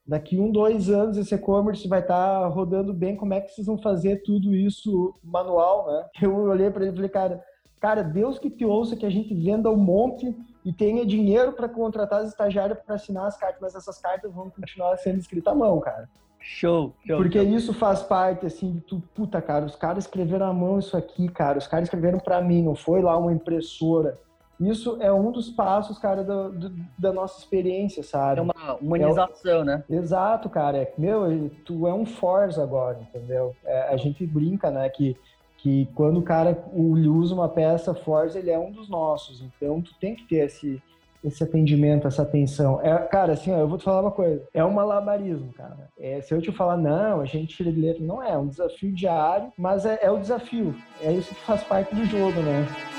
Daqui 0.07 0.39
um, 0.39 0.53
dois 0.53 0.91
anos 0.91 1.17
esse 1.17 1.35
e-commerce 1.35 1.89
vai 1.89 2.01
estar 2.01 2.41
tá 2.43 2.47
rodando 2.47 2.93
bem, 2.93 3.17
como 3.17 3.33
é 3.33 3.41
que 3.41 3.51
vocês 3.51 3.67
vão 3.67 3.79
fazer 3.79 4.23
tudo 4.23 4.55
isso 4.55 5.15
manual, 5.23 5.87
né? 5.87 6.07
Eu 6.21 6.35
olhei 6.37 6.71
para 6.71 6.83
ele 6.83 6.93
e 6.93 6.95
falei, 6.95 7.11
cara, 7.11 7.43
cara, 7.81 8.03
Deus 8.03 8.39
que 8.39 8.51
te 8.51 8.67
ouça 8.67 8.97
que 8.97 9.07
a 9.07 9.11
gente 9.11 9.35
venda 9.35 9.71
um 9.71 9.77
monte 9.77 10.37
e 10.65 10.73
tenha 10.73 11.05
dinheiro 11.05 11.53
para 11.53 11.69
contratar 11.69 12.23
as 12.23 12.29
estagiárias 12.29 12.79
para 12.81 12.95
assinar 12.95 13.27
as 13.27 13.37
cartas, 13.37 13.61
mas 13.61 13.75
essas 13.75 13.99
cartas 13.99 14.33
vão 14.33 14.49
continuar 14.49 14.97
sendo 14.97 15.19
escritas 15.19 15.53
à 15.53 15.57
mão, 15.57 15.79
cara. 15.81 16.09
Show, 16.41 16.95
show. 17.07 17.17
Porque 17.17 17.39
show. 17.39 17.49
isso 17.49 17.73
faz 17.73 18.03
parte, 18.03 18.47
assim, 18.47 18.73
de 18.73 18.81
tu, 18.81 19.03
puta, 19.15 19.41
cara, 19.41 19.65
os 19.65 19.77
caras 19.77 20.05
escreveram 20.05 20.47
à 20.47 20.53
mão 20.53 20.79
isso 20.79 20.97
aqui, 20.97 21.29
cara, 21.29 21.59
os 21.59 21.67
caras 21.67 21.87
escreveram 21.87 22.19
para 22.19 22.41
mim, 22.41 22.63
não 22.63 22.75
foi 22.75 23.03
lá 23.03 23.17
uma 23.17 23.33
impressora. 23.33 24.19
Isso 24.61 24.99
é 25.01 25.13
um 25.13 25.33
dos 25.33 25.51
passos, 25.51 25.99
cara, 25.99 26.23
do, 26.23 26.51
do, 26.53 26.73
da 26.99 27.13
nossa 27.13 27.41
experiência, 27.41 28.03
sabe? 28.03 28.41
É 28.41 28.43
uma 28.43 28.75
humanização, 28.81 29.63
é, 29.63 29.65
né? 29.65 29.85
Exato, 29.91 30.49
cara. 30.49 30.79
É, 30.79 30.95
meu, 30.97 31.51
tu 31.65 31.89
é 31.89 31.95
um 31.95 32.07
Force 32.07 32.61
agora, 32.61 33.01
entendeu? 33.01 33.55
É, 33.65 33.89
a 33.93 33.97
gente 33.97 34.25
brinca, 34.27 34.71
né, 34.71 34.89
que, 34.89 35.17
que 35.65 35.89
quando 35.95 36.19
o 36.19 36.23
cara 36.23 36.63
usa 36.75 37.35
uma 37.35 37.49
peça 37.49 37.95
Force, 37.95 38.37
ele 38.37 38.51
é 38.51 38.59
um 38.59 38.71
dos 38.71 38.87
nossos. 38.87 39.41
Então, 39.41 39.81
tu 39.81 39.95
tem 39.99 40.15
que 40.15 40.25
ter 40.25 40.45
esse 40.45 40.81
esse 41.25 41.43
atendimento, 41.43 42.07
essa 42.07 42.21
atenção. 42.21 42.79
É, 42.83 42.95
cara, 42.99 43.33
assim, 43.33 43.51
ó, 43.51 43.57
eu 43.57 43.67
vou 43.67 43.79
te 43.79 43.85
falar 43.85 44.03
uma 44.03 44.11
coisa. 44.11 44.47
É 44.53 44.63
um 44.63 44.75
malabarismo, 44.75 45.55
cara. 45.55 45.89
É, 45.99 46.21
se 46.21 46.35
eu 46.35 46.43
te 46.43 46.53
falar, 46.53 46.77
não, 46.77 47.23
a 47.23 47.25
gente 47.25 47.57
tira 47.57 47.73
de 47.73 47.81
letra, 47.81 48.05
não 48.05 48.23
é. 48.23 48.33
É 48.33 48.37
um 48.37 48.47
desafio 48.47 48.93
diário, 48.93 49.51
mas 49.57 49.87
é, 49.87 49.99
é 50.03 50.11
o 50.11 50.19
desafio. 50.19 50.75
É 51.01 51.11
isso 51.11 51.35
que 51.35 51.41
faz 51.41 51.65
parte 51.65 51.95
do 51.95 52.05
jogo, 52.05 52.39
né? 52.43 52.94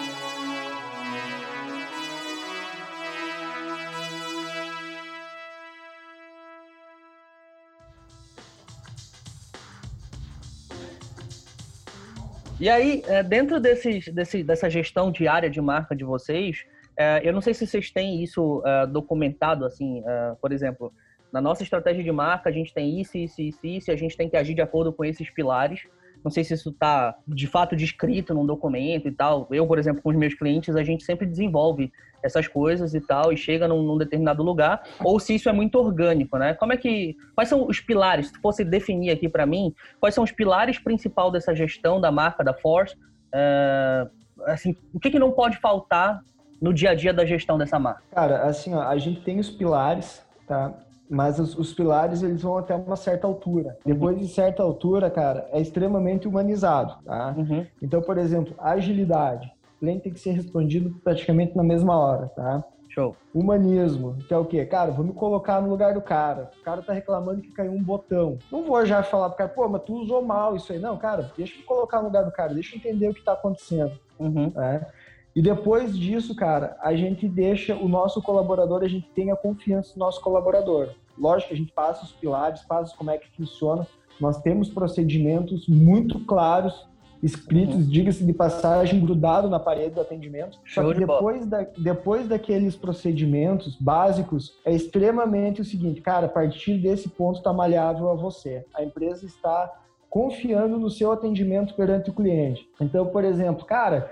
E 12.60 12.70
aí, 12.70 13.04
é, 13.08 13.22
dentro 13.22 13.60
desse, 13.60 14.12
dessa 14.44 14.70
gestão 14.70 15.12
diária 15.12 15.50
de 15.50 15.60
marca 15.60 15.96
de 15.96 16.06
vocês, 16.06 16.65
é, 16.98 17.22
eu 17.28 17.34
não 17.34 17.41
sei 17.41 17.54
se 17.54 17.68
vocês 17.68 17.91
têm 17.91 18.24
isso 18.24 18.60
uh, 18.60 18.88
documentado, 18.88 19.65
assim, 19.65 20.02
por 20.41 20.54
exemplo, 20.54 20.94
na 21.34 21.41
nossa 21.41 21.63
estratégia 21.63 22.02
de 22.02 22.12
marca 22.13 22.50
a 22.50 22.54
gente 22.54 22.74
tem 22.74 23.02
isso, 23.02 23.18
isso, 23.18 23.41
isso, 23.41 23.60
isso, 23.68 23.91
a 23.91 23.96
gente 23.98 24.15
tem 24.15 24.30
que 24.30 24.38
agir 24.38 24.54
de 24.54 24.62
acordo 24.62 24.94
com 24.94 25.04
esses 25.04 25.30
pilares. 25.30 25.82
Não 26.26 26.32
sei 26.32 26.44
se 26.44 26.56
isso 26.56 26.72
está 26.72 27.16
de 27.28 27.46
fato 27.46 27.76
descrito 27.76 28.34
num 28.34 28.48
documento 28.48 29.08
e 29.08 29.12
tal. 29.12 29.48
Eu, 29.52 29.68
por 29.68 29.78
exemplo, 29.78 30.02
com 30.02 30.10
os 30.10 30.16
meus 30.16 30.34
clientes, 30.34 30.76
a 30.76 30.84
gente 30.84 31.04
sempre 31.04 31.28
desenvolve 31.28 31.92
essas 32.24 32.48
coisas 32.48 32.96
e 32.96 33.00
tal 33.00 33.32
e 33.32 33.38
chega 33.38 33.68
num, 33.68 33.84
num 33.84 33.96
determinado 33.96 34.42
lugar, 34.42 34.82
ou 35.04 35.20
se 35.20 35.36
isso 35.36 35.48
é 35.48 35.54
muito 35.54 35.78
orgânico, 35.78 36.40
né? 36.40 36.56
Como 36.56 36.74
é 36.74 36.78
que, 36.78 37.16
quais 37.36 37.48
são 37.48 37.68
os 37.68 37.80
pilares? 37.80 38.30
Se 38.30 38.42
fosse 38.42 38.66
definir 38.66 39.12
aqui 39.12 39.30
para 39.30 39.46
mim, 39.46 39.72
quais 40.00 40.16
são 40.16 40.24
os 40.24 40.32
pilares 40.32 40.80
principais 40.80 41.32
dessa 41.32 41.56
gestão 41.56 42.02
da 42.02 42.12
marca 42.12 42.44
da 42.44 42.56
Force? 42.56 42.96
Uh, 42.96 44.10
assim, 44.48 44.76
o 44.92 45.00
que, 45.00 45.12
que 45.12 45.20
não 45.20 45.32
pode 45.32 45.58
faltar 45.58 46.24
no 46.60 46.74
dia 46.74 46.90
a 46.90 46.96
dia 46.96 47.14
da 47.14 47.24
gestão 47.24 47.60
dessa 47.60 47.78
marca? 47.78 48.02
Cara, 48.12 48.42
assim, 48.46 48.74
ó, 48.74 48.82
a 48.82 48.98
gente 48.98 49.22
tem 49.22 49.40
os 49.40 49.52
pilares, 49.52 50.26
tá? 50.48 50.74
Mas 51.10 51.39
os, 51.39 51.58
os, 51.58 51.74
pilares 51.74 52.24
eles 52.24 52.41
vão 52.41 52.58
até 52.58 52.76
uma 52.76 52.96
certa 52.96 53.28
altura. 53.28 53.78
Depois 53.86 54.18
de 54.18 54.28
certa 54.28 54.63
altura, 54.63 55.10
cara, 55.10 55.48
é 55.52 55.62
extremamente 55.62 56.28
humanizado, 56.28 56.96
tá? 57.04 57.36
Uhum. 57.38 57.65
Então, 57.82 58.02
por 58.02 58.18
exemplo, 58.18 58.56
agilidade. 58.58 59.52
O 59.76 59.80
cliente 59.80 60.04
tem 60.04 60.13
que 60.13 60.20
ser 60.20 60.32
respondido 60.32 60.96
praticamente 61.04 61.56
na 61.56 61.63
mesma 61.63 61.98
hora, 61.98 62.28
tá? 62.30 62.63
Show. 62.89 63.13
Humanismo, 63.34 64.15
que 64.26 64.34
é 64.34 64.38
o 64.38 64.46
quê? 64.46 64.65
Cara, 64.65 64.89
vou 64.89 65.06
me 65.06 65.12
colocar 65.12 65.62
no 65.62 65.70
lugar 65.70 65.94
do 65.94 66.02
cara. 66.02 66.50
O 66.62 66.63
cara 66.63 66.82
tá 66.82 66.94
reclamando 66.94 67.41
que 67.41 67.52
caiu 67.52 67.74
um 67.74 67.84
botão. 67.84 68.39
Não 68.50 68.63
vou 68.63 68.86
já 68.86 69.04
falar 69.04 69.28
pro 69.30 69.38
cara, 69.38 69.50
pô, 69.50 69.68
mas 69.68 69.84
tu 69.84 69.94
usou 69.96 70.22
mal 70.22 70.56
isso 70.56 70.72
aí. 70.72 70.80
Não, 70.80 70.96
cara, 70.96 71.30
deixa 71.36 71.56
eu 71.56 71.60
me 71.60 71.65
colocar 71.65 72.00
no 72.00 72.06
lugar 72.06 72.24
do 72.24 72.32
cara, 72.32 72.54
deixa 72.54 72.74
eu 72.74 72.80
entender 72.80 73.10
o 73.10 73.13
que 73.13 73.24
tá 73.24 73.34
acontecendo. 73.34 73.91
Uhum. 74.18 74.50
Né? 74.56 74.88
E 75.36 75.41
depois 75.41 75.98
disso, 75.98 76.34
cara, 76.34 76.78
a 76.82 76.95
gente 76.95 77.28
deixa 77.28 77.76
o 77.76 77.89
nosso 77.89 78.21
colaborador, 78.21 78.84
a 78.84 78.88
gente 78.88 79.10
tem 79.13 79.32
a 79.32 79.36
confiança 79.36 79.91
no 79.95 80.06
nosso 80.06 80.21
colaborador. 80.21 80.89
Lógico 81.17 81.50
que 81.50 81.56
a 81.56 81.58
gente 81.58 81.74
passa 81.74 82.06
os 82.06 82.12
pilares, 82.13 82.62
passa 82.62 82.95
como 82.95 83.12
é 83.12 83.17
que 83.17 83.30
funciona. 83.36 83.86
Nós 84.19 84.41
temos 84.41 84.69
procedimentos 84.69 85.67
muito 85.67 86.21
claros, 86.21 86.88
escritos, 87.21 87.76
uhum. 87.76 87.89
diga-se 87.89 88.24
de 88.24 88.32
passagem, 88.32 89.02
grudado 89.02 89.50
na 89.50 89.60
parede 89.60 89.95
do 89.95 90.02
atendimento. 90.02 90.58
Show 90.63 90.84
Só 90.84 90.93
que 90.93 91.00
de 91.00 91.06
depois, 91.06 91.45
da, 91.45 91.67
depois 91.78 92.28
daqueles 92.30 92.78
procedimentos 92.78 93.76
básicos, 93.76 94.58
é 94.63 94.74
extremamente 94.74 95.60
o 95.60 95.65
seguinte, 95.65 96.00
cara, 96.00 96.28
a 96.28 96.30
partir 96.30 96.78
desse 96.78 97.10
ponto 97.10 97.39
está 97.39 97.52
malhável 97.52 98.10
a 98.10 98.15
você. 98.15 98.65
A 98.74 98.84
empresa 98.84 99.26
está 99.26 99.82
confiando 100.10 100.80
no 100.80 100.89
seu 100.89 101.12
atendimento 101.12 101.74
perante 101.74 102.10
o 102.10 102.13
cliente. 102.13 102.69
Então, 102.80 103.08
por 103.08 103.26
exemplo, 103.26 103.65
cara, 103.65 104.10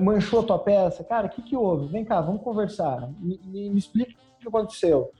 manchou 0.00 0.42
tua 0.42 0.58
peça? 0.58 1.04
Cara, 1.04 1.26
o 1.26 1.30
que, 1.30 1.42
que 1.42 1.56
houve? 1.56 1.86
Vem 1.86 2.04
cá, 2.04 2.20
vamos 2.20 2.42
conversar. 2.42 3.08
Me, 3.18 3.40
me, 3.44 3.70
me 3.70 3.78
explica 3.78 4.12
o 4.12 4.40
que 4.40 4.48
aconteceu. 4.48 5.10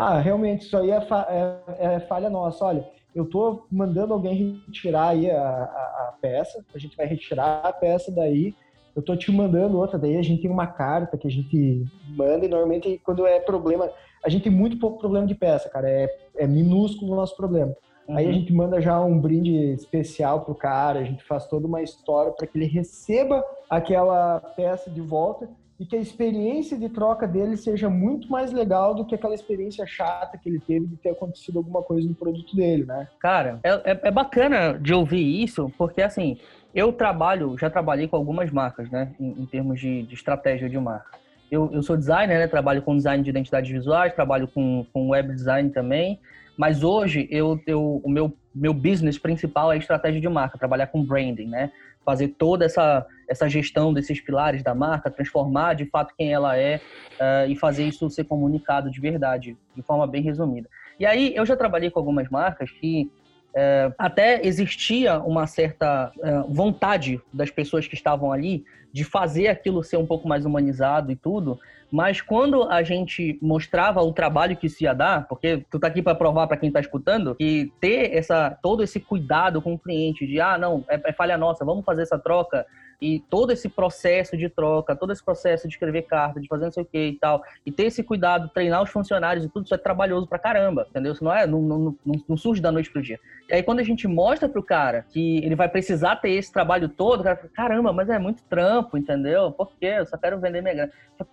Ah, 0.00 0.20
realmente, 0.20 0.66
isso 0.66 0.76
aí 0.76 0.90
é, 0.90 1.00
fa 1.00 1.26
é, 1.28 1.94
é, 1.94 2.00
falha 2.00 2.30
nossa. 2.30 2.64
Olha, 2.64 2.86
eu 3.14 3.24
tô 3.24 3.66
mandando 3.70 4.14
alguém 4.14 4.62
retirar 4.66 5.08
aí 5.08 5.30
a, 5.30 5.40
a, 5.40 6.08
a, 6.08 6.14
peça, 6.20 6.64
a 6.74 6.78
gente 6.78 6.96
vai 6.96 7.06
retirar 7.06 7.60
a 7.64 7.72
peça 7.72 8.10
daí, 8.10 8.54
eu 8.94 9.02
tô 9.02 9.16
te 9.16 9.32
mandando 9.32 9.78
outra, 9.78 9.98
daí 9.98 10.16
a 10.16 10.22
gente 10.22 10.42
tem 10.42 10.50
uma 10.50 10.68
carta 10.68 11.18
que 11.18 11.26
a 11.26 11.30
gente 11.30 11.84
manda 12.08 12.44
e 12.46 12.48
normalmente 12.48 13.00
quando 13.04 13.26
é 13.26 13.40
problema, 13.40 13.90
a 14.24 14.28
gente 14.28 14.44
tem 14.44 14.52
muito 14.52 14.78
pouco 14.78 14.98
problema 14.98 15.26
de 15.26 15.34
peça, 15.34 15.68
cara, 15.68 15.88
é, 15.88 16.08
é 16.36 16.46
minúsculo 16.46 17.12
o 17.12 17.16
nosso 17.16 17.36
problema. 17.36 17.74
Uhum. 18.08 18.16
Aí 18.16 18.28
a 18.28 18.32
gente 18.32 18.52
manda 18.52 18.80
já 18.80 19.00
um 19.00 19.18
brinde 19.18 19.72
especial 19.72 20.44
pro 20.44 20.54
cara, 20.54 21.00
a 21.00 21.04
gente 21.04 21.24
faz 21.24 21.46
toda 21.46 21.66
uma 21.66 21.82
história 21.82 22.32
para 22.32 22.46
que 22.46 22.58
ele 22.58 22.66
receba 22.66 23.44
aquela 23.68 24.40
peça 24.40 24.90
de 24.90 25.00
volta 25.00 25.48
e 25.78 25.84
que 25.84 25.96
a 25.96 26.00
experiência 26.00 26.78
de 26.78 26.88
troca 26.88 27.26
dele 27.26 27.56
seja 27.56 27.90
muito 27.90 28.30
mais 28.30 28.52
legal 28.52 28.94
do 28.94 29.04
que 29.04 29.14
aquela 29.14 29.34
experiência 29.34 29.84
chata 29.86 30.38
que 30.38 30.48
ele 30.48 30.60
teve 30.60 30.86
de 30.86 30.96
ter 30.96 31.10
acontecido 31.10 31.58
alguma 31.58 31.82
coisa 31.82 32.06
no 32.06 32.14
produto 32.14 32.54
dele, 32.54 32.84
né? 32.84 33.08
Cara, 33.18 33.58
é, 33.64 33.92
é, 33.92 34.00
é 34.04 34.10
bacana 34.10 34.78
de 34.78 34.94
ouvir 34.94 35.42
isso, 35.42 35.70
porque 35.76 36.00
assim, 36.00 36.38
eu 36.74 36.92
trabalho, 36.92 37.56
já 37.58 37.68
trabalhei 37.68 38.06
com 38.06 38.16
algumas 38.16 38.50
marcas, 38.50 38.88
né, 38.90 39.14
em, 39.18 39.42
em 39.42 39.46
termos 39.46 39.80
de, 39.80 40.02
de, 40.02 40.14
estratégia 40.14 40.68
de 40.68 40.78
marca. 40.78 41.18
Eu, 41.50 41.70
eu 41.72 41.82
sou 41.82 41.96
designer, 41.96 42.38
né, 42.38 42.46
trabalho 42.46 42.82
com 42.82 42.96
design 42.96 43.22
de 43.22 43.30
identidades 43.30 43.70
visuais, 43.70 44.14
trabalho 44.14 44.46
com, 44.48 44.86
com 44.92 45.10
web 45.10 45.32
design 45.32 45.70
também, 45.70 46.20
mas 46.56 46.82
hoje 46.82 47.26
eu, 47.30 47.60
eu, 47.66 48.00
o 48.04 48.08
meu, 48.08 48.36
meu 48.54 48.72
business 48.72 49.18
principal 49.18 49.72
é 49.72 49.76
estratégia 49.76 50.20
de 50.20 50.28
marca, 50.28 50.58
trabalhar 50.58 50.86
com 50.86 51.04
branding, 51.04 51.46
né? 51.46 51.72
Fazer 52.04 52.28
toda 52.28 52.64
essa, 52.64 53.06
essa 53.28 53.48
gestão 53.48 53.92
desses 53.92 54.20
pilares 54.20 54.62
da 54.62 54.74
marca, 54.74 55.10
transformar 55.10 55.74
de 55.74 55.86
fato 55.86 56.14
quem 56.16 56.32
ela 56.32 56.56
é 56.56 56.80
uh, 57.14 57.50
e 57.50 57.56
fazer 57.56 57.86
isso 57.86 58.08
ser 58.10 58.24
comunicado 58.24 58.90
de 58.90 59.00
verdade, 59.00 59.56
de 59.74 59.82
forma 59.82 60.06
bem 60.06 60.22
resumida. 60.22 60.68
E 61.00 61.06
aí 61.06 61.34
eu 61.34 61.44
já 61.44 61.56
trabalhei 61.56 61.90
com 61.90 61.98
algumas 61.98 62.28
marcas 62.28 62.70
que 62.70 63.10
é, 63.54 63.92
até 63.96 64.44
existia 64.44 65.18
uma 65.20 65.46
certa 65.46 66.12
é, 66.22 66.40
vontade 66.48 67.20
das 67.32 67.50
pessoas 67.50 67.86
que 67.86 67.94
estavam 67.94 68.32
ali 68.32 68.64
de 68.92 69.04
fazer 69.04 69.48
aquilo 69.48 69.82
ser 69.82 69.96
um 69.96 70.06
pouco 70.06 70.26
mais 70.26 70.44
humanizado 70.44 71.10
e 71.10 71.16
tudo, 71.16 71.58
mas 71.90 72.20
quando 72.20 72.64
a 72.64 72.82
gente 72.82 73.38
mostrava 73.40 74.02
o 74.02 74.12
trabalho 74.12 74.56
que 74.56 74.66
isso 74.66 74.82
ia 74.82 74.92
dar, 74.92 75.28
porque 75.28 75.64
tu 75.70 75.78
tá 75.78 75.86
aqui 75.86 76.02
para 76.02 76.14
provar 76.14 76.46
para 76.48 76.56
quem 76.56 76.70
tá 76.70 76.80
escutando, 76.80 77.36
que 77.36 77.72
ter 77.80 78.14
essa 78.14 78.50
todo 78.62 78.82
esse 78.82 78.98
cuidado 78.98 79.62
com 79.62 79.74
o 79.74 79.78
cliente 79.78 80.26
de 80.26 80.40
ah, 80.40 80.58
não, 80.58 80.84
é, 80.88 81.00
é 81.10 81.12
falha 81.12 81.38
nossa, 81.38 81.64
vamos 81.64 81.84
fazer 81.84 82.02
essa 82.02 82.18
troca, 82.18 82.66
e 83.04 83.20
todo 83.28 83.52
esse 83.52 83.68
processo 83.68 84.34
de 84.34 84.48
troca, 84.48 84.96
todo 84.96 85.12
esse 85.12 85.22
processo 85.22 85.68
de 85.68 85.74
escrever 85.74 86.02
carta, 86.02 86.40
de 86.40 86.48
fazer 86.48 86.64
não 86.64 86.72
sei 86.72 86.82
o 86.82 86.86
que 86.86 87.08
e 87.08 87.18
tal, 87.18 87.42
e 87.66 87.70
ter 87.70 87.84
esse 87.84 88.02
cuidado, 88.02 88.48
treinar 88.48 88.82
os 88.82 88.88
funcionários 88.88 89.44
e 89.44 89.48
tudo 89.50 89.66
isso 89.66 89.74
é 89.74 89.78
trabalhoso 89.78 90.26
pra 90.26 90.38
caramba, 90.38 90.86
entendeu? 90.88 91.12
Isso 91.12 91.22
não 91.22 91.34
é, 91.34 91.46
não, 91.46 91.60
não, 91.60 91.96
não, 92.26 92.36
surge 92.36 92.62
da 92.62 92.72
noite 92.72 92.90
pro 92.90 93.02
dia. 93.02 93.20
E 93.50 93.54
aí 93.54 93.62
quando 93.62 93.80
a 93.80 93.82
gente 93.82 94.08
mostra 94.08 94.48
pro 94.48 94.62
cara 94.62 95.04
que 95.10 95.36
ele 95.44 95.54
vai 95.54 95.68
precisar 95.68 96.16
ter 96.16 96.30
esse 96.30 96.50
trabalho 96.50 96.88
todo, 96.88 97.20
o 97.20 97.24
cara 97.24 97.36
fala, 97.36 97.50
caramba, 97.52 97.92
mas 97.92 98.08
é 98.08 98.18
muito 98.18 98.42
trampo, 98.44 98.96
entendeu? 98.96 99.52
Por 99.52 99.70
quê? 99.78 99.96
Eu 99.98 100.06
só 100.06 100.16
quero 100.16 100.40
vender 100.40 100.62
minha 100.62 100.74
grana. 100.74 100.92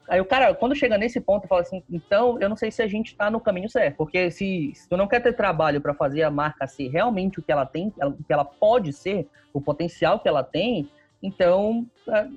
Aí 0.09 0.19
o 0.19 0.25
cara, 0.25 0.53
quando 0.53 0.75
chega 0.75 0.97
nesse 0.97 1.21
ponto, 1.21 1.47
fala 1.47 1.61
assim, 1.61 1.81
então 1.89 2.37
eu 2.41 2.49
não 2.49 2.57
sei 2.57 2.69
se 2.69 2.81
a 2.81 2.87
gente 2.87 3.15
tá 3.15 3.31
no 3.31 3.39
caminho 3.39 3.69
certo, 3.69 3.95
porque 3.95 4.29
se, 4.29 4.73
se 4.75 4.89
tu 4.89 4.97
não 4.97 5.07
quer 5.07 5.21
ter 5.21 5.33
trabalho 5.33 5.79
para 5.79 5.93
fazer 5.93 6.23
a 6.23 6.29
marca 6.29 6.67
ser 6.67 6.89
realmente 6.89 7.39
o 7.39 7.41
que 7.41 7.51
ela 7.51 7.65
tem, 7.65 7.93
o 7.97 8.23
que 8.23 8.33
ela 8.33 8.43
pode 8.43 8.91
ser, 8.91 9.27
o 9.53 9.61
potencial 9.61 10.19
que 10.19 10.27
ela 10.27 10.43
tem, 10.43 10.89
então, 11.21 11.85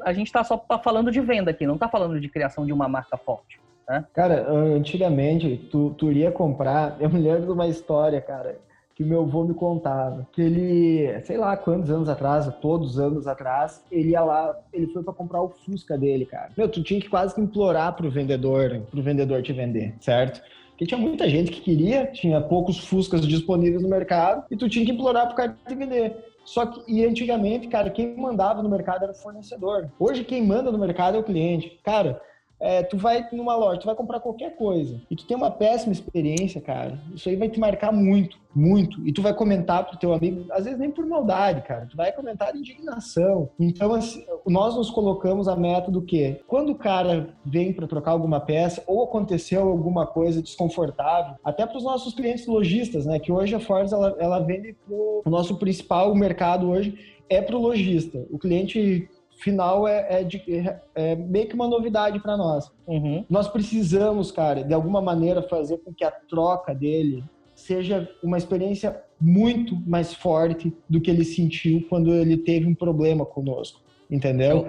a, 0.02 0.12
gente 0.12 0.26
está 0.26 0.44
só 0.44 0.56
tá 0.56 0.78
falando 0.78 1.10
de 1.10 1.20
venda 1.20 1.50
aqui, 1.50 1.66
não 1.66 1.74
está 1.74 1.88
falando 1.88 2.20
de 2.20 2.28
criação 2.28 2.66
de 2.66 2.72
uma 2.72 2.88
marca 2.88 3.16
forte. 3.16 3.58
Né? 3.88 4.04
Cara, 4.12 4.50
antigamente, 4.50 5.56
tu, 5.70 5.94
tu 5.96 6.10
iria 6.10 6.30
comprar. 6.30 6.96
Eu 7.00 7.08
me 7.08 7.20
lembro 7.20 7.46
de 7.46 7.52
uma 7.52 7.66
história, 7.66 8.20
cara, 8.20 8.58
que 8.94 9.02
meu 9.02 9.22
avô 9.22 9.44
me 9.44 9.54
contava. 9.54 10.26
Que 10.32 10.42
ele, 10.42 11.20
sei 11.22 11.36
lá 11.36 11.56
quantos 11.56 11.90
anos 11.90 12.08
atrás, 12.08 12.46
todos 12.60 12.92
os 12.92 12.98
anos 12.98 13.26
atrás, 13.26 13.82
ele 13.90 14.10
ia 14.10 14.22
lá, 14.22 14.56
ele 14.72 14.86
foi 14.88 15.02
para 15.02 15.14
comprar 15.14 15.42
o 15.42 15.48
Fusca 15.48 15.96
dele, 15.96 16.26
cara. 16.26 16.50
Meu, 16.56 16.68
tu 16.68 16.82
tinha 16.82 17.00
que 17.00 17.08
quase 17.08 17.34
que 17.34 17.40
implorar 17.40 17.94
pro 17.94 18.10
vendedor, 18.10 18.80
pro 18.90 19.02
vendedor 19.02 19.42
te 19.42 19.52
vender, 19.52 19.94
certo? 20.00 20.42
Porque 20.70 20.86
tinha 20.86 20.98
muita 20.98 21.28
gente 21.28 21.52
que 21.52 21.60
queria, 21.60 22.06
tinha 22.06 22.40
poucos 22.40 22.78
Fuscas 22.78 23.26
disponíveis 23.26 23.82
no 23.82 23.88
mercado, 23.88 24.44
e 24.50 24.56
tu 24.56 24.68
tinha 24.68 24.84
que 24.84 24.90
implorar 24.90 25.28
pro 25.28 25.36
cara 25.36 25.56
te 25.66 25.74
vender. 25.74 26.33
Só 26.44 26.66
que, 26.66 26.82
e 26.86 27.04
antigamente, 27.04 27.68
cara, 27.68 27.90
quem 27.90 28.16
mandava 28.16 28.62
no 28.62 28.68
mercado 28.68 29.02
era 29.02 29.12
o 29.12 29.16
fornecedor. 29.16 29.90
Hoje, 29.98 30.24
quem 30.24 30.46
manda 30.46 30.70
no 30.70 30.78
mercado 30.78 31.16
é 31.16 31.20
o 31.20 31.24
cliente. 31.24 31.80
Cara, 31.82 32.20
é, 32.64 32.82
tu 32.82 32.96
vai 32.96 33.28
numa 33.30 33.54
loja, 33.54 33.80
tu 33.80 33.84
vai 33.84 33.94
comprar 33.94 34.20
qualquer 34.20 34.56
coisa 34.56 34.98
e 35.10 35.14
tu 35.14 35.26
tem 35.26 35.36
uma 35.36 35.50
péssima 35.50 35.92
experiência, 35.92 36.62
cara, 36.62 36.98
isso 37.14 37.28
aí 37.28 37.36
vai 37.36 37.50
te 37.50 37.60
marcar 37.60 37.92
muito, 37.92 38.38
muito. 38.54 39.06
E 39.06 39.12
tu 39.12 39.20
vai 39.20 39.34
comentar 39.34 39.86
pro 39.86 39.98
teu 39.98 40.14
amigo, 40.14 40.46
às 40.50 40.64
vezes 40.64 40.80
nem 40.80 40.90
por 40.90 41.04
maldade, 41.04 41.60
cara, 41.60 41.86
tu 41.90 41.94
vai 41.94 42.10
comentar 42.10 42.56
indignação. 42.56 43.50
Então, 43.60 43.92
assim, 43.92 44.24
nós 44.46 44.74
nos 44.74 44.90
colocamos 44.90 45.46
a 45.46 45.54
meta 45.54 45.90
do 45.90 46.00
quê? 46.00 46.40
Quando 46.48 46.70
o 46.70 46.74
cara 46.74 47.34
vem 47.44 47.70
para 47.70 47.86
trocar 47.86 48.12
alguma 48.12 48.40
peça 48.40 48.82
ou 48.86 49.04
aconteceu 49.04 49.68
alguma 49.68 50.06
coisa 50.06 50.40
desconfortável, 50.40 51.34
até 51.44 51.66
para 51.66 51.76
os 51.76 51.84
nossos 51.84 52.14
clientes 52.14 52.46
lojistas, 52.46 53.04
né, 53.04 53.18
que 53.18 53.30
hoje 53.30 53.54
a 53.54 53.60
Ford 53.60 53.92
ela, 53.92 54.16
ela 54.18 54.38
vende 54.38 54.74
pro 54.86 55.22
o 55.22 55.30
nosso 55.30 55.56
principal 55.56 56.14
mercado 56.14 56.70
hoje 56.70 56.98
é 57.28 57.40
pro 57.40 57.58
lojista. 57.58 58.26
O 58.30 58.38
cliente 58.38 59.08
final 59.36 59.86
é, 59.86 60.20
é, 60.20 60.24
de, 60.24 60.42
é, 60.48 60.80
é 60.94 61.16
meio 61.16 61.48
que 61.48 61.54
uma 61.54 61.68
novidade 61.68 62.20
para 62.20 62.36
nós. 62.36 62.70
Uhum. 62.86 63.24
Nós 63.28 63.48
precisamos, 63.48 64.30
cara, 64.30 64.62
de 64.62 64.72
alguma 64.72 65.00
maneira 65.00 65.42
fazer 65.42 65.78
com 65.78 65.92
que 65.92 66.04
a 66.04 66.10
troca 66.10 66.74
dele 66.74 67.24
seja 67.54 68.08
uma 68.22 68.36
experiência 68.36 69.02
muito 69.20 69.76
mais 69.86 70.12
forte 70.12 70.74
do 70.88 71.00
que 71.00 71.10
ele 71.10 71.24
sentiu 71.24 71.86
quando 71.88 72.12
ele 72.12 72.36
teve 72.36 72.66
um 72.66 72.74
problema 72.74 73.24
conosco, 73.24 73.80
entendeu? 74.10 74.66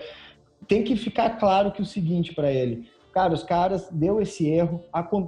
Tem 0.67 0.83
que 0.83 0.95
ficar 0.95 1.31
claro 1.31 1.71
que 1.71 1.81
o 1.81 1.85
seguinte 1.85 2.33
para 2.33 2.51
ele, 2.51 2.87
cara, 3.11 3.33
os 3.33 3.43
caras 3.43 3.89
deu 3.91 4.21
esse 4.21 4.47
erro, 4.47 4.83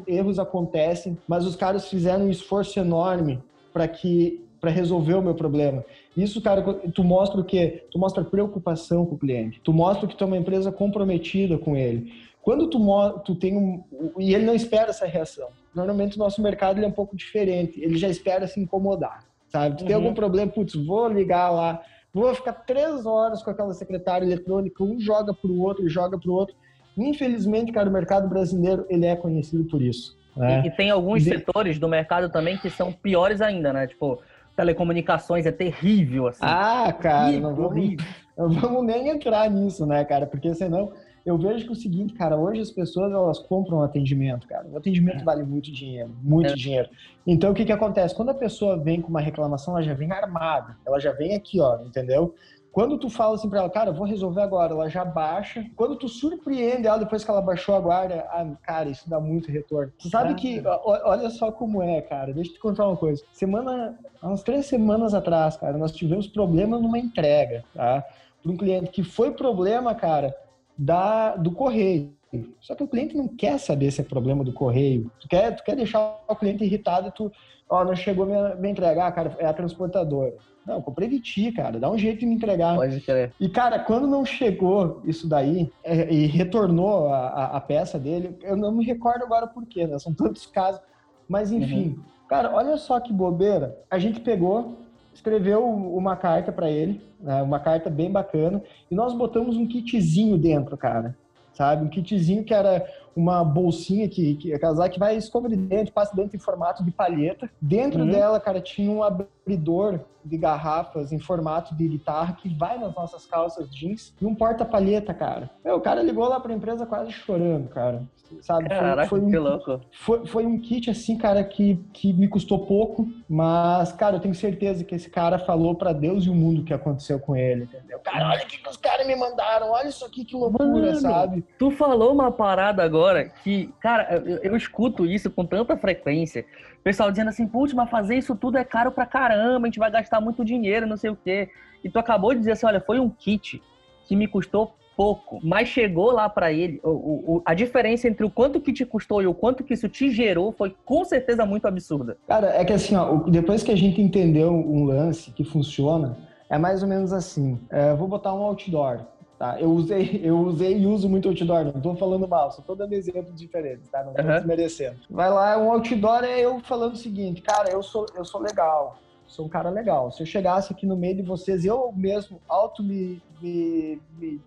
erros 0.07 0.39
acontecem, 0.39 1.17
mas 1.27 1.45
os 1.45 1.55
caras 1.55 1.89
fizeram 1.89 2.25
um 2.25 2.29
esforço 2.29 2.79
enorme 2.79 3.41
para 3.73 3.87
que 3.87 4.43
para 4.59 4.71
resolver 4.71 5.13
o 5.13 5.21
meu 5.21 5.35
problema. 5.35 5.85
Isso, 6.17 6.41
cara, 6.41 6.63
tu 6.95 7.03
mostra 7.03 7.39
o 7.39 7.43
quê? 7.43 7.85
Tu 7.91 7.99
mostra 7.99 8.23
preocupação 8.23 9.05
com 9.05 9.13
o 9.13 9.19
cliente. 9.19 9.61
Tu 9.63 9.71
mostra 9.71 10.07
que 10.07 10.17
tu 10.17 10.23
é 10.23 10.27
uma 10.27 10.37
empresa 10.37 10.71
comprometida 10.71 11.59
com 11.59 11.77
ele. 11.77 12.11
Quando 12.41 12.67
tu, 12.67 12.79
tu 13.23 13.35
tem 13.35 13.55
um... 13.55 13.83
E 14.17 14.33
ele 14.33 14.43
não 14.43 14.55
espera 14.55 14.89
essa 14.89 15.05
reação. 15.05 15.49
Normalmente 15.75 16.15
o 16.15 16.19
nosso 16.19 16.41
mercado 16.41 16.83
é 16.83 16.87
um 16.87 16.91
pouco 16.91 17.15
diferente. 17.15 17.79
Ele 17.79 17.97
já 17.99 18.09
espera 18.09 18.47
se 18.47 18.59
incomodar, 18.59 19.25
sabe? 19.47 19.77
Tu 19.77 19.81
uhum. 19.81 19.87
tem 19.87 19.95
algum 19.95 20.13
problema, 20.15 20.51
putz, 20.51 20.73
vou 20.73 21.07
ligar 21.07 21.51
lá, 21.51 21.83
vou 22.11 22.33
ficar 22.33 22.53
três 22.53 23.05
horas 23.05 23.43
com 23.43 23.51
aquela 23.51 23.75
secretária 23.75 24.25
eletrônica, 24.25 24.83
um 24.83 24.99
joga 24.99 25.35
para 25.35 25.51
o 25.51 25.61
outro, 25.61 25.87
joga 25.87 26.17
para 26.17 26.31
o 26.31 26.33
outro. 26.33 26.55
Infelizmente, 26.97 27.71
cara, 27.71 27.87
o 27.87 27.93
mercado 27.93 28.27
brasileiro, 28.27 28.87
ele 28.89 29.05
é 29.05 29.15
conhecido 29.15 29.65
por 29.65 29.83
isso. 29.83 30.17
Né? 30.35 30.63
E, 30.63 30.67
e, 30.67 30.71
tem 30.71 30.89
alguns 30.89 31.23
de... 31.23 31.29
setores 31.29 31.77
do 31.77 31.87
mercado 31.87 32.29
também 32.31 32.57
que 32.57 32.71
são 32.71 32.91
piores 32.91 33.39
ainda, 33.39 33.71
né? 33.71 33.85
Tipo, 33.85 34.19
telecomunicações 34.57 35.45
é 35.45 35.51
terrível, 35.51 36.27
assim. 36.27 36.41
Ah, 36.41 36.91
cara, 36.91 37.39
não 37.39 37.55
vamos, 37.55 37.95
não 38.35 38.49
vamos 38.49 38.85
nem 38.85 39.09
entrar 39.09 39.49
nisso, 39.49 39.85
né, 39.85 40.03
cara? 40.03 40.25
Porque 40.25 40.53
senão 40.55 40.91
eu 41.23 41.37
vejo 41.37 41.63
que 41.65 41.69
é 41.69 41.73
o 41.73 41.75
seguinte, 41.75 42.13
cara, 42.15 42.35
hoje 42.35 42.61
as 42.61 42.71
pessoas 42.71 43.13
elas 43.13 43.37
compram 43.37 43.83
atendimento, 43.83 44.47
cara. 44.47 44.65
O 44.67 44.77
atendimento 44.77 45.21
é. 45.21 45.23
vale 45.23 45.43
muito 45.43 45.71
dinheiro, 45.71 46.09
muito 46.23 46.53
é. 46.53 46.55
dinheiro. 46.55 46.89
Então 47.25 47.51
o 47.51 47.53
que 47.53 47.65
que 47.65 47.71
acontece? 47.71 48.15
Quando 48.15 48.29
a 48.29 48.33
pessoa 48.33 48.77
vem 48.77 48.99
com 48.99 49.09
uma 49.09 49.21
reclamação, 49.21 49.75
ela 49.75 49.83
já 49.83 49.93
vem 49.93 50.11
armada, 50.11 50.75
ela 50.85 50.99
já 50.99 51.11
vem 51.11 51.35
aqui, 51.35 51.61
ó, 51.61 51.79
entendeu? 51.81 52.33
Quando 52.77 52.95
tu 52.99 53.09
fala 53.09 53.33
assim 53.33 53.49
pra 53.49 53.61
ela, 53.61 53.69
cara, 53.71 53.91
vou 53.91 54.05
resolver 54.05 54.39
agora, 54.39 54.71
ela 54.71 54.87
já 54.87 55.03
baixa. 55.03 55.65
Quando 55.75 55.95
tu 55.95 56.07
surpreende 56.07 56.85
ela 56.85 56.99
depois 56.99 57.23
que 57.23 57.31
ela 57.31 57.41
baixou 57.41 57.73
a 57.73 57.79
guarda, 57.79 58.23
ah, 58.29 58.45
cara, 58.61 58.87
isso 58.87 59.09
dá 59.09 59.19
muito 59.19 59.51
retorno. 59.51 59.91
Tu 59.97 60.07
sabe 60.07 60.33
ah, 60.33 60.35
que, 60.35 60.61
olha 60.85 61.27
só 61.31 61.51
como 61.51 61.81
é, 61.81 62.01
cara. 62.01 62.31
Deixa 62.31 62.51
eu 62.51 62.53
te 62.53 62.59
contar 62.59 62.87
uma 62.87 62.95
coisa. 62.95 63.23
Semana, 63.33 63.97
umas 64.21 64.43
três 64.43 64.67
semanas 64.67 65.15
atrás, 65.15 65.57
cara, 65.57 65.75
nós 65.75 65.91
tivemos 65.91 66.27
problema 66.27 66.77
numa 66.77 66.99
entrega, 66.99 67.65
tá? 67.73 68.05
Para 68.43 68.51
um 68.51 68.55
cliente 68.55 68.91
que 68.91 69.01
foi 69.01 69.31
problema, 69.31 69.95
cara, 69.95 70.37
da, 70.77 71.35
do 71.35 71.49
correio. 71.49 72.13
Só 72.61 72.75
que 72.75 72.83
o 72.83 72.87
cliente 72.87 73.17
não 73.17 73.27
quer 73.27 73.57
saber 73.57 73.89
se 73.89 74.01
é 74.01 74.03
problema 74.03 74.43
do 74.43 74.53
correio. 74.53 75.09
Tu 75.19 75.27
quer, 75.27 75.55
tu 75.55 75.63
quer 75.63 75.75
deixar 75.75 76.19
o 76.27 76.35
cliente 76.35 76.63
irritado 76.63 77.07
e 77.07 77.11
tu, 77.11 77.31
ó, 77.67 77.83
não 77.83 77.95
chegou 77.95 78.25
a 78.25 78.53
me, 78.53 78.61
me 78.61 78.69
entregar, 78.69 79.11
cara, 79.13 79.35
é 79.39 79.47
a 79.47 79.53
transportadora. 79.53 80.35
Não, 80.67 80.81
comprei 80.81 81.07
de 81.07 81.21
ti, 81.21 81.49
cara. 81.53 81.79
Dá 81.79 81.89
um 81.89 81.97
jeito 81.97 82.19
de 82.19 82.25
me 82.25 82.35
entregar. 82.35 82.75
Pode 82.75 82.99
querer. 82.99 83.31
E, 83.39 83.47
cara, 83.47 83.79
quando 83.79 84.05
não 84.05 84.25
chegou 84.25 85.01
isso 85.05 85.25
daí 85.27 85.71
é, 85.81 86.13
e 86.13 86.25
retornou 86.25 87.07
a, 87.07 87.27
a, 87.29 87.57
a, 87.57 87.61
peça 87.61 87.97
dele, 87.97 88.37
eu 88.41 88.57
não 88.57 88.73
me 88.73 88.83
recordo 88.83 89.23
agora 89.23 89.47
por 89.47 89.65
quê, 89.65 89.87
né? 89.87 89.97
São 89.97 90.13
tantos 90.13 90.45
casos. 90.45 90.81
Mas, 91.29 91.53
enfim. 91.53 91.95
Uhum. 91.95 91.99
Cara, 92.27 92.53
olha 92.53 92.75
só 92.75 92.99
que 92.99 93.13
bobeira. 93.13 93.77
A 93.89 93.97
gente 93.97 94.19
pegou, 94.19 94.75
escreveu 95.13 95.65
uma 95.65 96.17
carta 96.17 96.51
para 96.51 96.69
ele, 96.69 97.01
né? 97.21 97.41
uma 97.41 97.61
carta 97.61 97.89
bem 97.89 98.11
bacana, 98.11 98.61
e 98.91 98.95
nós 98.95 99.13
botamos 99.13 99.55
um 99.55 99.65
kitzinho 99.65 100.37
dentro, 100.37 100.75
cara. 100.75 101.15
Sabe? 101.53 101.85
Um 101.85 101.89
kitzinho 101.89 102.43
que 102.43 102.53
era 102.53 102.85
uma 103.17 103.43
bolsinha 103.43 104.07
que, 104.07 104.35
que 104.35 104.53
aquelas 104.53 104.87
que 104.89 104.99
vai 104.99 105.17
escova 105.17 105.49
de 105.49 105.55
dente, 105.55 105.91
passa 105.91 106.15
dentro 106.15 106.35
em 106.35 106.39
formato 106.39 106.83
de 106.83 106.91
palheta. 106.91 107.49
Dentro 107.59 108.01
uhum. 108.01 108.11
dela, 108.11 108.39
cara, 108.39 108.61
tinha 108.61 108.91
um 108.91 109.03
abridor 109.03 109.99
de 110.23 110.37
garrafas 110.37 111.11
em 111.11 111.17
formato 111.17 111.73
de 111.73 111.87
guitarra 111.87 112.33
que 112.33 112.53
vai 112.53 112.77
nas 112.77 112.93
nossas 112.93 113.25
calças 113.25 113.69
jeans 113.69 114.13
e 114.21 114.25
um 114.25 114.35
porta-palheta, 114.35 115.13
cara. 115.13 115.49
Meu, 115.65 115.77
o 115.77 115.81
cara 115.81 116.03
ligou 116.03 116.27
lá 116.27 116.39
pra 116.39 116.53
empresa 116.53 116.85
quase 116.85 117.11
chorando, 117.11 117.69
cara. 117.69 118.03
Sabe? 118.41 118.67
Caraca, 118.67 119.07
foi, 119.07 119.19
foi 119.19 119.27
um, 119.27 119.31
que 119.31 119.37
louco. 119.37 119.81
Foi, 119.91 120.25
foi 120.25 120.45
um 120.45 120.59
kit, 120.59 120.89
assim, 120.89 121.17
cara, 121.17 121.41
que, 121.45 121.75
que 121.93 122.11
me 122.11 122.27
custou 122.27 122.65
pouco, 122.65 123.07
mas, 123.27 123.93
cara, 123.93 124.17
eu 124.17 124.19
tenho 124.19 124.35
certeza 124.35 124.83
que 124.83 124.93
esse 124.93 125.09
cara 125.09 125.39
falou 125.39 125.75
para 125.75 125.93
Deus 125.93 126.25
e 126.25 126.29
o 126.29 126.35
mundo 126.35 126.61
o 126.61 126.65
que 126.65 126.73
aconteceu 126.73 127.19
com 127.19 127.37
ele, 127.37 127.63
entendeu? 127.63 127.99
Cara, 127.99 128.29
olha 128.31 128.43
o 128.43 128.47
que, 128.47 128.57
que 128.57 128.69
os 128.69 128.75
caras 128.75 129.07
me 129.07 129.15
mandaram, 129.15 129.71
olha 129.71 129.87
isso 129.87 130.05
aqui, 130.05 130.25
que 130.25 130.35
loucura, 130.35 130.67
Mano, 130.67 130.95
sabe? 130.95 131.45
Tu 131.57 131.71
falou 131.71 132.11
uma 132.11 132.29
parada 132.29 132.83
agora 132.83 133.06
que, 133.43 133.73
cara, 133.79 134.21
eu, 134.25 134.37
eu 134.37 134.55
escuto 134.55 135.05
isso 135.05 135.29
com 135.29 135.45
tanta 135.45 135.77
frequência. 135.77 136.45
Pessoal 136.83 137.11
dizendo 137.11 137.29
assim, 137.29 137.47
putz, 137.47 137.73
mas 137.73 137.89
fazer 137.89 138.15
isso 138.15 138.35
tudo 138.35 138.57
é 138.57 138.63
caro 138.63 138.91
pra 138.91 139.05
caramba, 139.05 139.65
a 139.65 139.69
gente 139.69 139.79
vai 139.79 139.91
gastar 139.91 140.21
muito 140.21 140.45
dinheiro, 140.45 140.87
não 140.87 140.97
sei 140.97 141.09
o 141.09 141.15
quê. 141.15 141.49
E 141.83 141.89
tu 141.89 141.99
acabou 141.99 142.33
de 142.33 142.39
dizer 142.39 142.53
assim, 142.53 142.65
olha, 142.65 142.79
foi 142.79 142.99
um 142.99 143.09
kit 143.09 143.61
que 144.05 144.15
me 144.15 144.27
custou 144.27 144.73
pouco, 144.95 145.39
mas 145.43 145.67
chegou 145.67 146.11
lá 146.11 146.27
para 146.27 146.51
ele, 146.51 146.79
o, 146.83 146.89
o, 146.89 147.41
a 147.45 147.53
diferença 147.53 148.07
entre 148.07 148.25
o 148.25 148.31
quanto 148.31 148.59
que 148.59 148.73
te 148.73 148.83
custou 148.83 149.21
e 149.21 149.27
o 149.27 149.33
quanto 149.33 149.63
que 149.63 149.75
isso 149.75 149.87
te 149.87 150.09
gerou 150.09 150.51
foi 150.51 150.75
com 150.83 151.05
certeza 151.05 151.45
muito 151.45 151.67
absurda. 151.67 152.17
Cara, 152.27 152.47
é 152.47 152.65
que 152.65 152.73
assim, 152.73 152.95
ó, 152.95 153.17
depois 153.29 153.61
que 153.61 153.71
a 153.71 153.77
gente 153.77 154.01
entendeu 154.01 154.51
um 154.51 154.85
lance 154.85 155.29
que 155.31 155.43
funciona, 155.43 156.17
é 156.49 156.57
mais 156.57 156.81
ou 156.81 156.89
menos 156.89 157.13
assim. 157.13 157.59
É, 157.69 157.93
vou 157.93 158.07
botar 158.07 158.33
um 158.33 158.41
outdoor. 158.41 159.01
Tá? 159.37 159.59
Eu 159.59 159.71
usei, 159.71 160.19
eu 160.23 160.37
usei 160.39 160.77
e 160.77 160.85
uso 160.87 161.07
muito 161.07 161.27
outdoor, 161.27 161.65
não 161.65 161.71
estou 161.71 161.95
falando 161.95 162.27
mal, 162.27 162.51
só 162.51 162.61
tô 162.61 162.73
dando 162.73 162.93
exemplos 162.93 163.39
diferentes, 163.39 163.87
tá? 163.89 164.03
Não 164.03 164.13
tô 164.13 164.21
uhum. 164.21 164.29
desmerecendo. 164.29 164.97
Vai 165.09 165.29
lá, 165.29 165.57
um 165.57 165.71
outdoor 165.71 166.23
é 166.23 166.39
eu 166.39 166.59
falando 166.61 166.93
o 166.93 166.97
seguinte, 166.97 167.41
cara, 167.41 167.69
eu 167.69 167.83
sou, 167.83 168.07
eu 168.15 168.25
sou 168.25 168.41
legal, 168.41 168.97
sou 169.27 169.45
um 169.45 169.49
cara 169.49 169.69
legal. 169.69 170.11
Se 170.11 170.23
eu 170.23 170.25
chegasse 170.25 170.73
aqui 170.73 170.87
no 170.87 170.97
meio 170.97 171.15
de 171.15 171.21
vocês, 171.21 171.65
eu 171.65 171.91
mesmo 171.95 172.41
auto 172.47 172.81
me, 172.81 173.21
me, 173.39 174.01
me 174.17 174.41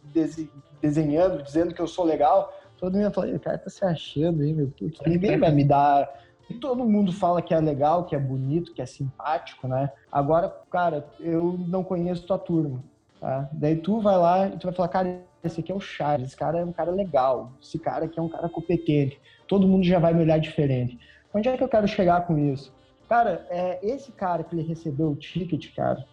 desenhando, 0.82 1.42
dizendo 1.42 1.72
que 1.72 1.80
eu 1.80 1.86
sou 1.86 2.04
legal, 2.04 2.52
todo 2.78 2.94
mundo 2.94 3.02
ia 3.02 3.10
falar, 3.10 3.38
cara 3.38 3.58
tá 3.58 3.70
se 3.70 3.84
achando 3.84 4.42
aí, 4.42 4.52
meu 4.52 4.68
puto, 4.76 5.08
ninguém 5.08 5.38
vai 5.38 5.52
me 5.52 5.64
dar. 5.64 6.18
Todo 6.60 6.84
mundo 6.84 7.12
fala 7.12 7.40
que 7.40 7.54
é 7.54 7.60
legal, 7.60 8.06
que 8.06 8.16
é 8.16 8.18
bonito, 8.18 8.74
que 8.74 8.82
é 8.82 8.86
simpático, 8.86 9.68
né? 9.68 9.88
Agora, 10.10 10.52
cara, 10.68 11.06
eu 11.20 11.56
não 11.68 11.84
conheço 11.84 12.26
tua 12.26 12.38
turma. 12.38 12.82
Tá? 13.20 13.48
Daí 13.52 13.76
tu 13.76 14.00
vai 14.00 14.16
lá 14.16 14.48
e 14.48 14.58
tu 14.58 14.66
vai 14.66 14.74
falar, 14.74 14.88
cara, 14.88 15.20
esse 15.44 15.60
aqui 15.60 15.70
é 15.70 15.74
o 15.74 15.80
Charles, 15.80 16.28
esse 16.28 16.36
cara 16.36 16.58
é 16.58 16.64
um 16.64 16.72
cara 16.72 16.90
legal, 16.90 17.52
esse 17.60 17.78
cara 17.78 18.06
aqui 18.06 18.18
é 18.18 18.22
um 18.22 18.28
cara 18.28 18.48
competente, 18.48 19.20
todo 19.46 19.68
mundo 19.68 19.84
já 19.84 19.98
vai 19.98 20.14
me 20.14 20.22
olhar 20.22 20.38
diferente. 20.38 20.98
Onde 21.32 21.48
é 21.48 21.56
que 21.56 21.62
eu 21.62 21.68
quero 21.68 21.86
chegar 21.86 22.26
com 22.26 22.38
isso? 22.38 22.74
Cara, 23.08 23.46
é, 23.50 23.78
esse 23.82 24.10
cara 24.12 24.42
que 24.42 24.54
ele 24.54 24.66
recebeu 24.66 25.10
o 25.10 25.16
ticket, 25.16 25.74
cara, 25.74 26.04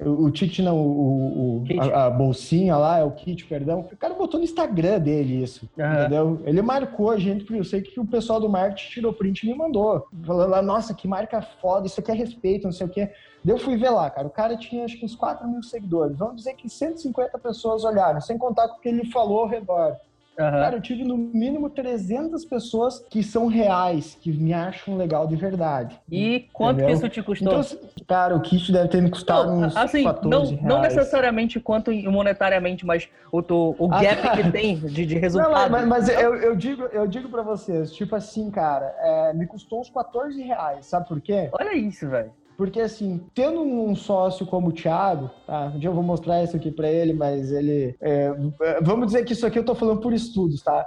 o, 0.00 0.30
ticket 0.30 0.58
não, 0.60 0.76
o, 0.76 1.62
o 1.62 1.64
a, 1.80 2.06
a, 2.06 2.10
bolsinha 2.10 2.76
lá, 2.76 2.98
é 2.98 3.04
o 3.04 3.12
kit, 3.12 3.44
perdão. 3.46 3.80
O 3.80 3.96
cara 3.96 4.14
botou 4.14 4.38
no 4.38 4.44
Instagram 4.44 4.98
dele 4.98 5.42
isso, 5.42 5.68
uhum. 5.78 5.92
entendeu? 5.92 6.42
Ele 6.44 6.62
marcou 6.62 7.10
a 7.10 7.18
gente, 7.18 7.50
eu 7.54 7.64
sei 7.64 7.80
que 7.80 7.98
o 8.00 8.06
pessoal 8.06 8.40
do 8.40 8.48
marketing 8.48 8.90
tirou 8.90 9.12
print 9.12 9.42
e 9.42 9.46
me 9.46 9.54
mandou. 9.54 10.06
Falando 10.24 10.50
lá, 10.50 10.62
nossa, 10.62 10.94
que 10.94 11.06
marca 11.06 11.40
foda, 11.40 11.86
isso 11.86 12.00
aqui 12.00 12.10
é 12.10 12.14
respeito, 12.14 12.64
não 12.64 12.72
sei 12.72 12.86
o 12.86 12.90
quê. 12.90 13.10
Daí 13.44 13.54
eu 13.54 13.58
fui 13.58 13.76
ver 13.76 13.90
lá, 13.90 14.10
cara, 14.10 14.26
o 14.26 14.30
cara 14.30 14.56
tinha 14.56 14.84
acho 14.84 14.98
que 14.98 15.04
uns 15.04 15.14
4 15.14 15.46
mil 15.46 15.62
seguidores. 15.62 16.18
Vamos 16.18 16.36
dizer 16.36 16.54
que 16.54 16.68
150 16.68 17.38
pessoas 17.38 17.84
olharam, 17.84 18.20
sem 18.20 18.36
contar 18.36 18.68
com 18.68 18.78
o 18.78 18.80
que 18.80 18.88
ele 18.88 19.10
falou 19.10 19.40
ao 19.40 19.48
redor. 19.48 19.96
Uhum. 20.38 20.50
Cara, 20.50 20.76
eu 20.76 20.80
tive 20.80 21.04
no 21.04 21.16
mínimo 21.16 21.70
300 21.70 22.44
pessoas 22.44 22.98
que 23.08 23.22
são 23.22 23.46
reais, 23.46 24.18
que 24.20 24.32
me 24.32 24.52
acham 24.52 24.96
legal 24.96 25.26
de 25.26 25.36
verdade. 25.36 26.00
E 26.10 26.48
quanto 26.52 26.78
entendeu? 26.78 26.86
que 26.86 26.92
isso 26.92 27.08
te 27.08 27.22
custou? 27.22 27.60
Então, 27.60 27.78
cara, 28.06 28.36
o 28.36 28.40
kit 28.40 28.72
deve 28.72 28.88
ter 28.88 29.00
me 29.00 29.10
custado 29.10 29.48
não, 29.48 29.62
uns 29.62 29.76
assim, 29.76 30.02
14 30.02 30.28
não, 30.28 30.44
reais. 30.44 30.62
Não 30.62 30.80
necessariamente 30.80 31.60
quanto 31.60 31.92
monetariamente, 31.92 32.84
mas 32.84 33.08
o, 33.30 33.38
o, 33.38 33.76
o 33.78 33.88
gap 33.88 34.20
ah, 34.24 34.36
que 34.36 34.50
tem 34.50 34.76
de, 34.76 35.06
de 35.06 35.18
resultado. 35.18 35.52
Não, 35.52 35.70
mas, 35.70 35.86
mas 35.86 36.08
eu, 36.08 36.34
eu, 36.34 36.56
digo, 36.56 36.82
eu 36.86 37.06
digo 37.06 37.28
pra 37.28 37.42
vocês, 37.42 37.92
tipo 37.92 38.16
assim, 38.16 38.50
cara, 38.50 38.92
é, 38.98 39.32
me 39.34 39.46
custou 39.46 39.80
uns 39.80 39.90
14 39.90 40.42
reais, 40.42 40.86
sabe 40.86 41.06
por 41.06 41.20
quê? 41.20 41.48
Olha 41.52 41.74
isso, 41.74 42.08
velho. 42.08 42.32
Porque, 42.56 42.80
assim, 42.80 43.20
tendo 43.34 43.60
um 43.62 43.94
sócio 43.96 44.46
como 44.46 44.68
o 44.68 44.72
Thiago, 44.72 45.30
tá? 45.46 45.72
Um 45.74 45.78
dia 45.78 45.88
eu 45.88 45.94
vou 45.94 46.02
mostrar 46.02 46.42
isso 46.42 46.56
aqui 46.56 46.70
para 46.70 46.88
ele, 46.88 47.12
mas 47.12 47.50
ele. 47.50 47.96
É, 48.00 48.32
vamos 48.80 49.06
dizer 49.06 49.24
que 49.24 49.32
isso 49.32 49.46
aqui 49.46 49.58
eu 49.58 49.64
tô 49.64 49.74
falando 49.74 50.00
por 50.00 50.12
estudos, 50.12 50.62
tá? 50.62 50.86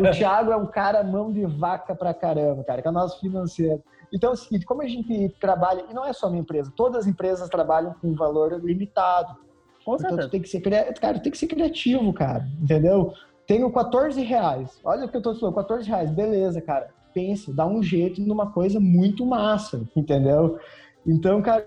O 0.00 0.10
Thiago 0.10 0.52
é 0.52 0.56
um 0.56 0.66
cara 0.66 1.02
mão 1.02 1.32
de 1.32 1.44
vaca 1.44 1.94
pra 1.94 2.14
caramba, 2.14 2.64
cara, 2.64 2.82
que 2.82 2.88
é 2.88 2.90
o 2.90 2.94
nosso 2.94 3.20
financeiro. 3.20 3.82
Então 4.12 4.30
é 4.30 4.32
o 4.34 4.36
seguinte, 4.36 4.64
como 4.64 4.82
a 4.82 4.86
gente 4.86 5.28
trabalha, 5.40 5.84
e 5.90 5.94
não 5.94 6.04
é 6.04 6.12
só 6.12 6.28
minha 6.28 6.42
empresa, 6.42 6.72
todas 6.76 7.00
as 7.00 7.06
empresas 7.06 7.48
trabalham 7.48 7.94
com 8.00 8.14
valor 8.14 8.60
limitado. 8.62 9.36
Com 9.84 9.96
então 9.96 10.16
tu 10.16 10.30
tem 10.30 10.40
que 10.40 10.48
ser 10.48 10.60
cara, 10.60 11.18
tem 11.18 11.32
que 11.32 11.38
ser 11.38 11.48
criativo, 11.48 12.12
cara, 12.12 12.46
entendeu? 12.62 13.12
Tenho 13.46 13.70
14 13.70 14.22
reais. 14.22 14.80
Olha 14.84 15.04
o 15.04 15.08
que 15.08 15.16
eu 15.16 15.22
tô 15.22 15.34
falando, 15.34 15.56
14 15.56 15.88
reais, 15.88 16.10
beleza, 16.10 16.60
cara. 16.60 16.88
Pense, 17.12 17.52
dá 17.52 17.66
um 17.66 17.82
jeito 17.82 18.20
numa 18.20 18.50
coisa 18.50 18.80
muito 18.80 19.26
massa, 19.26 19.82
entendeu? 19.94 20.58
Então, 21.06 21.42
cara, 21.42 21.66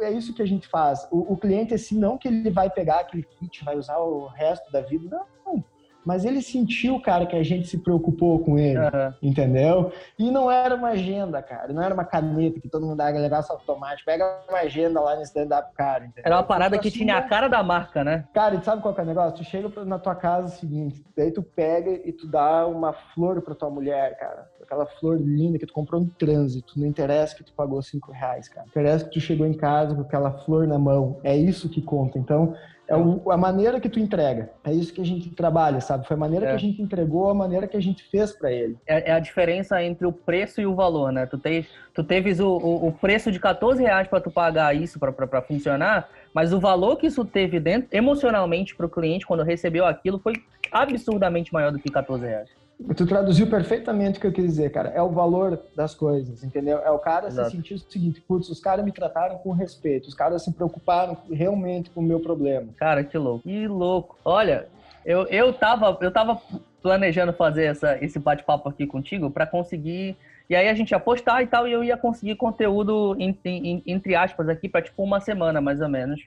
é 0.00 0.10
isso 0.10 0.34
que 0.34 0.42
a 0.42 0.46
gente 0.46 0.68
faz. 0.68 1.06
O, 1.10 1.32
o 1.32 1.36
cliente, 1.36 1.74
assim, 1.74 1.98
não 1.98 2.16
que 2.16 2.28
ele 2.28 2.50
vai 2.50 2.70
pegar 2.70 3.00
aquele 3.00 3.24
kit, 3.24 3.64
vai 3.64 3.76
usar 3.76 3.98
o 3.98 4.26
resto 4.26 4.70
da 4.70 4.80
vida, 4.80 5.20
não 5.44 5.62
mas 6.04 6.24
ele 6.24 6.42
sentiu, 6.42 7.00
cara, 7.00 7.26
que 7.26 7.36
a 7.36 7.42
gente 7.42 7.68
se 7.68 7.78
preocupou 7.78 8.38
com 8.40 8.58
ele, 8.58 8.78
uhum. 8.78 9.12
entendeu? 9.22 9.92
E 10.18 10.30
não 10.30 10.50
era 10.50 10.74
uma 10.74 10.88
agenda, 10.88 11.40
cara, 11.42 11.72
não 11.72 11.82
era 11.82 11.94
uma 11.94 12.04
caneta 12.04 12.60
que 12.60 12.68
todo 12.68 12.84
mundo 12.84 12.96
dá 12.96 13.12
negócio 13.12 13.52
automático, 13.52 14.04
pega 14.06 14.24
uma 14.48 14.58
agenda 14.58 15.00
lá 15.00 15.16
no 15.16 15.22
stand-up, 15.22 15.72
cara, 15.74 16.04
entendeu? 16.04 16.24
Era 16.24 16.36
uma 16.36 16.42
parada 16.42 16.78
que 16.78 16.88
assim, 16.88 16.98
tinha 16.98 17.16
a 17.16 17.22
cara 17.22 17.48
da 17.48 17.62
marca, 17.62 18.02
né? 18.02 18.24
Cara, 18.34 18.54
e 18.54 18.64
sabe 18.64 18.82
qual 18.82 18.94
que 18.94 19.00
é 19.00 19.04
o 19.04 19.06
negócio? 19.06 19.38
Tu 19.38 19.44
chega 19.44 19.84
na 19.84 19.98
tua 19.98 20.14
casa 20.14 20.42
é 20.42 20.44
o 20.44 20.58
seguinte, 20.58 21.04
daí 21.16 21.30
tu 21.30 21.42
pega 21.42 21.90
e 21.90 22.12
tu 22.12 22.26
dá 22.26 22.66
uma 22.66 22.92
flor 22.92 23.40
pra 23.42 23.54
tua 23.54 23.70
mulher, 23.70 24.18
cara, 24.18 24.50
aquela 24.62 24.86
flor 24.86 25.20
linda 25.20 25.58
que 25.58 25.66
tu 25.66 25.72
comprou 25.72 26.00
no 26.00 26.08
trânsito, 26.08 26.78
não 26.78 26.86
interessa 26.86 27.36
que 27.36 27.44
tu 27.44 27.52
pagou 27.52 27.80
cinco 27.82 28.10
reais, 28.12 28.48
cara, 28.48 28.66
interessa 28.66 29.04
que 29.04 29.12
tu 29.12 29.20
chegou 29.20 29.46
em 29.46 29.54
casa 29.54 29.94
com 29.94 30.02
aquela 30.02 30.32
flor 30.44 30.66
na 30.66 30.78
mão, 30.78 31.20
é 31.22 31.36
isso 31.36 31.68
que 31.68 31.80
conta, 31.80 32.18
então 32.18 32.54
é 32.92 32.96
o, 32.96 33.32
a 33.32 33.38
maneira 33.38 33.80
que 33.80 33.88
tu 33.88 33.98
entrega. 33.98 34.50
É 34.62 34.70
isso 34.70 34.92
que 34.92 35.00
a 35.00 35.04
gente 35.04 35.30
trabalha, 35.30 35.80
sabe? 35.80 36.06
Foi 36.06 36.14
a 36.14 36.20
maneira 36.20 36.44
é. 36.44 36.48
que 36.50 36.54
a 36.54 36.58
gente 36.58 36.82
entregou, 36.82 37.30
a 37.30 37.34
maneira 37.34 37.66
que 37.66 37.76
a 37.76 37.80
gente 37.80 38.02
fez 38.10 38.32
para 38.32 38.52
ele. 38.52 38.76
É, 38.86 39.10
é, 39.10 39.12
a 39.14 39.18
diferença 39.18 39.82
entre 39.82 40.06
o 40.06 40.12
preço 40.12 40.60
e 40.60 40.66
o 40.66 40.74
valor, 40.74 41.10
né? 41.10 41.24
Tu, 41.24 41.38
te, 41.38 41.66
tu 41.94 42.04
teves 42.04 42.38
o, 42.38 42.48
o, 42.48 42.88
o 42.88 42.92
preço 42.92 43.32
de 43.32 43.40
14 43.40 43.82
reais 43.82 44.06
para 44.08 44.20
tu 44.20 44.30
pagar 44.30 44.76
isso 44.76 44.98
para 44.98 45.40
funcionar, 45.40 46.10
mas 46.34 46.52
o 46.52 46.60
valor 46.60 46.96
que 46.96 47.06
isso 47.06 47.24
teve 47.24 47.58
dentro, 47.58 47.88
emocionalmente 47.90 48.76
para 48.76 48.84
o 48.84 48.90
cliente, 48.90 49.26
quando 49.26 49.42
recebeu 49.42 49.86
aquilo, 49.86 50.18
foi 50.18 50.34
absurdamente 50.70 51.50
maior 51.50 51.72
do 51.72 51.78
que 51.78 51.90
14 51.90 52.26
reais. 52.26 52.61
Tu 52.96 53.06
traduziu 53.06 53.48
perfeitamente 53.48 54.18
o 54.18 54.20
que 54.20 54.26
eu 54.26 54.32
quis 54.32 54.44
dizer, 54.44 54.70
cara. 54.70 54.90
É 54.90 55.02
o 55.02 55.10
valor 55.10 55.60
das 55.76 55.94
coisas, 55.94 56.42
entendeu? 56.42 56.78
É 56.78 56.90
o 56.90 56.98
cara 56.98 57.28
Exato. 57.28 57.50
se 57.50 57.56
sentir 57.56 57.74
o 57.74 57.78
seguinte, 57.78 58.20
putz, 58.20 58.48
os 58.48 58.60
caras 58.60 58.84
me 58.84 58.92
trataram 58.92 59.38
com 59.38 59.52
respeito, 59.52 60.08
os 60.08 60.14
caras 60.14 60.42
se 60.42 60.52
preocuparam 60.52 61.16
realmente 61.30 61.90
com 61.90 62.00
o 62.00 62.02
meu 62.02 62.20
problema. 62.20 62.68
Cara, 62.76 63.04
que 63.04 63.16
louco. 63.16 63.42
Que 63.42 63.66
louco. 63.66 64.18
Olha, 64.24 64.66
eu, 65.04 65.26
eu, 65.28 65.52
tava, 65.52 65.96
eu 66.00 66.10
tava 66.10 66.40
planejando 66.82 67.32
fazer 67.32 67.64
essa, 67.64 68.02
esse 68.04 68.18
bate-papo 68.18 68.68
aqui 68.68 68.86
contigo 68.86 69.30
para 69.30 69.46
conseguir. 69.46 70.16
E 70.50 70.56
aí 70.56 70.68
a 70.68 70.74
gente 70.74 70.90
ia 70.90 71.00
postar 71.00 71.42
e 71.42 71.46
tal, 71.46 71.66
e 71.66 71.72
eu 71.72 71.82
ia 71.82 71.96
conseguir 71.96 72.36
conteúdo, 72.36 73.16
entre, 73.18 73.82
entre 73.86 74.14
aspas, 74.14 74.48
aqui 74.48 74.68
para 74.68 74.82
tipo 74.82 75.02
uma 75.02 75.20
semana, 75.20 75.60
mais 75.60 75.80
ou 75.80 75.88
menos 75.88 76.20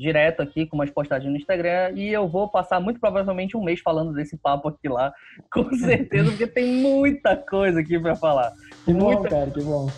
direto 0.00 0.40
aqui 0.40 0.66
com 0.66 0.76
umas 0.76 0.90
postagens 0.90 1.30
no 1.30 1.36
Instagram 1.36 1.92
e 1.94 2.08
eu 2.08 2.26
vou 2.26 2.48
passar 2.48 2.80
muito 2.80 2.98
provavelmente 2.98 3.54
um 3.54 3.62
mês 3.62 3.80
falando 3.80 4.14
desse 4.14 4.34
papo 4.38 4.68
aqui 4.68 4.88
lá, 4.88 5.12
com 5.52 5.70
certeza, 5.74 6.30
porque 6.30 6.46
tem 6.46 6.72
muita 6.72 7.36
coisa 7.36 7.80
aqui 7.80 7.98
para 7.98 8.16
falar. 8.16 8.50
Que 8.86 8.94
muita... 8.94 9.22
bom, 9.22 9.28
cara, 9.28 9.50
que 9.50 9.62
bom. 9.62 9.90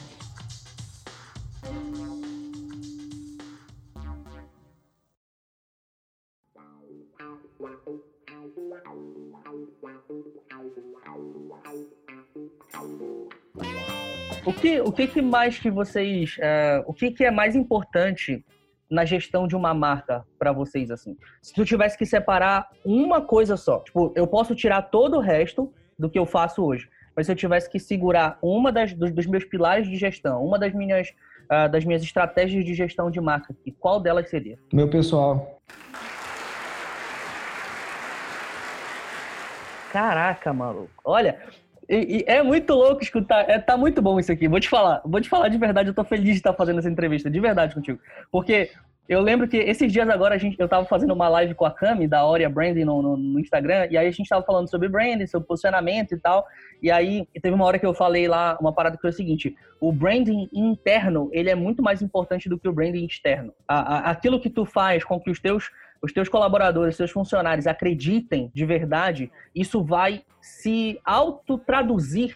O 14.44 14.52
que, 14.52 14.80
o 14.80 14.90
que, 14.90 15.06
que 15.06 15.22
mais 15.22 15.58
que 15.58 15.70
vocês, 15.70 16.36
uh, 16.38 16.82
o 16.86 16.92
que, 16.92 17.12
que 17.12 17.24
é 17.24 17.30
mais 17.30 17.54
importante 17.54 18.44
na 18.92 19.06
gestão 19.06 19.48
de 19.48 19.56
uma 19.56 19.72
marca 19.72 20.24
para 20.38 20.52
vocês 20.52 20.90
assim? 20.90 21.16
Se 21.40 21.54
tu 21.54 21.64
tivesse 21.64 21.96
que 21.96 22.04
separar 22.04 22.68
uma 22.84 23.22
coisa 23.22 23.56
só, 23.56 23.80
tipo, 23.80 24.12
eu 24.14 24.26
posso 24.26 24.54
tirar 24.54 24.82
todo 24.82 25.16
o 25.16 25.20
resto 25.20 25.72
do 25.98 26.10
que 26.10 26.18
eu 26.18 26.26
faço 26.26 26.62
hoje, 26.62 26.90
mas 27.16 27.26
se 27.26 27.32
eu 27.32 27.36
tivesse 27.36 27.70
que 27.70 27.78
segurar 27.78 28.38
uma 28.42 28.70
das 28.70 28.92
dos, 28.92 29.10
dos 29.10 29.26
meus 29.26 29.44
pilares 29.44 29.88
de 29.88 29.96
gestão, 29.96 30.44
uma 30.44 30.58
das 30.58 30.74
minhas 30.74 31.08
uh, 31.44 31.70
das 31.70 31.84
minhas 31.84 32.02
estratégias 32.02 32.64
de 32.64 32.74
gestão 32.74 33.10
de 33.10 33.20
marca, 33.20 33.56
e 33.64 33.72
qual 33.72 33.98
delas 33.98 34.28
seria? 34.28 34.58
Meu 34.72 34.88
pessoal. 34.88 35.60
Caraca, 39.90 40.52
maluco. 40.52 40.90
Olha, 41.04 41.38
e, 41.88 42.18
e 42.18 42.24
é 42.26 42.42
muito 42.42 42.72
louco 42.74 43.02
escutar. 43.02 43.48
É, 43.48 43.58
tá 43.58 43.76
muito 43.76 44.00
bom 44.00 44.18
isso 44.18 44.32
aqui. 44.32 44.48
Vou 44.48 44.60
te 44.60 44.68
falar. 44.68 45.02
Vou 45.04 45.20
te 45.20 45.28
falar 45.28 45.48
de 45.48 45.58
verdade. 45.58 45.88
Eu 45.88 45.94
tô 45.94 46.04
feliz 46.04 46.24
de 46.24 46.32
estar 46.32 46.52
fazendo 46.52 46.78
essa 46.78 46.88
entrevista. 46.88 47.30
De 47.30 47.40
verdade 47.40 47.74
contigo. 47.74 47.98
Porque 48.30 48.70
eu 49.08 49.20
lembro 49.20 49.48
que 49.48 49.56
esses 49.56 49.92
dias 49.92 50.08
agora 50.08 50.36
a 50.36 50.38
gente, 50.38 50.58
eu 50.58 50.68
tava 50.68 50.86
fazendo 50.86 51.12
uma 51.12 51.28
live 51.28 51.54
com 51.54 51.64
a 51.64 51.70
Cami, 51.70 52.06
da 52.06 52.24
Oria 52.24 52.48
Branding, 52.48 52.84
no, 52.84 53.02
no, 53.02 53.16
no, 53.16 53.40
Instagram. 53.40 53.88
E 53.90 53.98
aí 53.98 54.06
a 54.06 54.10
gente 54.10 54.28
tava 54.28 54.44
falando 54.44 54.70
sobre 54.70 54.88
branding, 54.88 55.26
sobre 55.26 55.46
posicionamento 55.46 56.14
e 56.14 56.18
tal. 56.18 56.46
E 56.80 56.90
aí 56.90 57.26
teve 57.42 57.54
uma 57.54 57.64
hora 57.64 57.78
que 57.78 57.86
eu 57.86 57.92
falei 57.92 58.28
lá 58.28 58.56
uma 58.60 58.72
parada 58.72 58.96
que 58.96 59.02
foi 59.02 59.10
o 59.10 59.14
seguinte: 59.14 59.54
o 59.80 59.92
branding 59.92 60.48
interno, 60.52 61.28
ele 61.32 61.50
é 61.50 61.54
muito 61.54 61.82
mais 61.82 62.00
importante 62.00 62.48
do 62.48 62.58
que 62.58 62.68
o 62.68 62.72
branding 62.72 63.04
externo. 63.04 63.52
A, 63.66 63.96
a, 63.96 64.10
aquilo 64.10 64.40
que 64.40 64.48
tu 64.48 64.64
faz 64.64 65.04
com 65.04 65.18
que 65.18 65.30
os 65.30 65.40
teus 65.40 65.70
os 66.02 66.12
teus 66.12 66.28
colaboradores, 66.28 66.96
seus 66.96 67.10
funcionários 67.10 67.66
acreditem 67.66 68.50
de 68.52 68.66
verdade, 68.66 69.30
isso 69.54 69.82
vai 69.84 70.24
se 70.40 71.00
autotraduzir 71.04 72.34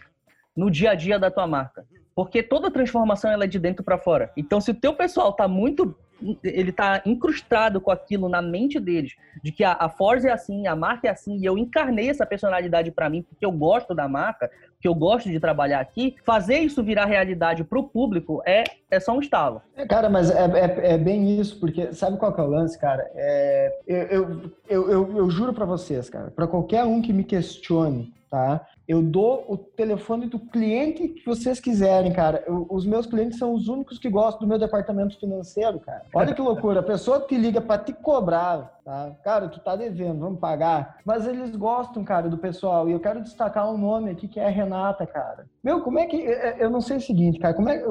no 0.56 0.70
dia 0.70 0.92
a 0.92 0.94
dia 0.94 1.18
da 1.18 1.30
tua 1.30 1.46
marca. 1.46 1.84
Porque 2.14 2.42
toda 2.42 2.70
transformação 2.70 3.30
ela 3.30 3.44
é 3.44 3.48
de 3.48 3.58
dentro 3.58 3.84
para 3.84 3.98
fora. 3.98 4.32
Então, 4.36 4.60
se 4.60 4.70
o 4.70 4.74
teu 4.74 4.94
pessoal 4.94 5.32
tá 5.32 5.46
muito 5.46 5.94
ele 6.42 6.72
tá 6.72 7.02
incrustado 7.04 7.80
com 7.80 7.90
aquilo 7.90 8.28
na 8.28 8.40
mente 8.40 8.80
deles, 8.80 9.14
de 9.42 9.52
que 9.52 9.62
a, 9.62 9.76
a 9.78 9.88
Force 9.88 10.26
é 10.26 10.32
assim, 10.32 10.66
a 10.66 10.74
marca 10.74 11.08
é 11.08 11.10
assim, 11.10 11.36
e 11.36 11.44
eu 11.44 11.58
encarnei 11.58 12.08
essa 12.08 12.24
personalidade 12.24 12.90
para 12.90 13.10
mim 13.10 13.22
porque 13.22 13.44
eu 13.44 13.52
gosto 13.52 13.94
da 13.94 14.08
marca, 14.08 14.50
que 14.86 14.88
eu 14.88 14.94
gosto 14.94 15.28
de 15.28 15.40
trabalhar 15.40 15.80
aqui, 15.80 16.14
fazer 16.24 16.60
isso 16.60 16.80
virar 16.80 17.06
realidade 17.06 17.64
para 17.64 17.78
o 17.78 17.82
público 17.82 18.40
é, 18.46 18.62
é 18.88 19.00
só 19.00 19.16
um 19.16 19.20
estalo. 19.20 19.60
É, 19.74 19.84
cara, 19.84 20.08
mas 20.08 20.30
é, 20.30 20.44
é, 20.44 20.94
é, 20.94 20.98
bem 20.98 21.40
isso, 21.40 21.58
porque 21.58 21.92
sabe 21.92 22.16
qual 22.16 22.32
que 22.32 22.40
é 22.40 22.44
o 22.44 22.46
lance, 22.46 22.78
cara? 22.78 23.04
É, 23.16 23.78
eu, 23.84 24.02
eu, 24.06 24.52
eu, 24.68 24.90
eu, 24.90 25.18
eu 25.18 25.30
juro 25.30 25.52
para 25.52 25.64
vocês, 25.64 26.08
cara, 26.08 26.30
para 26.30 26.46
qualquer 26.46 26.84
um 26.84 27.02
que 27.02 27.12
me 27.12 27.24
questione, 27.24 28.14
tá? 28.30 28.64
Eu 28.88 29.02
dou 29.02 29.44
o 29.48 29.56
telefone 29.56 30.26
do 30.26 30.38
cliente 30.38 31.08
que 31.08 31.24
vocês 31.26 31.58
quiserem, 31.58 32.12
cara. 32.12 32.44
Eu, 32.46 32.66
os 32.70 32.86
meus 32.86 33.04
clientes 33.04 33.36
são 33.36 33.52
os 33.52 33.66
únicos 33.66 33.98
que 33.98 34.08
gostam 34.08 34.42
do 34.42 34.48
meu 34.48 34.58
departamento 34.58 35.18
financeiro, 35.18 35.80
cara. 35.80 36.04
Olha 36.14 36.32
que 36.32 36.40
loucura. 36.40 36.80
A 36.80 36.84
pessoa 36.84 37.20
te 37.20 37.36
liga 37.36 37.60
para 37.60 37.82
te 37.82 37.92
cobrar, 37.92 38.80
tá? 38.84 39.16
Cara, 39.24 39.48
tu 39.48 39.58
tá 39.58 39.74
devendo, 39.74 40.20
vamos 40.20 40.38
pagar. 40.38 40.98
Mas 41.04 41.26
eles 41.26 41.56
gostam, 41.56 42.04
cara, 42.04 42.28
do 42.28 42.38
pessoal. 42.38 42.88
E 42.88 42.92
eu 42.92 43.00
quero 43.00 43.22
destacar 43.22 43.68
um 43.68 43.76
nome 43.76 44.10
aqui 44.10 44.28
que 44.28 44.38
é 44.38 44.46
a 44.46 44.50
Renata, 44.50 45.04
cara. 45.04 45.46
Meu, 45.64 45.82
como 45.82 45.98
é 45.98 46.06
que. 46.06 46.24
É, 46.24 46.56
eu 46.60 46.70
não 46.70 46.80
sei 46.80 46.98
o 46.98 47.00
seguinte, 47.00 47.40
cara. 47.40 47.54
Como 47.54 47.68
é. 47.68 47.82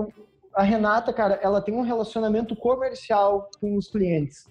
A 0.54 0.64
Renata, 0.64 1.12
cara, 1.12 1.38
ela 1.44 1.60
tem 1.60 1.76
um 1.76 1.82
relacionamento 1.82 2.56
comercial 2.56 3.50
com 3.60 3.76
os 3.76 3.90
clientes. 3.90 4.46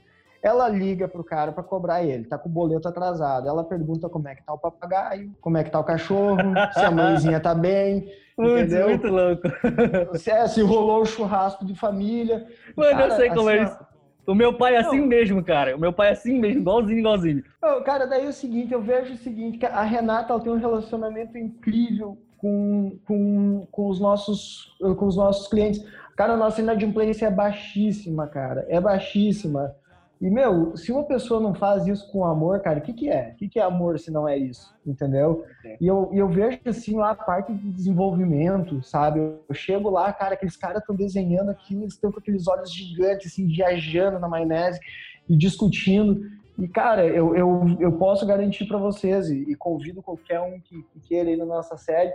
Ela 0.44 0.68
liga 0.68 1.08
pro 1.08 1.24
cara 1.24 1.52
para 1.52 1.62
cobrar 1.62 2.04
ele, 2.04 2.26
tá 2.26 2.36
com 2.36 2.50
o 2.50 2.52
boleto 2.52 2.86
atrasado. 2.86 3.48
Ela 3.48 3.64
pergunta 3.64 4.10
como 4.10 4.28
é 4.28 4.34
que 4.34 4.44
tá 4.44 4.52
o 4.52 4.58
papagaio, 4.58 5.34
como 5.40 5.56
é 5.56 5.64
que 5.64 5.70
tá 5.70 5.80
o 5.80 5.84
cachorro, 5.84 6.52
se 6.74 6.80
a 6.80 6.90
mãezinha 6.90 7.40
tá 7.40 7.54
bem. 7.54 8.12
entendeu? 8.38 8.90
Muito 8.90 9.06
louco. 9.06 9.42
Se, 10.18 10.30
é, 10.30 10.46
se 10.46 10.60
rolou 10.60 11.02
o 11.02 11.06
churrasco 11.06 11.64
de 11.64 11.74
família. 11.74 12.46
Mano, 12.76 12.90
cara, 12.90 13.06
eu 13.06 13.16
sei 13.16 13.30
como 13.30 13.48
é 13.48 13.60
assim, 13.60 13.62
é 13.62 13.64
isso. 13.64 13.86
O 14.26 14.34
meu 14.34 14.52
pai 14.56 14.74
é 14.74 14.78
assim 14.80 15.00
não. 15.00 15.06
mesmo, 15.06 15.42
cara. 15.42 15.76
O 15.76 15.80
meu 15.80 15.92
pai 15.92 16.08
é 16.08 16.12
assim 16.12 16.38
mesmo, 16.38 16.60
igualzinho, 16.60 16.98
igualzinho. 16.98 17.44
cara, 17.84 18.06
daí 18.06 18.26
é 18.26 18.28
o 18.28 18.32
seguinte, 18.32 18.72
eu 18.72 18.82
vejo 18.82 19.14
o 19.14 19.16
seguinte, 19.16 19.58
que 19.58 19.66
a 19.66 19.82
Renata 19.82 20.32
ela 20.32 20.42
tem 20.42 20.52
um 20.52 20.58
relacionamento 20.58 21.38
incrível 21.38 22.18
com, 22.38 22.98
com, 23.06 23.66
com, 23.70 23.88
os 23.88 24.00
nossos, 24.00 24.76
com 24.78 25.06
os 25.06 25.16
nossos 25.16 25.48
clientes. 25.48 25.82
Cara, 26.16 26.34
a 26.34 26.36
nossa 26.36 26.60
inadimplência 26.60 27.26
é 27.26 27.30
baixíssima, 27.30 28.26
cara. 28.26 28.66
É 28.68 28.80
baixíssima. 28.80 29.74
E, 30.24 30.30
meu, 30.30 30.74
se 30.74 30.90
uma 30.90 31.04
pessoa 31.04 31.38
não 31.38 31.52
faz 31.52 31.86
isso 31.86 32.10
com 32.10 32.24
amor, 32.24 32.58
cara, 32.60 32.78
o 32.78 32.82
que, 32.82 32.94
que 32.94 33.10
é? 33.10 33.32
O 33.32 33.36
que, 33.36 33.46
que 33.46 33.60
é 33.60 33.62
amor 33.62 33.98
se 33.98 34.10
não 34.10 34.26
é 34.26 34.38
isso? 34.38 34.74
Entendeu? 34.86 35.44
É. 35.62 35.76
E 35.78 35.86
eu, 35.86 36.08
eu 36.14 36.26
vejo, 36.26 36.58
assim, 36.64 36.96
lá 36.96 37.10
a 37.10 37.14
parte 37.14 37.52
de 37.52 37.70
desenvolvimento, 37.70 38.82
sabe? 38.82 39.20
Eu 39.20 39.44
chego 39.52 39.90
lá, 39.90 40.10
cara, 40.14 40.32
aqueles 40.32 40.56
caras 40.56 40.78
estão 40.78 40.96
desenhando 40.96 41.50
aquilo, 41.50 41.82
eles 41.82 41.92
estão 41.92 42.10
com 42.10 42.20
aqueles 42.20 42.48
olhos 42.48 42.72
gigantes, 42.72 43.32
assim, 43.32 43.46
viajando 43.46 44.18
na 44.18 44.26
maionese 44.26 44.80
e 45.28 45.36
discutindo. 45.36 46.18
E, 46.58 46.66
cara, 46.68 47.04
eu, 47.04 47.36
eu, 47.36 47.76
eu 47.78 47.92
posso 47.98 48.26
garantir 48.26 48.64
para 48.64 48.78
vocês, 48.78 49.28
e, 49.28 49.42
e, 49.50 49.54
convido 49.54 50.02
qualquer 50.02 50.40
um 50.40 50.58
que, 50.58 50.82
que 50.84 51.00
queira 51.00 51.28
ir 51.28 51.36
na 51.36 51.44
nossa 51.44 51.76
série, 51.76 52.14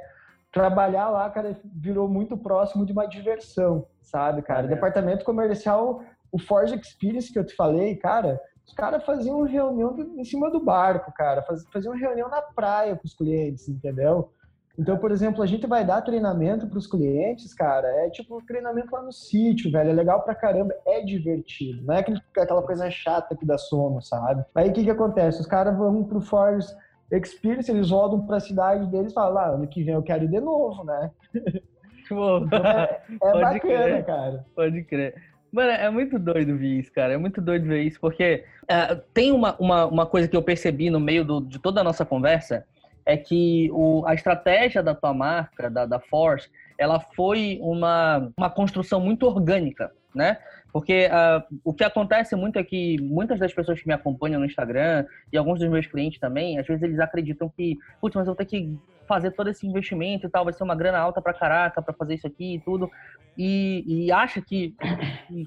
trabalhar 0.51 1.11
lá, 1.11 1.29
cara, 1.29 1.55
virou 1.63 2.07
muito 2.07 2.35
próximo 2.35 2.87
de 2.87 2.91
uma 2.91 3.05
diversão, 3.05 3.85
sabe, 4.01 4.41
cara? 4.41 4.65
É. 4.65 4.69
Departamento 4.69 5.23
comercial 5.23 6.01
o 6.31 6.39
Forge 6.39 6.75
Experience 6.75 7.31
que 7.31 7.39
eu 7.39 7.45
te 7.45 7.55
falei, 7.55 7.95
cara, 7.95 8.39
Os 8.65 8.73
caras 8.73 9.03
faziam 9.03 9.41
reunião 9.43 9.97
em 10.15 10.23
cima 10.23 10.51
do 10.51 10.63
barco, 10.63 11.11
cara. 11.13 11.43
Faziam 11.73 11.95
reunião 11.95 12.29
na 12.29 12.41
praia 12.41 12.95
com 12.95 13.05
os 13.05 13.15
clientes, 13.15 13.67
entendeu? 13.67 14.31
Então, 14.77 14.97
por 14.97 15.11
exemplo, 15.11 15.43
a 15.43 15.45
gente 15.45 15.67
vai 15.67 15.83
dar 15.83 16.01
treinamento 16.01 16.65
para 16.67 16.77
os 16.77 16.87
clientes, 16.87 17.53
cara, 17.53 17.87
é 18.05 18.09
tipo 18.09 18.41
treinamento 18.45 18.89
lá 18.93 19.01
no 19.01 19.11
sítio, 19.11 19.69
velho, 19.69 19.89
é 19.89 19.93
legal 19.93 20.23
pra 20.23 20.33
caramba, 20.33 20.73
é 20.87 21.01
divertido, 21.01 21.83
não 21.83 21.95
é 21.95 21.99
aquela 21.99 22.63
coisa 22.63 22.89
chata 22.89 23.35
que 23.35 23.45
dá 23.45 23.57
sono, 23.57 24.01
sabe? 24.01 24.45
Aí 24.55 24.69
o 24.69 24.73
que 24.73 24.85
que 24.85 24.89
acontece? 24.89 25.41
Os 25.41 25.47
caras 25.47 25.77
vão 25.77 26.05
pro 26.05 26.21
Force 26.21 26.73
Experience, 27.11 27.69
eles 27.69 27.91
rodam 27.91 28.25
pra 28.25 28.39
cidade 28.39 28.89
deles 28.89 29.11
e 29.11 29.15
falam, 29.15 29.33
lá, 29.33 29.45
ah, 29.47 29.49
ano 29.55 29.67
que 29.67 29.83
vem 29.83 29.95
eu 29.95 30.03
quero 30.03 30.23
ir 30.23 30.29
de 30.29 30.39
novo, 30.39 30.83
né? 30.85 31.11
Então, 32.11 32.37
é, 32.65 33.01
é 33.21 33.31
bacana, 33.33 33.59
crer. 33.59 34.05
cara. 34.05 34.45
Pode 34.55 34.83
crer. 34.85 35.13
Mano, 35.51 35.71
é 35.71 35.89
muito 35.89 36.19
doido 36.19 36.57
ver 36.57 36.79
isso, 36.79 36.91
cara. 36.91 37.13
É 37.13 37.17
muito 37.17 37.41
doido 37.41 37.65
ver 37.65 37.81
isso, 37.83 37.99
porque 37.99 38.43
é, 38.67 38.95
tem 39.13 39.31
uma, 39.31 39.55
uma, 39.57 39.85
uma 39.85 40.05
coisa 40.05 40.27
que 40.27 40.37
eu 40.37 40.43
percebi 40.43 40.89
no 40.89 40.99
meio 40.99 41.25
do, 41.25 41.41
de 41.41 41.59
toda 41.59 41.81
a 41.81 41.83
nossa 41.83 42.05
conversa, 42.05 42.65
é 43.05 43.17
que 43.17 43.69
o, 43.71 44.05
a 44.05 44.13
estratégia 44.13 44.83
da 44.83 44.93
tua 44.93 45.13
marca, 45.13 45.69
da, 45.69 45.85
da 45.85 45.99
Force, 45.99 46.49
ela 46.77 46.99
foi 46.99 47.57
uma, 47.61 48.31
uma 48.37 48.49
construção 48.49 49.01
muito 49.01 49.25
orgânica, 49.25 49.91
né? 50.13 50.37
Porque 50.71 51.07
uh, 51.07 51.59
o 51.63 51.73
que 51.73 51.83
acontece 51.83 52.35
muito 52.35 52.59
é 52.59 52.63
que 52.63 53.01
muitas 53.01 53.39
das 53.39 53.51
pessoas 53.51 53.81
que 53.81 53.87
me 53.87 53.93
acompanham 53.93 54.39
no 54.39 54.45
Instagram 54.45 55.05
e 55.33 55.37
alguns 55.37 55.59
dos 55.59 55.67
meus 55.67 55.87
clientes 55.87 56.19
também, 56.19 56.59
às 56.59 56.67
vezes 56.67 56.83
eles 56.83 56.99
acreditam 56.99 57.49
que, 57.49 57.75
putz, 57.99 58.15
mas 58.15 58.27
eu 58.27 58.33
vou 58.33 58.35
ter 58.35 58.45
que 58.45 58.77
fazer 59.09 59.31
todo 59.31 59.49
esse 59.49 59.65
investimento 59.65 60.27
e 60.27 60.29
tal, 60.29 60.43
vai 60.45 60.53
ser 60.53 60.63
uma 60.63 60.75
grana 60.75 60.99
alta 60.99 61.19
pra 61.19 61.33
caraca 61.33 61.81
pra 61.81 61.95
fazer 61.95 62.13
isso 62.13 62.27
aqui 62.27 62.53
e 62.55 62.59
tudo. 62.59 62.89
E, 63.35 63.83
e 63.87 64.11
acha 64.11 64.39
que 64.39 64.75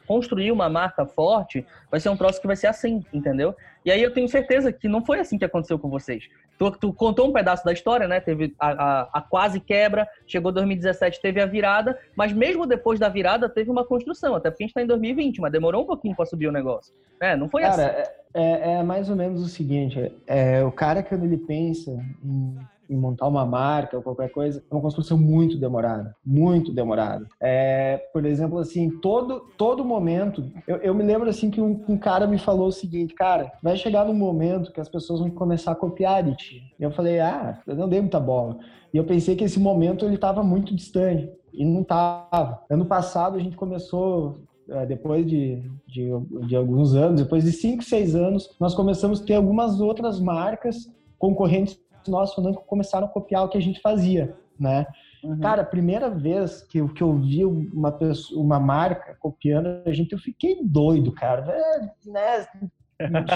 construir 0.06 0.50
uma 0.50 0.68
marca 0.68 1.06
forte 1.06 1.64
vai 1.90 2.00
ser 2.00 2.08
um 2.08 2.16
troço 2.16 2.40
que 2.40 2.46
vai 2.46 2.56
ser 2.56 2.66
assim, 2.66 3.04
entendeu? 3.12 3.54
E 3.84 3.90
aí 3.90 4.02
eu 4.02 4.12
tenho 4.12 4.28
certeza 4.28 4.72
que 4.72 4.88
não 4.88 5.04
foi 5.04 5.20
assim 5.20 5.38
que 5.38 5.44
aconteceu 5.44 5.78
com 5.78 5.88
vocês. 5.88 6.28
Tu, 6.58 6.70
tu 6.72 6.92
contou 6.92 7.28
um 7.28 7.32
pedaço 7.32 7.64
da 7.64 7.72
história, 7.72 8.08
né? 8.08 8.20
Teve 8.20 8.54
a, 8.58 8.70
a, 8.70 9.08
a, 9.14 9.20
quase 9.20 9.60
quebra, 9.60 10.08
chegou 10.26 10.50
2017, 10.50 11.20
teve 11.20 11.40
a 11.40 11.46
virada, 11.46 11.98
mas 12.16 12.32
mesmo 12.32 12.66
depois 12.66 12.98
da 12.98 13.08
virada 13.08 13.48
teve 13.48 13.70
uma 13.70 13.84
construção, 13.84 14.34
até 14.34 14.50
porque 14.50 14.64
a 14.64 14.66
gente 14.66 14.74
tá 14.74 14.82
em 14.82 14.86
2020, 14.86 15.40
mas 15.40 15.52
demorou 15.52 15.82
um 15.82 15.86
pouquinho 15.86 16.16
para 16.16 16.26
subir 16.26 16.48
o 16.48 16.52
negócio. 16.52 16.94
É, 17.20 17.36
não 17.36 17.48
foi 17.48 17.62
Cara, 17.62 17.86
assim. 17.86 18.10
É, 18.34 18.42
é, 18.42 18.72
é 18.74 18.82
mais 18.82 19.10
ou 19.10 19.16
menos 19.16 19.42
o 19.42 19.48
seguinte: 19.48 20.12
é, 20.26 20.64
o 20.64 20.72
cara, 20.72 21.02
quando 21.02 21.24
ele 21.24 21.38
pensa 21.38 21.90
em 22.24 22.56
em 22.93 22.97
montar 22.97 23.26
uma 23.26 23.47
marca 23.47 23.97
ou 23.97 24.03
qualquer 24.03 24.30
coisa, 24.30 24.62
é 24.70 24.74
uma 24.74 24.82
construção 24.82 25.16
muito 25.16 25.57
demorada, 25.57 26.14
muito 26.24 26.72
demorada. 26.72 27.26
É, 27.40 27.97
por 28.12 28.26
exemplo, 28.26 28.59
assim, 28.59 28.90
todo, 29.01 29.47
todo 29.57 29.84
momento, 29.84 30.45
eu, 30.68 30.76
eu 30.76 30.95
me 30.95 31.03
lembro 31.03 31.28
assim 31.28 31.51
que 31.51 31.61
um, 31.61 31.82
um, 31.88 31.97
cara 31.97 32.26
me 32.26 32.38
falou 32.38 32.68
o 32.68 32.72
seguinte, 32.72 33.14
cara, 33.14 33.51
vai 33.62 33.76
chegar 33.76 34.05
no 34.05 34.12
momento 34.12 34.72
que 34.72 34.80
as 34.80 34.88
pessoas 34.88 35.20
vão 35.20 35.30
começar 35.30 35.72
a 35.72 35.76
copiar 35.76 36.22
de 36.22 36.36
ti. 36.36 36.62
E 36.78 36.82
eu 36.82 36.90
falei, 36.90 37.18
ah, 37.18 37.59
eu 37.66 37.74
não 37.74 37.88
dei 37.88 38.01
muita 38.01 38.20
bola. 38.20 38.59
E 38.93 38.97
eu 38.99 39.05
pensei 39.05 39.34
que 39.34 39.45
esse 39.45 39.59
momento 39.59 40.05
ele 40.05 40.16
estava 40.16 40.43
muito 40.43 40.74
distante. 40.74 41.30
E 41.53 41.64
não 41.64 41.82
estava. 41.82 42.62
Ano 42.68 42.84
passado 42.84 43.36
a 43.36 43.40
gente 43.40 43.57
começou 43.57 44.38
é, 44.68 44.86
depois 44.86 45.26
de, 45.26 45.62
de, 45.86 46.11
de, 46.47 46.57
alguns 46.57 46.95
anos, 46.95 47.22
depois 47.22 47.45
de 47.45 47.53
5, 47.53 47.82
6 47.82 48.14
anos, 48.14 48.57
nós 48.61 48.74
começamos 48.74 49.20
a 49.20 49.24
ter 49.24 49.34
algumas 49.34 49.80
outras 49.80 50.20
marcas 50.20 50.90
concorrentes 51.18 51.78
nossos 52.11 52.44
que 52.57 52.64
começaram 52.64 53.07
a 53.07 53.11
copiar 53.11 53.44
o 53.44 53.48
que 53.48 53.59
a 53.59 53.62
gente 53.62 53.80
fazia, 53.80 54.36
né? 54.59 54.86
Uhum. 55.22 55.38
Cara, 55.38 55.62
a 55.62 55.66
primeira 55.66 56.11
vez 56.11 56.62
que, 56.62 56.86
que 56.88 57.03
eu 57.03 57.16
vi 57.16 57.44
uma, 57.44 57.92
pessoa, 57.92 58.42
uma 58.42 58.59
marca 58.59 59.16
copiando 59.20 59.82
a 59.86 59.92
gente, 59.92 60.12
eu 60.12 60.18
fiquei 60.18 60.59
doido, 60.64 61.12
cara. 61.12 61.53
É, 61.53 62.11
né? 62.11 62.46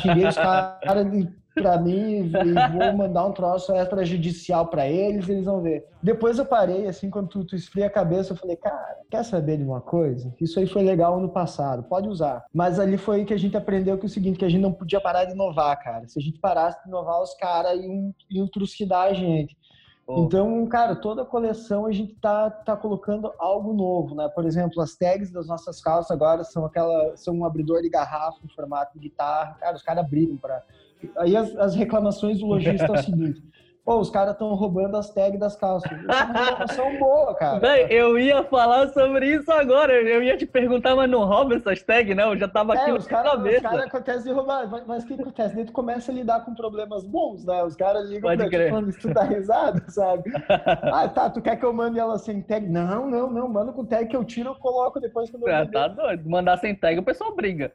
Xinguei 0.01 0.27
os 0.27 0.37
caras 0.37 0.77
para 1.57 1.79
mim 1.79 2.27
e 2.27 2.33
vou 2.73 2.93
mandar 2.97 3.27
um 3.27 3.33
troço 3.33 3.75
extrajudicial 3.75 4.67
para 4.67 4.87
eles, 4.87 5.29
eles 5.29 5.47
vão 5.47 5.63
ver. 5.63 5.85
Depois 6.03 6.39
eu 6.39 6.45
parei, 6.45 6.87
assim, 6.87 7.09
quando 7.09 7.29
tu, 7.29 7.45
tu 7.45 7.57
esfria 7.57 7.87
a 7.87 7.91
cabeça, 7.91 8.33
eu 8.33 8.37
falei, 8.37 8.57
cara, 8.57 8.97
quer 9.11 9.25
saber 9.25 9.57
de 9.57 9.65
uma 9.65 9.81
coisa? 9.81 10.33
Isso 10.41 10.59
aí 10.59 10.67
foi 10.67 10.83
legal 10.83 11.17
ano 11.17 11.31
passado, 11.31 11.83
pode 11.85 12.09
usar. 12.09 12.45
Mas 12.53 12.79
ali 12.79 12.99
foi 12.99 13.25
que 13.25 13.33
a 13.35 13.39
gente 13.39 13.57
aprendeu 13.57 13.97
que 13.97 14.05
é 14.05 14.09
o 14.09 14.11
seguinte, 14.11 14.39
que 14.39 14.45
a 14.45 14.49
gente 14.49 14.61
não 14.61 14.73
podia 14.73 15.01
parar 15.01 15.25
de 15.25 15.33
inovar, 15.33 15.83
cara. 15.83 16.07
Se 16.07 16.19
a 16.19 16.23
gente 16.23 16.39
parasse 16.39 16.83
de 16.83 16.89
inovar, 16.89 17.23
os 17.23 17.35
caras 17.35 17.81
iam, 17.81 18.15
iam 18.31 18.47
trucidar 18.49 19.09
a 19.09 19.13
gente. 19.15 19.57
Então, 20.09 20.65
cara, 20.67 20.95
toda 20.95 21.23
a 21.23 21.27
coleção 21.27 21.85
a 21.85 21.91
gente 21.91 22.15
tá, 22.21 22.49
tá 22.49 22.77
colocando 22.77 23.33
algo 23.39 23.73
novo, 23.73 24.15
né? 24.15 24.29
Por 24.29 24.47
exemplo, 24.47 24.81
as 24.81 24.95
tags 24.95 25.33
das 25.33 25.49
nossas 25.49 25.81
calças 25.81 26.13
agora 26.13 26.45
são 26.45 26.65
aquela, 26.65 27.17
são 27.17 27.35
um 27.35 27.45
abridor 27.45 27.83
de 27.83 27.89
garrafa 27.89 28.39
em 28.45 28.49
formato 28.49 28.93
de 28.95 29.01
guitarra. 29.01 29.57
Cara, 29.59 29.75
os 29.75 29.83
caras 29.83 30.09
brigam 30.09 30.37
para 30.37 30.63
Aí 31.19 31.37
as, 31.37 31.55
as 31.57 31.75
reclamações 31.75 32.41
do 32.41 32.47
lojista 32.47 32.87
é 32.87 32.91
o 32.91 33.03
seguinte: 33.03 33.43
Pô, 33.87 34.01
os 34.01 34.11
caras 34.11 34.33
estão 34.33 34.53
roubando 34.53 34.97
as 34.97 35.11
tags 35.11 35.39
das 35.39 35.55
calças. 35.55 35.89
Isso 35.93 36.81
é 36.81 36.83
uma 36.83 36.99
boa, 36.99 37.35
cara. 37.37 37.61
Bem, 37.61 37.87
eu 37.89 38.19
ia 38.19 38.43
falar 38.43 38.89
sobre 38.89 39.33
isso 39.33 39.49
agora. 39.53 39.93
Eu 39.93 40.25
ia 40.25 40.37
te 40.37 40.45
perguntar, 40.45 40.97
mas 40.97 41.09
não 41.09 41.25
rouba 41.25 41.55
essas 41.55 41.81
tags, 41.85 42.17
não? 42.17 42.33
Eu 42.33 42.37
já 42.37 42.49
tava 42.49 42.75
aqui 42.75 42.91
é, 42.91 42.93
os 42.93 43.07
cara, 43.07 43.39
Os 43.39 43.61
caras 43.61 43.87
acontece 43.87 44.25
de 44.25 44.33
roubar. 44.33 44.69
Mas 44.89 45.05
o 45.05 45.07
que 45.07 45.15
acontece? 45.15 45.55
Daí 45.55 45.65
tu 45.65 45.71
começa 45.71 46.11
a 46.11 46.15
lidar 46.17 46.45
com 46.45 46.53
problemas 46.53 47.05
bons, 47.05 47.45
né? 47.45 47.63
Os 47.63 47.77
caras 47.77 48.09
ligam 48.09 48.23
Pode 48.23 48.39
pra 48.39 48.51
crer. 48.51 48.65
ti 48.65 48.71
falando 48.71 48.91
isso 48.91 49.15
dá 49.15 49.23
risada, 49.23 49.85
sabe? 49.89 50.33
ah, 50.93 51.09
tá, 51.09 51.31
tu 51.31 51.41
quer 51.41 51.55
que 51.55 51.65
eu 51.65 51.73
mande 51.73 52.01
ela 52.01 52.19
sem 52.19 52.43
tag? 52.43 52.69
Não, 52.69 53.09
não, 53.09 53.31
não. 53.31 53.49
Manda 53.49 53.73
com 53.73 53.85
tag 53.85 54.09
que 54.09 54.17
eu 54.17 54.25
tiro, 54.25 54.51
eu 54.51 54.57
coloco 54.57 54.99
depois 54.99 55.31
quando 55.31 55.47
eu 55.47 55.55
Ah, 55.55 55.65
tá 55.65 55.87
doido. 55.87 56.29
Mandar 56.29 56.59
sem 56.59 56.75
tag, 56.75 56.99
o 56.99 57.05
pessoal 57.05 57.37
briga. 57.37 57.73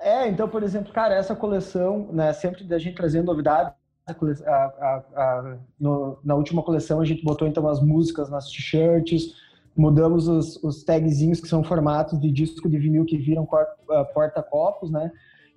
É, 0.00 0.26
então, 0.26 0.48
por 0.48 0.62
exemplo, 0.62 0.90
cara, 0.90 1.14
essa 1.14 1.36
coleção, 1.36 2.08
né, 2.10 2.32
sempre 2.32 2.64
da 2.64 2.78
gente 2.78 2.96
trazendo 2.96 3.26
novidades, 3.26 3.74
a, 4.06 4.52
a, 4.52 5.02
a, 5.14 5.58
no, 5.78 6.18
na 6.24 6.34
última 6.34 6.62
coleção 6.62 7.00
a 7.00 7.04
gente 7.04 7.24
botou 7.24 7.46
então 7.46 7.68
as 7.68 7.80
músicas 7.80 8.28
nas 8.28 8.50
t-shirts, 8.50 9.34
mudamos 9.76 10.28
os, 10.28 10.62
os 10.62 10.82
tagzinhos 10.82 11.40
que 11.40 11.48
são 11.48 11.62
formatos 11.62 12.20
de 12.20 12.30
disco 12.30 12.68
de 12.68 12.78
vinil 12.78 13.04
que 13.04 13.16
viram 13.16 13.46
porta-copos, 14.12 14.90
né? 14.90 15.10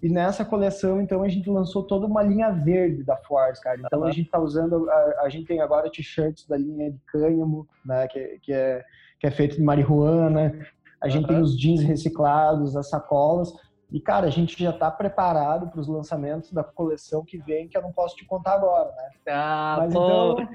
E 0.04 0.10
nessa 0.10 0.44
coleção, 0.44 1.00
então, 1.00 1.24
a 1.24 1.30
gente 1.30 1.50
lançou 1.50 1.82
toda 1.82 2.06
uma 2.06 2.22
linha 2.22 2.52
verde 2.52 3.06
da 3.06 3.16
Force, 3.16 3.62
cara. 3.62 3.80
Então, 3.80 4.02
uhum. 4.02 4.06
a 4.08 4.12
gente 4.12 4.30
tá 4.30 4.38
usando, 4.38 4.90
a, 4.90 5.22
a 5.22 5.30
gente 5.30 5.46
tem 5.46 5.62
agora 5.62 5.90
t-shirts 5.90 6.46
da 6.46 6.58
linha 6.58 6.92
de 6.92 7.00
cânhamo, 7.08 7.66
né? 7.86 8.06
Que, 8.10 8.38
que, 8.42 8.52
é, 8.52 8.84
que 9.18 9.26
é 9.26 9.32
feito 9.32 9.56
de 9.56 9.64
marihuana. 9.64 10.54
A 11.02 11.08
gente 11.08 11.22
uhum. 11.22 11.28
tem 11.30 11.42
os 11.42 11.58
jeans 11.58 11.82
reciclados, 11.82 12.76
as 12.76 12.90
sacolas. 12.90 13.54
E, 13.94 14.00
cara, 14.00 14.26
a 14.26 14.30
gente 14.32 14.62
já 14.62 14.72
está 14.72 14.90
preparado 14.90 15.68
para 15.68 15.80
os 15.80 15.88
lançamentos 15.88 16.52
da 16.52 16.64
coleção 16.64 17.24
que 17.24 17.38
vem, 17.38 17.68
que 17.68 17.78
eu 17.78 17.82
não 17.84 17.92
posso 17.92 18.16
te 18.16 18.26
contar 18.26 18.56
agora, 18.56 18.90
né? 18.90 19.10
Ah, 19.30 19.76
Mas, 19.82 19.94
pô. 19.94 20.42
Então... 20.42 20.48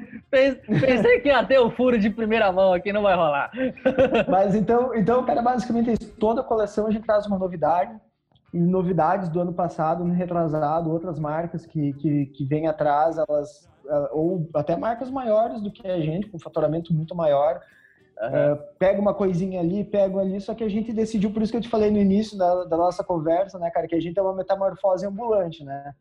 Pensei 0.80 1.20
que 1.20 1.28
ia 1.28 1.46
ter 1.46 1.60
o 1.60 1.70
furo 1.70 1.96
de 1.96 2.10
primeira 2.10 2.50
mão 2.50 2.72
aqui, 2.72 2.92
não 2.92 3.02
vai 3.02 3.14
rolar. 3.14 3.52
Mas 4.28 4.56
então, 4.56 4.92
então, 4.92 5.24
cara, 5.24 5.40
basicamente 5.40 5.92
isso. 5.92 6.12
Toda 6.18 6.40
a 6.40 6.44
coleção 6.44 6.88
a 6.88 6.90
gente 6.90 7.06
traz 7.06 7.26
uma 7.26 7.38
novidade. 7.38 7.96
E 8.52 8.58
novidades 8.58 9.28
do 9.28 9.40
ano 9.40 9.52
passado, 9.52 10.04
no 10.04 10.14
retrasado, 10.14 10.90
outras 10.90 11.18
marcas 11.20 11.64
que, 11.64 11.92
que, 11.92 12.26
que 12.26 12.44
vêm 12.44 12.66
atrás, 12.66 13.18
elas, 13.18 13.70
ou 14.10 14.48
até 14.54 14.74
marcas 14.74 15.10
maiores 15.10 15.60
do 15.60 15.70
que 15.70 15.86
a 15.86 16.00
gente, 16.00 16.28
com 16.28 16.38
faturamento 16.40 16.92
muito 16.92 17.14
maior, 17.14 17.60
Uhum. 18.20 18.52
Uh, 18.52 18.58
pega 18.78 19.00
uma 19.00 19.14
coisinha 19.14 19.60
ali, 19.60 19.84
pega 19.84 20.18
ali, 20.18 20.40
só 20.40 20.54
que 20.54 20.64
a 20.64 20.68
gente 20.68 20.92
decidiu, 20.92 21.32
por 21.32 21.40
isso 21.40 21.52
que 21.52 21.58
eu 21.58 21.62
te 21.62 21.68
falei 21.68 21.90
no 21.90 21.98
início 21.98 22.36
da, 22.36 22.64
da 22.64 22.76
nossa 22.76 23.04
conversa, 23.04 23.58
né, 23.58 23.70
cara, 23.70 23.86
que 23.86 23.94
a 23.94 24.00
gente 24.00 24.18
é 24.18 24.22
uma 24.22 24.34
metamorfose 24.34 25.06
ambulante, 25.06 25.64
né? 25.64 25.94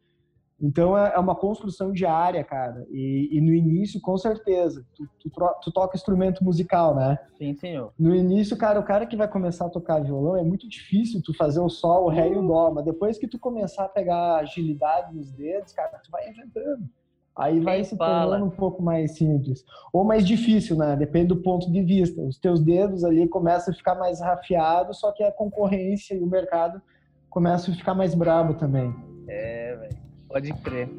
Então 0.59 0.97
é, 0.97 1.13
é 1.13 1.19
uma 1.19 1.35
construção 1.35 1.91
diária, 1.91 2.43
cara. 2.43 2.85
E, 2.89 3.29
e 3.31 3.39
no 3.39 3.53
início, 3.53 4.01
com 4.01 4.17
certeza, 4.17 4.83
tu, 4.95 5.07
tu, 5.19 5.29
tu, 5.61 5.71
toca 5.71 5.95
instrumento 5.95 6.43
musical, 6.43 6.95
né? 6.95 7.19
Sim, 7.37 7.53
senhor. 7.53 7.93
No 7.97 8.15
início, 8.15 8.57
cara, 8.57 8.79
o 8.79 8.83
cara 8.83 9.05
que 9.05 9.15
vai 9.15 9.27
começar 9.27 9.67
a 9.67 9.69
tocar 9.69 10.01
violão 10.01 10.35
é 10.35 10.43
muito 10.43 10.67
difícil 10.67 11.21
tu 11.23 11.31
fazer 11.35 11.59
o 11.59 11.69
sol, 11.69 12.05
o 12.05 12.09
ré 12.09 12.27
e 12.29 12.35
o 12.35 12.41
dó, 12.41 12.71
mas 12.71 12.85
depois 12.85 13.19
que 13.19 13.27
tu 13.27 13.37
começar 13.37 13.85
a 13.85 13.89
pegar 13.89 14.37
agilidade 14.37 15.15
nos 15.15 15.31
dedos, 15.31 15.71
cara, 15.73 15.99
tu 16.03 16.09
vai 16.09 16.27
inventando. 16.27 16.89
Aí 17.37 17.59
vai 17.59 17.83
se 17.83 17.95
tornando 17.95 18.45
um 18.45 18.49
pouco 18.49 18.81
mais 18.81 19.15
simples. 19.15 19.63
Ou 19.93 20.03
mais 20.03 20.25
difícil, 20.25 20.75
né? 20.75 20.95
Depende 20.95 21.27
do 21.27 21.37
ponto 21.37 21.71
de 21.71 21.81
vista. 21.83 22.19
Os 22.21 22.39
teus 22.39 22.59
dedos 22.59 23.03
ali 23.03 23.27
começam 23.27 23.71
a 23.71 23.77
ficar 23.77 23.93
mais 23.93 24.19
rafiados, 24.19 24.99
só 24.99 25.11
que 25.11 25.23
a 25.23 25.31
concorrência 25.31 26.15
e 26.15 26.23
o 26.23 26.27
mercado 26.27 26.81
começam 27.29 27.71
a 27.73 27.77
ficar 27.77 27.93
mais 27.93 28.15
brabo 28.15 28.55
também. 28.55 28.93
É, 29.27 29.75
velho. 29.75 29.97
Pode 30.27 30.51
crer. 30.53 30.89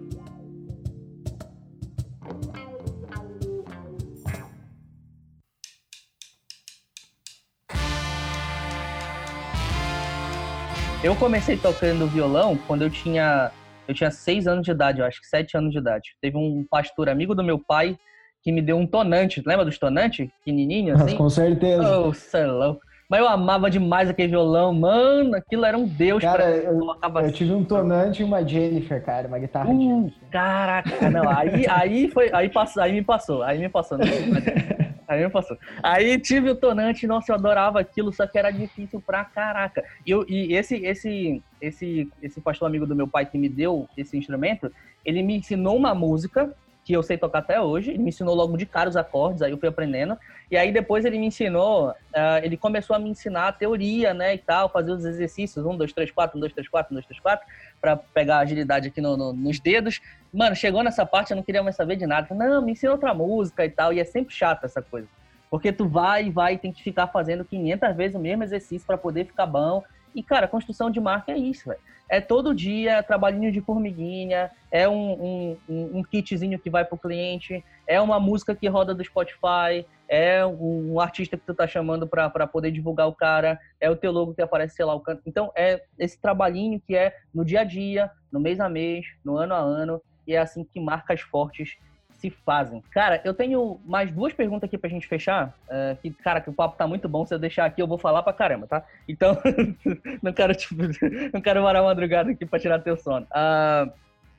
Eu 11.02 11.14
comecei 11.16 11.56
tocando 11.56 12.06
violão 12.06 12.56
quando 12.66 12.82
eu 12.82 12.90
tinha 12.90 13.52
eu 13.88 13.94
tinha 13.94 14.10
seis 14.10 14.46
anos 14.46 14.64
de 14.64 14.70
idade, 14.70 15.00
eu 15.00 15.06
acho 15.06 15.20
que 15.20 15.26
sete 15.26 15.56
anos 15.56 15.72
de 15.72 15.78
idade. 15.78 16.10
Teve 16.20 16.36
um 16.36 16.64
pastor 16.70 17.08
amigo 17.08 17.34
do 17.34 17.42
meu 17.42 17.58
pai 17.58 17.98
que 18.42 18.52
me 18.52 18.60
deu 18.60 18.76
um 18.76 18.86
tonante. 18.86 19.42
Lembra 19.44 19.64
dos 19.64 19.78
tonantes? 19.78 20.28
Pequenininho, 20.44 20.94
assim? 20.94 21.04
Mas 21.04 21.14
com 21.14 21.30
certeza. 21.30 21.98
Oh, 22.00 22.12
celão. 22.12 22.78
Mas 23.08 23.20
eu 23.20 23.28
amava 23.28 23.70
demais 23.70 24.10
aquele 24.10 24.28
violão, 24.28 24.74
mano. 24.74 25.34
Aquilo 25.34 25.64
era 25.64 25.78
um 25.78 25.86
deus. 25.86 26.22
Cara, 26.22 26.50
eu, 26.50 26.78
eu 26.78 27.18
assim. 27.18 27.32
tive 27.32 27.52
um 27.54 27.64
tonante 27.64 28.20
e 28.20 28.24
uma 28.24 28.46
Jennifer, 28.46 29.02
cara, 29.02 29.26
uma 29.26 29.38
guitarra 29.38 29.70
uh, 29.70 29.80
Jennifer. 29.80 30.28
Caraca, 30.30 31.10
não. 31.10 31.26
Aí, 31.26 31.66
aí 31.66 32.08
foi, 32.10 32.30
aí 32.34 32.50
passou, 32.50 32.82
aí 32.82 32.92
me 32.92 33.02
passou, 33.02 33.42
aí 33.42 33.58
me 33.58 33.68
passou. 33.70 33.96
Não, 33.96 34.04
Aí 35.08 35.26
passou. 35.30 35.56
Aí 35.82 36.18
tive 36.20 36.50
o 36.50 36.54
tonante, 36.54 37.06
nossa, 37.06 37.32
eu 37.32 37.36
adorava 37.36 37.80
aquilo, 37.80 38.12
só 38.12 38.26
que 38.26 38.38
era 38.38 38.50
difícil 38.50 39.00
pra 39.00 39.24
caraca. 39.24 39.82
E, 40.06 40.10
eu, 40.10 40.26
e 40.28 40.54
esse, 40.54 40.76
esse, 40.84 41.42
esse, 41.62 42.12
esse 42.22 42.40
pastor 42.42 42.68
amigo 42.68 42.86
do 42.86 42.94
meu 42.94 43.08
pai 43.08 43.24
que 43.24 43.38
me 43.38 43.48
deu 43.48 43.88
esse 43.96 44.18
instrumento, 44.18 44.70
ele 45.02 45.22
me 45.22 45.38
ensinou 45.38 45.78
uma 45.78 45.94
música 45.94 46.54
que 46.88 46.94
eu 46.94 47.02
sei 47.02 47.18
tocar 47.18 47.40
até 47.40 47.60
hoje. 47.60 47.90
Ele 47.90 47.98
me 47.98 48.08
ensinou 48.08 48.34
logo 48.34 48.56
de 48.56 48.64
cara 48.64 48.88
os 48.88 48.96
acordes, 48.96 49.42
aí 49.42 49.50
eu 49.50 49.58
fui 49.58 49.68
aprendendo. 49.68 50.16
E 50.50 50.56
aí 50.56 50.72
depois 50.72 51.04
ele 51.04 51.18
me 51.18 51.26
ensinou, 51.26 51.90
uh, 51.90 51.94
ele 52.42 52.56
começou 52.56 52.96
a 52.96 52.98
me 52.98 53.10
ensinar 53.10 53.48
a 53.48 53.52
teoria, 53.52 54.14
né, 54.14 54.34
e 54.34 54.38
tal, 54.38 54.70
fazer 54.70 54.92
os 54.92 55.04
exercícios, 55.04 55.66
um, 55.66 55.76
dois, 55.76 55.92
três, 55.92 56.10
quatro, 56.10 56.38
um, 56.38 56.40
dois, 56.40 56.50
três, 56.50 56.66
quatro, 56.66 56.90
um, 56.90 56.94
dois, 56.94 57.04
três, 57.04 57.20
quatro, 57.20 57.46
para 57.78 57.94
pegar 57.94 58.38
agilidade 58.38 58.88
aqui 58.88 59.02
no, 59.02 59.18
no, 59.18 59.34
nos 59.34 59.60
dedos. 59.60 60.00
Mano, 60.32 60.56
chegou 60.56 60.82
nessa 60.82 61.04
parte, 61.04 61.30
eu 61.30 61.36
não 61.36 61.42
queria 61.42 61.62
mais 61.62 61.76
saber 61.76 61.96
de 61.96 62.06
nada. 62.06 62.34
Não, 62.34 62.62
me 62.62 62.72
ensina 62.72 62.92
outra 62.92 63.12
música 63.12 63.66
e 63.66 63.70
tal. 63.70 63.92
E 63.92 64.00
é 64.00 64.04
sempre 64.04 64.34
chato 64.34 64.64
essa 64.64 64.80
coisa. 64.80 65.06
Porque 65.50 65.70
tu 65.70 65.86
vai 65.86 66.28
e 66.28 66.30
vai 66.30 66.56
tem 66.56 66.72
que 66.72 66.82
ficar 66.82 67.08
fazendo 67.08 67.44
500 67.44 67.94
vezes 67.94 68.16
o 68.16 68.18
mesmo 68.18 68.44
exercício 68.44 68.86
para 68.86 68.96
poder 68.96 69.26
ficar 69.26 69.44
bom. 69.44 69.84
E, 70.14 70.22
cara, 70.22 70.48
construção 70.48 70.90
de 70.90 71.00
marca 71.00 71.32
é 71.32 71.38
isso, 71.38 71.68
velho 71.68 71.80
é 72.08 72.20
todo 72.20 72.54
dia 72.54 73.02
trabalhinho 73.02 73.52
de 73.52 73.60
formiguinha, 73.60 74.50
é 74.70 74.88
um, 74.88 75.58
um, 75.68 75.98
um 75.98 76.02
kitzinho 76.02 76.58
que 76.58 76.70
vai 76.70 76.84
pro 76.84 76.96
cliente, 76.96 77.62
é 77.86 78.00
uma 78.00 78.18
música 78.18 78.54
que 78.54 78.66
roda 78.66 78.94
do 78.94 79.04
Spotify, 79.04 79.86
é 80.08 80.44
um, 80.46 80.98
artista 81.00 81.36
que 81.36 81.44
tu 81.44 81.54
tá 81.54 81.66
chamando 81.66 82.06
para 82.06 82.46
poder 82.46 82.70
divulgar 82.70 83.08
o 83.08 83.14
cara, 83.14 83.60
é 83.78 83.90
o 83.90 83.96
teu 83.96 84.10
logo 84.10 84.34
que 84.34 84.40
aparece, 84.40 84.76
sei 84.76 84.84
lá, 84.84 84.94
o 84.94 85.00
canto. 85.00 85.22
Então, 85.26 85.52
é 85.54 85.82
esse 85.98 86.18
trabalhinho 86.18 86.80
que 86.80 86.96
é 86.96 87.14
no 87.34 87.44
dia 87.44 87.60
a 87.60 87.64
dia, 87.64 88.10
no 88.32 88.40
mês 88.40 88.58
a 88.58 88.68
mês, 88.70 89.04
no 89.22 89.36
ano 89.36 89.54
a 89.54 89.58
ano, 89.58 90.00
e 90.26 90.34
é 90.34 90.38
assim 90.38 90.64
que 90.64 90.80
marcas 90.80 91.20
fortes 91.20 91.76
se 92.18 92.30
fazem. 92.30 92.82
Cara, 92.90 93.20
eu 93.24 93.32
tenho 93.32 93.80
mais 93.84 94.10
duas 94.10 94.32
perguntas 94.32 94.68
aqui 94.68 94.76
pra 94.76 94.90
gente 94.90 95.06
fechar. 95.06 95.54
Uh, 95.68 95.96
que, 96.02 96.10
cara, 96.10 96.40
que 96.40 96.50
o 96.50 96.52
papo 96.52 96.76
tá 96.76 96.86
muito 96.86 97.08
bom. 97.08 97.24
Se 97.24 97.32
eu 97.32 97.38
deixar 97.38 97.64
aqui, 97.64 97.80
eu 97.80 97.86
vou 97.86 97.98
falar 97.98 98.22
pra 98.22 98.32
caramba, 98.32 98.66
tá? 98.66 98.84
Então, 99.08 99.36
não 100.22 100.32
quero, 100.32 100.54
tipo, 100.54 100.82
não 101.32 101.40
quero 101.40 101.62
varar 101.62 101.82
madrugada 101.82 102.30
aqui 102.30 102.44
pra 102.44 102.58
tirar 102.58 102.80
teu 102.80 102.96
sono. 102.96 103.26
Uh, 103.26 103.90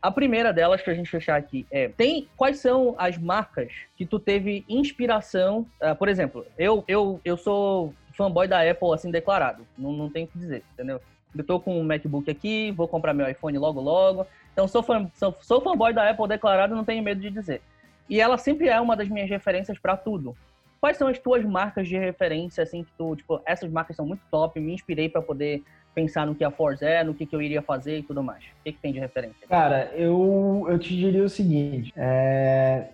a 0.01 0.11
primeira 0.11 0.53
delas, 0.53 0.81
pra 0.81 0.93
gente 0.93 1.09
fechar 1.09 1.37
aqui, 1.37 1.65
é: 1.71 1.87
tem 1.89 2.27
quais 2.35 2.59
são 2.59 2.95
as 2.97 3.17
marcas 3.17 3.71
que 3.95 4.05
tu 4.05 4.19
teve 4.19 4.65
inspiração? 4.67 5.65
Uh, 5.81 5.95
por 5.95 6.09
exemplo, 6.09 6.45
eu, 6.57 6.83
eu, 6.87 7.21
eu 7.23 7.37
sou 7.37 7.93
fanboy 8.13 8.47
da 8.47 8.69
Apple, 8.69 8.93
assim, 8.93 9.09
declarado. 9.09 9.65
Não, 9.77 9.93
não 9.93 10.09
tem 10.09 10.25
o 10.25 10.27
que 10.27 10.37
dizer, 10.37 10.63
entendeu? 10.73 10.99
Eu 11.35 11.43
tô 11.43 11.59
com 11.59 11.79
um 11.79 11.83
MacBook 11.83 12.29
aqui, 12.29 12.71
vou 12.71 12.87
comprar 12.87 13.13
meu 13.13 13.29
iPhone 13.29 13.57
logo 13.57 13.79
logo. 13.79 14.25
Então, 14.53 14.67
sou, 14.67 14.83
sou, 15.15 15.37
sou 15.41 15.61
fanboy 15.61 15.93
da 15.93 16.09
Apple 16.09 16.27
declarado, 16.27 16.75
não 16.75 16.83
tenho 16.83 17.03
medo 17.03 17.21
de 17.21 17.29
dizer. 17.29 17.61
E 18.09 18.19
ela 18.19 18.37
sempre 18.37 18.67
é 18.67 18.79
uma 18.79 18.95
das 18.95 19.07
minhas 19.07 19.29
referências 19.29 19.77
para 19.77 19.95
tudo. 19.95 20.35
Quais 20.81 20.97
são 20.97 21.07
as 21.07 21.19
tuas 21.19 21.43
marcas 21.43 21.87
de 21.87 21.97
referência, 21.97 22.63
assim, 22.63 22.83
que 22.83 22.91
tu, 22.97 23.15
tipo, 23.15 23.41
essas 23.45 23.69
marcas 23.69 23.95
são 23.95 24.05
muito 24.05 24.21
top, 24.31 24.59
me 24.59 24.73
inspirei 24.73 25.09
para 25.09 25.21
poder 25.21 25.61
pensar 25.93 26.25
no 26.25 26.33
que 26.33 26.43
a 26.43 26.51
Force 26.51 26.83
é, 26.83 27.03
no 27.03 27.13
que, 27.13 27.25
que 27.25 27.35
eu 27.35 27.41
iria 27.41 27.61
fazer 27.61 27.99
e 27.99 28.03
tudo 28.03 28.23
mais. 28.23 28.43
O 28.43 28.63
que, 28.63 28.71
que 28.71 28.79
tem 28.79 28.93
de 28.93 28.99
referência? 28.99 29.47
Cara, 29.47 29.91
eu, 29.95 30.65
eu 30.69 30.79
te 30.79 30.95
diria 30.95 31.23
o 31.23 31.29
seguinte, 31.29 31.91
é... 31.97 32.87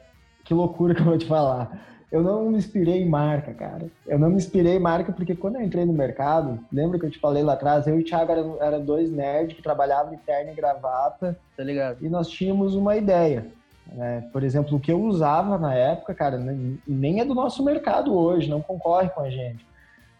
que 0.43 0.53
loucura 0.53 0.95
que 0.95 1.01
eu 1.01 1.05
vou 1.05 1.17
te 1.17 1.25
falar. 1.25 1.94
Eu 2.15 2.23
não 2.23 2.49
me 2.49 2.57
inspirei 2.57 3.01
em 3.01 3.09
marca, 3.09 3.53
cara. 3.53 3.87
Eu 4.07 4.17
não 4.17 4.29
me 4.29 4.37
inspirei 4.37 4.77
em 4.77 4.79
marca 4.79 5.11
porque 5.11 5.35
quando 5.35 5.57
eu 5.57 5.61
entrei 5.61 5.83
no 5.83 5.91
mercado, 5.91 6.57
lembra 6.71 6.97
que 6.97 7.05
eu 7.05 7.11
te 7.11 7.19
falei 7.19 7.43
lá 7.43 7.53
atrás, 7.53 7.85
eu 7.87 7.99
e 7.99 8.03
o 8.03 8.05
Thiago 8.05 8.31
eram 8.31 8.57
era 8.61 8.79
dois 8.79 9.11
nerds 9.11 9.53
que 9.53 9.61
trabalhavam 9.61 10.15
de 10.15 10.17
terno 10.21 10.49
e 10.49 10.55
gravata. 10.55 11.37
Tá 11.57 11.63
ligado? 11.63 11.97
E 11.99 12.07
nós 12.07 12.29
tínhamos 12.29 12.73
uma 12.73 12.95
ideia. 12.95 13.47
Né? 13.91 14.29
Por 14.31 14.45
exemplo, 14.45 14.77
o 14.77 14.79
que 14.79 14.93
eu 14.93 15.01
usava 15.01 15.57
na 15.57 15.73
época, 15.73 16.13
cara, 16.15 16.37
nem 16.87 17.19
é 17.19 17.25
do 17.25 17.35
nosso 17.35 17.61
mercado 17.65 18.15
hoje, 18.15 18.49
não 18.49 18.61
concorre 18.61 19.09
com 19.09 19.19
a 19.19 19.29
gente. 19.29 19.65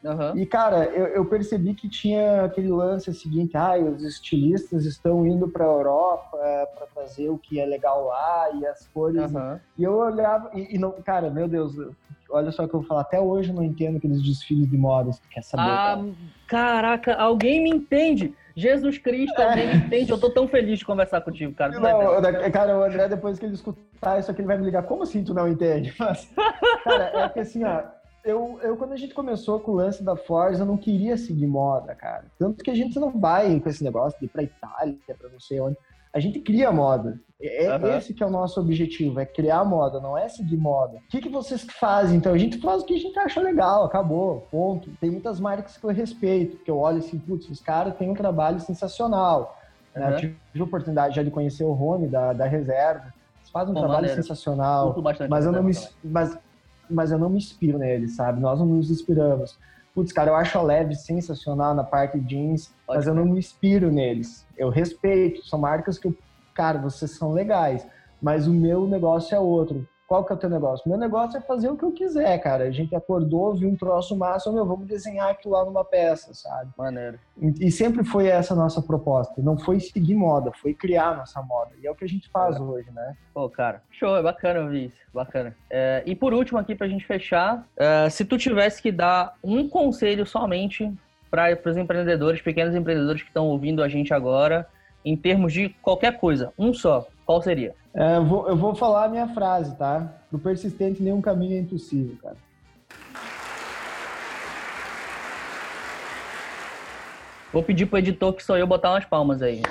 Uhum. 0.06 0.38
E, 0.38 0.46
cara, 0.46 0.86
eu, 0.86 1.08
eu, 1.08 1.26
percebi 1.26 1.74
que 1.74 1.90
tinha 1.90 2.44
aquele 2.44 2.70
lance 2.70 3.12
seguinte, 3.12 3.58
ah, 3.58 3.76
os 3.76 4.04
estilistas 4.04 4.86
estão 4.86 5.26
indo 5.26 5.48
para 5.48 5.66
a 5.66 5.68
Europa 5.68 6.38
é, 6.38 6.66
para 6.68 6.86
fazer 6.88 7.30
o 7.30 7.40
que 7.40 7.60
é 7.60 7.66
legal 7.66 8.06
lá 8.06 8.52
e 8.54 8.68
as 8.68 8.88
cores. 8.90 9.34
Uhum. 9.34 9.60
E 9.76 9.84
eu 9.84 9.94
olhava, 9.94 10.52
e, 10.54 10.76
e, 10.76 10.78
não, 10.78 10.92
cara, 10.92 11.32
meu 11.32 11.48
Deus, 11.48 11.76
olha 12.30 12.52
só 12.52 12.66
o 12.66 12.70
que 12.70 12.76
eu 12.76 12.82
vou 12.82 12.88
falar, 12.88 13.02
até 13.02 13.20
hoje 13.20 13.50
eu 13.50 13.56
não 13.56 13.64
entendo 13.64 13.98
aqueles 13.98 14.22
desfiles 14.22 14.70
de 14.70 14.78
modas, 14.78 15.20
quer 15.32 15.42
saber? 15.42 15.64
Ah, 15.64 15.96
cara? 15.96 16.14
caraca, 16.48 17.16
alguém 17.16 17.64
me 17.64 17.72
entende? 17.72 18.32
Jesus 18.56 19.00
Cristo, 19.00 19.42
alguém 19.42 19.68
me 19.68 19.76
entende? 19.78 20.12
Eu 20.12 20.20
tô 20.20 20.30
tão 20.30 20.48
feliz 20.48 20.78
de 20.80 20.86
conversar 20.86 21.20
contigo, 21.22 21.54
cara. 21.54 21.74
Não, 21.74 22.22
não 22.22 22.52
cara, 22.52 22.78
o 22.78 22.84
André, 22.84 23.10
depois 23.10 23.40
que 23.40 23.46
ele 23.46 23.56
escutar 23.56 24.20
isso 24.20 24.30
aqui, 24.30 24.42
ele 24.42 24.48
vai 24.48 24.58
me 24.58 24.66
ligar, 24.66 24.84
como 24.84 25.02
assim 25.02 25.24
tu 25.24 25.34
não 25.34 25.48
entende? 25.48 25.94
Mas, 26.00 26.32
cara, 26.84 27.12
é 27.16 27.30
que 27.30 27.40
assim, 27.40 27.64
ó, 27.64 27.82
eu, 28.26 28.60
eu, 28.64 28.76
quando 28.76 28.94
a 28.94 28.98
gente 28.98 29.14
começou 29.14 29.60
com 29.60 29.72
o 29.72 29.76
lance 29.76 30.04
da 30.04 30.16
Forza, 30.16 30.64
eu 30.64 30.66
não 30.66 30.78
queria 30.78 31.16
seguir 31.16 31.46
moda, 31.46 31.94
cara. 31.94 32.26
Tanto 32.40 32.64
que 32.64 32.72
a 32.72 32.76
gente 32.76 33.00
não 33.00 33.12
vai 33.12 33.60
com 33.60 33.70
esse 33.70 33.84
negócio 33.84 34.20
de 34.20 34.26
ir 34.26 34.30
pra 34.30 34.42
Itália, 34.42 34.98
pra 35.06 35.30
não 35.30 35.40
sei 35.40 35.62
onde. 35.62 35.78
A 36.12 36.20
gente 36.20 36.40
cria 36.40 36.72
moda. 36.72 37.20
É 37.40 37.78
uhum. 37.78 37.98
esse 37.98 38.14
que 38.14 38.24
é 38.24 38.26
o 38.26 38.30
nosso 38.32 38.60
objetivo, 38.60 39.20
é 39.20 39.26
criar 39.26 39.64
moda, 39.64 40.00
não 40.00 40.18
é 40.18 40.28
seguir 40.28 40.58
moda. 40.58 40.98
O 40.98 41.08
que, 41.10 41.22
que 41.22 41.30
vocês 41.30 41.68
fazem? 41.80 42.18
Então, 42.18 42.34
a 42.34 42.38
gente 42.38 42.58
faz 42.60 42.82
o 42.82 42.86
que 42.86 42.96
a 42.96 42.98
gente 42.98 43.20
acha 43.20 43.42
legal, 43.42 43.84
acabou, 43.84 44.48
ponto. 44.50 44.90
Tem 45.00 45.12
muitas 45.12 45.40
marcas 45.40 45.78
que 45.78 45.84
eu 45.84 45.92
respeito, 45.92 46.58
que 46.58 46.72
eu 46.72 46.80
olho 46.80 47.00
assim, 47.00 47.20
putz, 47.20 47.48
os 47.50 47.60
caras 47.60 47.96
têm 47.96 48.10
um 48.10 48.16
trabalho 48.16 48.60
sensacional. 48.60 49.60
Uhum. 49.96 50.02
Né? 50.02 50.14
Eu 50.14 50.18
tive 50.18 50.38
a 50.58 50.64
oportunidade 50.64 51.16
já 51.16 51.22
de 51.22 51.30
conhecer 51.30 51.64
o 51.64 51.74
Rony 51.74 52.08
da, 52.08 52.34
da 52.34 52.46
reserva. 52.46 53.14
Eles 53.42 53.50
fazem 53.52 53.72
um 53.72 53.76
Bom, 53.76 53.82
trabalho 53.82 54.02
maneiro. 54.02 54.24
sensacional. 54.24 54.96
Mas 55.30 55.46
eu, 55.46 55.52
não 55.52 55.62
me, 55.62 55.74
mas 56.04 56.40
mas 56.90 57.12
eu 57.12 57.18
não 57.18 57.30
me 57.30 57.38
inspiro 57.38 57.78
neles, 57.78 58.16
sabe? 58.16 58.40
Nós 58.40 58.60
não 58.60 58.66
nos 58.66 58.90
inspiramos. 58.90 59.58
Putz, 59.94 60.12
cara, 60.12 60.32
eu 60.32 60.36
acho 60.36 60.58
a 60.58 60.62
Leve 60.62 60.94
sensacional 60.96 61.74
na 61.74 61.84
parte 61.84 62.20
jeans, 62.20 62.74
Pode 62.86 62.98
mas 62.98 63.06
ser. 63.06 63.12
eu 63.12 63.16
não 63.16 63.26
me 63.26 63.40
inspiro 63.40 63.92
neles. 63.92 64.46
Eu 64.58 64.70
respeito, 64.70 65.46
são 65.48 65.58
marcas 65.58 65.98
que, 65.98 66.08
eu, 66.08 66.16
cara, 66.54 66.80
vocês 66.80 67.12
são 67.12 67.32
legais, 67.32 67.88
mas 68.22 68.48
o 68.48 68.54
meu 68.54 68.88
negócio 68.88 69.34
é 69.36 69.40
outro. 69.40 69.88
Qual 70.08 70.24
que 70.24 70.32
é 70.32 70.36
o 70.36 70.38
teu 70.38 70.50
negócio? 70.50 70.88
Meu 70.88 71.00
negócio 71.00 71.38
é 71.38 71.42
fazer 71.42 71.68
o 71.68 71.76
que 71.76 71.84
eu 71.84 71.92
quiser, 71.92 72.38
cara. 72.38 72.66
A 72.66 72.72
gente 72.72 72.96
acordou, 72.96 73.56
viu 73.56 73.68
um 73.68 73.76
troço 73.76 74.16
massa, 74.16 74.52
meu, 74.52 74.66
vamos 74.66 74.88
desenhar 74.88 75.30
aquilo 75.30 75.56
lá 75.56 75.66
numa 75.66 75.84
peça, 75.84 76.32
sabe? 76.34 76.70
Maneiro. 76.78 77.20
E 77.60 77.72
sempre 77.72 78.04
foi 78.04 78.28
essa 78.28 78.54
a 78.54 78.58
nossa 78.58 78.82
proposta. 78.82 79.42
Não 79.42 79.58
foi 79.58 79.80
seguir 79.80 80.14
moda, 80.14 80.52
foi 80.52 80.76
criar 80.76 81.18
nossa 81.18 81.42
moda. 81.42 81.72
E 81.82 81.88
é 81.88 81.92
o 81.92 81.96
que 81.96 82.06
a 82.06 82.08
gente 82.08 82.30
faz 82.30 82.56
é. 82.56 82.60
hoje, 82.60 82.92
né? 82.92 83.16
Pô, 83.34 83.50
cara, 83.50 83.82
show, 83.90 84.16
é 84.16 84.22
bacana 84.22 84.62
ouvir 84.62 84.86
isso, 84.86 84.98
bacana. 85.12 85.56
É, 85.72 86.04
e 86.06 86.16
por 86.16 86.34
último 86.34 86.60
aqui, 86.60 86.76
pra 86.76 86.88
gente 86.88 87.06
fechar, 87.06 87.66
é, 87.76 88.08
se 88.10 88.24
tu 88.24 88.38
tivesse 88.38 88.82
que 88.82 88.92
dar 88.92 89.36
um 89.44 89.68
conselho 89.68 90.26
somente 90.26 90.94
para 91.32 91.58
os 91.66 91.78
empreendedores, 91.78 92.42
pequenos 92.42 92.76
empreendedores 92.76 93.24
que 93.24 93.30
estão 93.30 93.48
ouvindo 93.48 93.82
a 93.82 93.90
gente 93.90 94.14
agora, 94.14 94.68
em 95.04 95.18
termos 95.18 95.52
de 95.52 95.70
qualquer 95.82 96.20
coisa, 96.20 96.54
um 96.58 96.74
só, 96.74 97.08
qual 97.26 97.42
seria? 97.42 97.74
É, 97.96 98.18
eu, 98.18 98.26
vou, 98.26 98.48
eu 98.50 98.58
vou 98.58 98.76
falar 98.76 99.06
a 99.06 99.10
minha 99.10 99.28
frase, 99.30 99.74
tá? 99.78 100.14
Pro 100.30 100.38
persistente, 100.38 101.02
nenhum 101.02 101.22
caminho 101.22 101.56
é 101.56 101.60
impossível, 101.60 102.18
cara. 102.22 102.36
Vou 107.54 107.64
pedir 107.64 107.86
pro 107.86 107.98
editor 107.98 108.34
que 108.34 108.44
sou 108.44 108.58
eu 108.58 108.68
botar 108.68 108.92
umas 108.92 109.06
palmas 109.06 109.42
aí. 109.42 109.62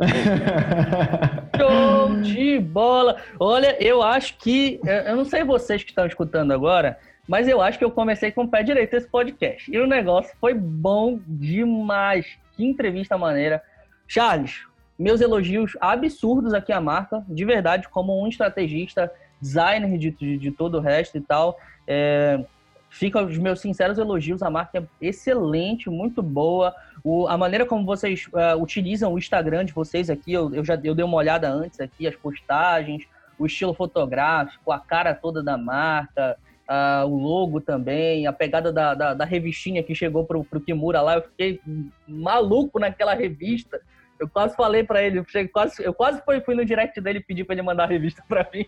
Show 1.54 2.22
de 2.22 2.58
bola! 2.58 3.16
Olha, 3.38 3.76
eu 3.78 4.02
acho 4.02 4.38
que. 4.38 4.80
Eu 5.06 5.16
não 5.16 5.26
sei 5.26 5.44
vocês 5.44 5.82
que 5.84 5.90
estão 5.90 6.06
escutando 6.06 6.52
agora, 6.52 6.98
mas 7.28 7.46
eu 7.46 7.60
acho 7.60 7.76
que 7.78 7.84
eu 7.84 7.90
comecei 7.90 8.32
com 8.32 8.44
o 8.44 8.48
pé 8.48 8.62
direito 8.62 8.96
esse 8.96 9.06
podcast. 9.06 9.70
E 9.70 9.78
o 9.78 9.86
negócio 9.86 10.34
foi 10.40 10.54
bom 10.54 11.20
demais. 11.26 12.26
Que 12.56 12.64
entrevista 12.64 13.18
maneira. 13.18 13.62
Charles, 14.08 14.62
meus 14.98 15.20
elogios 15.20 15.76
absurdos 15.80 16.54
aqui 16.54 16.72
à 16.72 16.80
marca, 16.80 17.24
de 17.28 17.44
verdade, 17.44 17.88
como 17.88 18.22
um 18.22 18.26
estrategista, 18.26 19.12
designer 19.40 19.98
de, 19.98 20.10
de, 20.10 20.38
de 20.38 20.50
todo 20.50 20.78
o 20.78 20.80
resto 20.80 21.18
e 21.18 21.20
tal. 21.20 21.58
É, 21.86 22.44
fica 22.88 23.22
os 23.22 23.36
meus 23.36 23.60
sinceros 23.60 23.98
elogios, 23.98 24.42
a 24.42 24.50
marca 24.50 24.78
é 24.78 25.06
excelente, 25.06 25.90
muito 25.90 26.22
boa. 26.22 26.74
O, 27.04 27.26
a 27.28 27.36
maneira 27.36 27.66
como 27.66 27.84
vocês 27.84 28.26
uh, 28.28 28.60
utilizam 28.60 29.12
o 29.12 29.18
Instagram 29.18 29.64
de 29.64 29.72
vocês 29.72 30.08
aqui, 30.08 30.32
eu, 30.32 30.54
eu 30.54 30.64
já 30.64 30.80
eu 30.82 30.94
dei 30.94 31.04
uma 31.04 31.16
olhada 31.16 31.48
antes 31.48 31.78
aqui, 31.78 32.06
as 32.06 32.16
postagens, 32.16 33.04
o 33.38 33.46
estilo 33.46 33.74
fotográfico, 33.74 34.72
a 34.72 34.80
cara 34.80 35.14
toda 35.14 35.42
da 35.42 35.58
marca, 35.58 36.38
uh, 36.68 37.06
o 37.06 37.16
logo 37.16 37.60
também, 37.60 38.26
a 38.26 38.32
pegada 38.32 38.72
da, 38.72 38.94
da, 38.94 39.14
da 39.14 39.24
revistinha 39.24 39.82
que 39.82 39.94
chegou 39.94 40.24
pro, 40.24 40.42
pro 40.42 40.60
Kimura 40.60 41.02
lá, 41.02 41.16
eu 41.16 41.22
fiquei 41.22 41.60
maluco 42.08 42.78
naquela 42.78 43.14
revista 43.14 43.80
Eu 44.18 44.28
quase 44.28 44.56
falei 44.56 44.82
pra 44.82 45.02
ele, 45.02 45.18
eu 45.18 45.26
quase, 45.52 45.84
eu 45.84 45.92
quase 45.92 46.22
fui, 46.24 46.54
no 46.54 46.64
direct 46.64 46.98
dele 47.00 47.20
pedir 47.20 47.44
pra 47.44 47.54
ele 47.54 47.62
mandar 47.62 47.84
a 47.84 47.86
revista 47.86 48.22
pra 48.28 48.48
mim. 48.52 48.64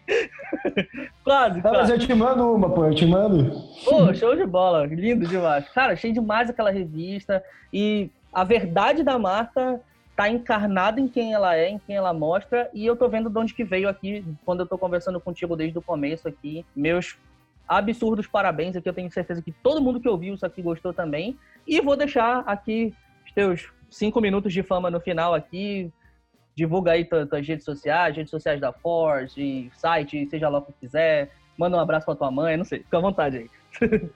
quase, 1.25 1.61
ah, 1.65 1.73
Mas 1.73 1.91
eu 1.91 1.99
te 1.99 2.13
mando 2.15 2.55
uma, 2.55 2.69
pô, 2.69 2.85
eu 2.85 2.95
te 2.95 3.07
mando. 3.07 3.51
Pô, 3.85 4.13
show 4.13 4.37
de 4.37 4.45
bola, 4.45 4.87
lindo 4.87 5.27
demais. 5.27 5.69
Cara, 5.71 5.95
achei 5.95 6.13
demais 6.13 6.51
aquela 6.51 6.71
revista 6.71 7.43
e 7.73 8.11
a 8.33 8.45
verdade 8.45 9.03
da 9.03 9.19
marca 9.19 9.81
tá 10.15 10.29
encarnada 10.29 11.01
em 11.01 11.07
quem 11.07 11.33
ela 11.33 11.55
é, 11.57 11.69
em 11.69 11.79
quem 11.79 11.95
ela 11.95 12.13
mostra, 12.13 12.69
e 12.75 12.85
eu 12.85 12.97
tô 12.97 13.09
vendo 13.09 13.31
de 13.31 13.39
onde 13.39 13.55
que 13.55 13.63
veio 13.63 13.89
aqui, 13.89 14.25
quando 14.45 14.61
eu 14.61 14.67
tô 14.67 14.77
conversando 14.77 15.21
contigo 15.21 15.55
desde 15.55 15.79
o 15.79 15.83
começo 15.83 16.27
aqui. 16.27 16.67
Meus 16.75 17.17
absurdos 17.69 18.27
parabéns 18.27 18.75
aqui, 18.75 18.89
eu 18.89 18.95
tenho 18.95 19.13
certeza 19.13 19.41
que 19.41 19.53
todo 19.53 19.81
mundo 19.81 20.01
que 20.01 20.09
ouviu 20.09 20.35
isso 20.35 20.45
aqui 20.45 20.61
gostou 20.61 20.93
também. 20.93 21.39
E 21.67 21.81
vou 21.81 21.97
deixar 21.97 22.43
aqui 22.47 22.93
os 23.25 23.33
teus 23.33 23.69
cinco 23.91 24.21
minutos 24.21 24.53
de 24.53 24.63
fama 24.63 24.91
no 24.91 25.01
final 25.01 25.35
aqui. 25.35 25.93
Divulga 26.55 26.93
aí 26.93 27.05
tuas, 27.05 27.47
redes 27.47 27.65
sociais, 27.65 28.17
redes 28.17 28.31
sociais 28.31 28.61
da 28.61 28.73
Force, 28.73 29.71
site, 29.75 30.29
seja 30.29 30.49
lá 30.49 30.59
o 30.59 30.63
que 30.63 30.73
quiser. 30.73 31.31
Manda 31.57 31.77
um 31.77 31.81
abraço 31.81 32.07
pra 32.07 32.17
tua 32.17 32.31
mãe, 32.31 32.57
não 32.57 32.65
sei, 32.65 32.81
fica 32.81 32.99
à 32.99 33.01
vontade 33.01 33.39
aí. 33.39 33.51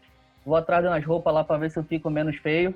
Vou 0.45 0.57
atrás 0.57 0.83
de 0.83 0.89
umas 0.89 1.05
roupas 1.05 1.33
lá 1.33 1.45
para 1.45 1.59
ver 1.59 1.71
se 1.71 1.79
eu 1.79 1.85
fico 1.85 2.11
menos 2.11 2.37
feio. 2.37 2.75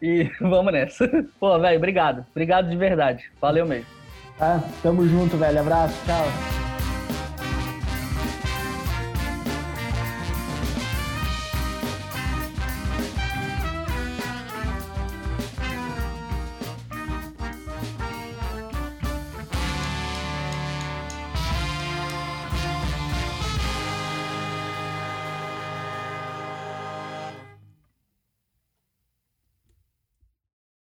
E 0.00 0.30
vamos 0.40 0.72
nessa. 0.72 1.08
Pô, 1.38 1.58
velho, 1.58 1.76
obrigado. 1.78 2.24
Obrigado 2.30 2.68
de 2.68 2.76
verdade. 2.76 3.24
Valeu 3.40 3.66
mesmo. 3.66 3.86
Tá, 4.38 4.62
tamo 4.82 5.06
junto, 5.06 5.36
velho. 5.36 5.60
Abraço, 5.60 5.94
tchau. 6.06 6.67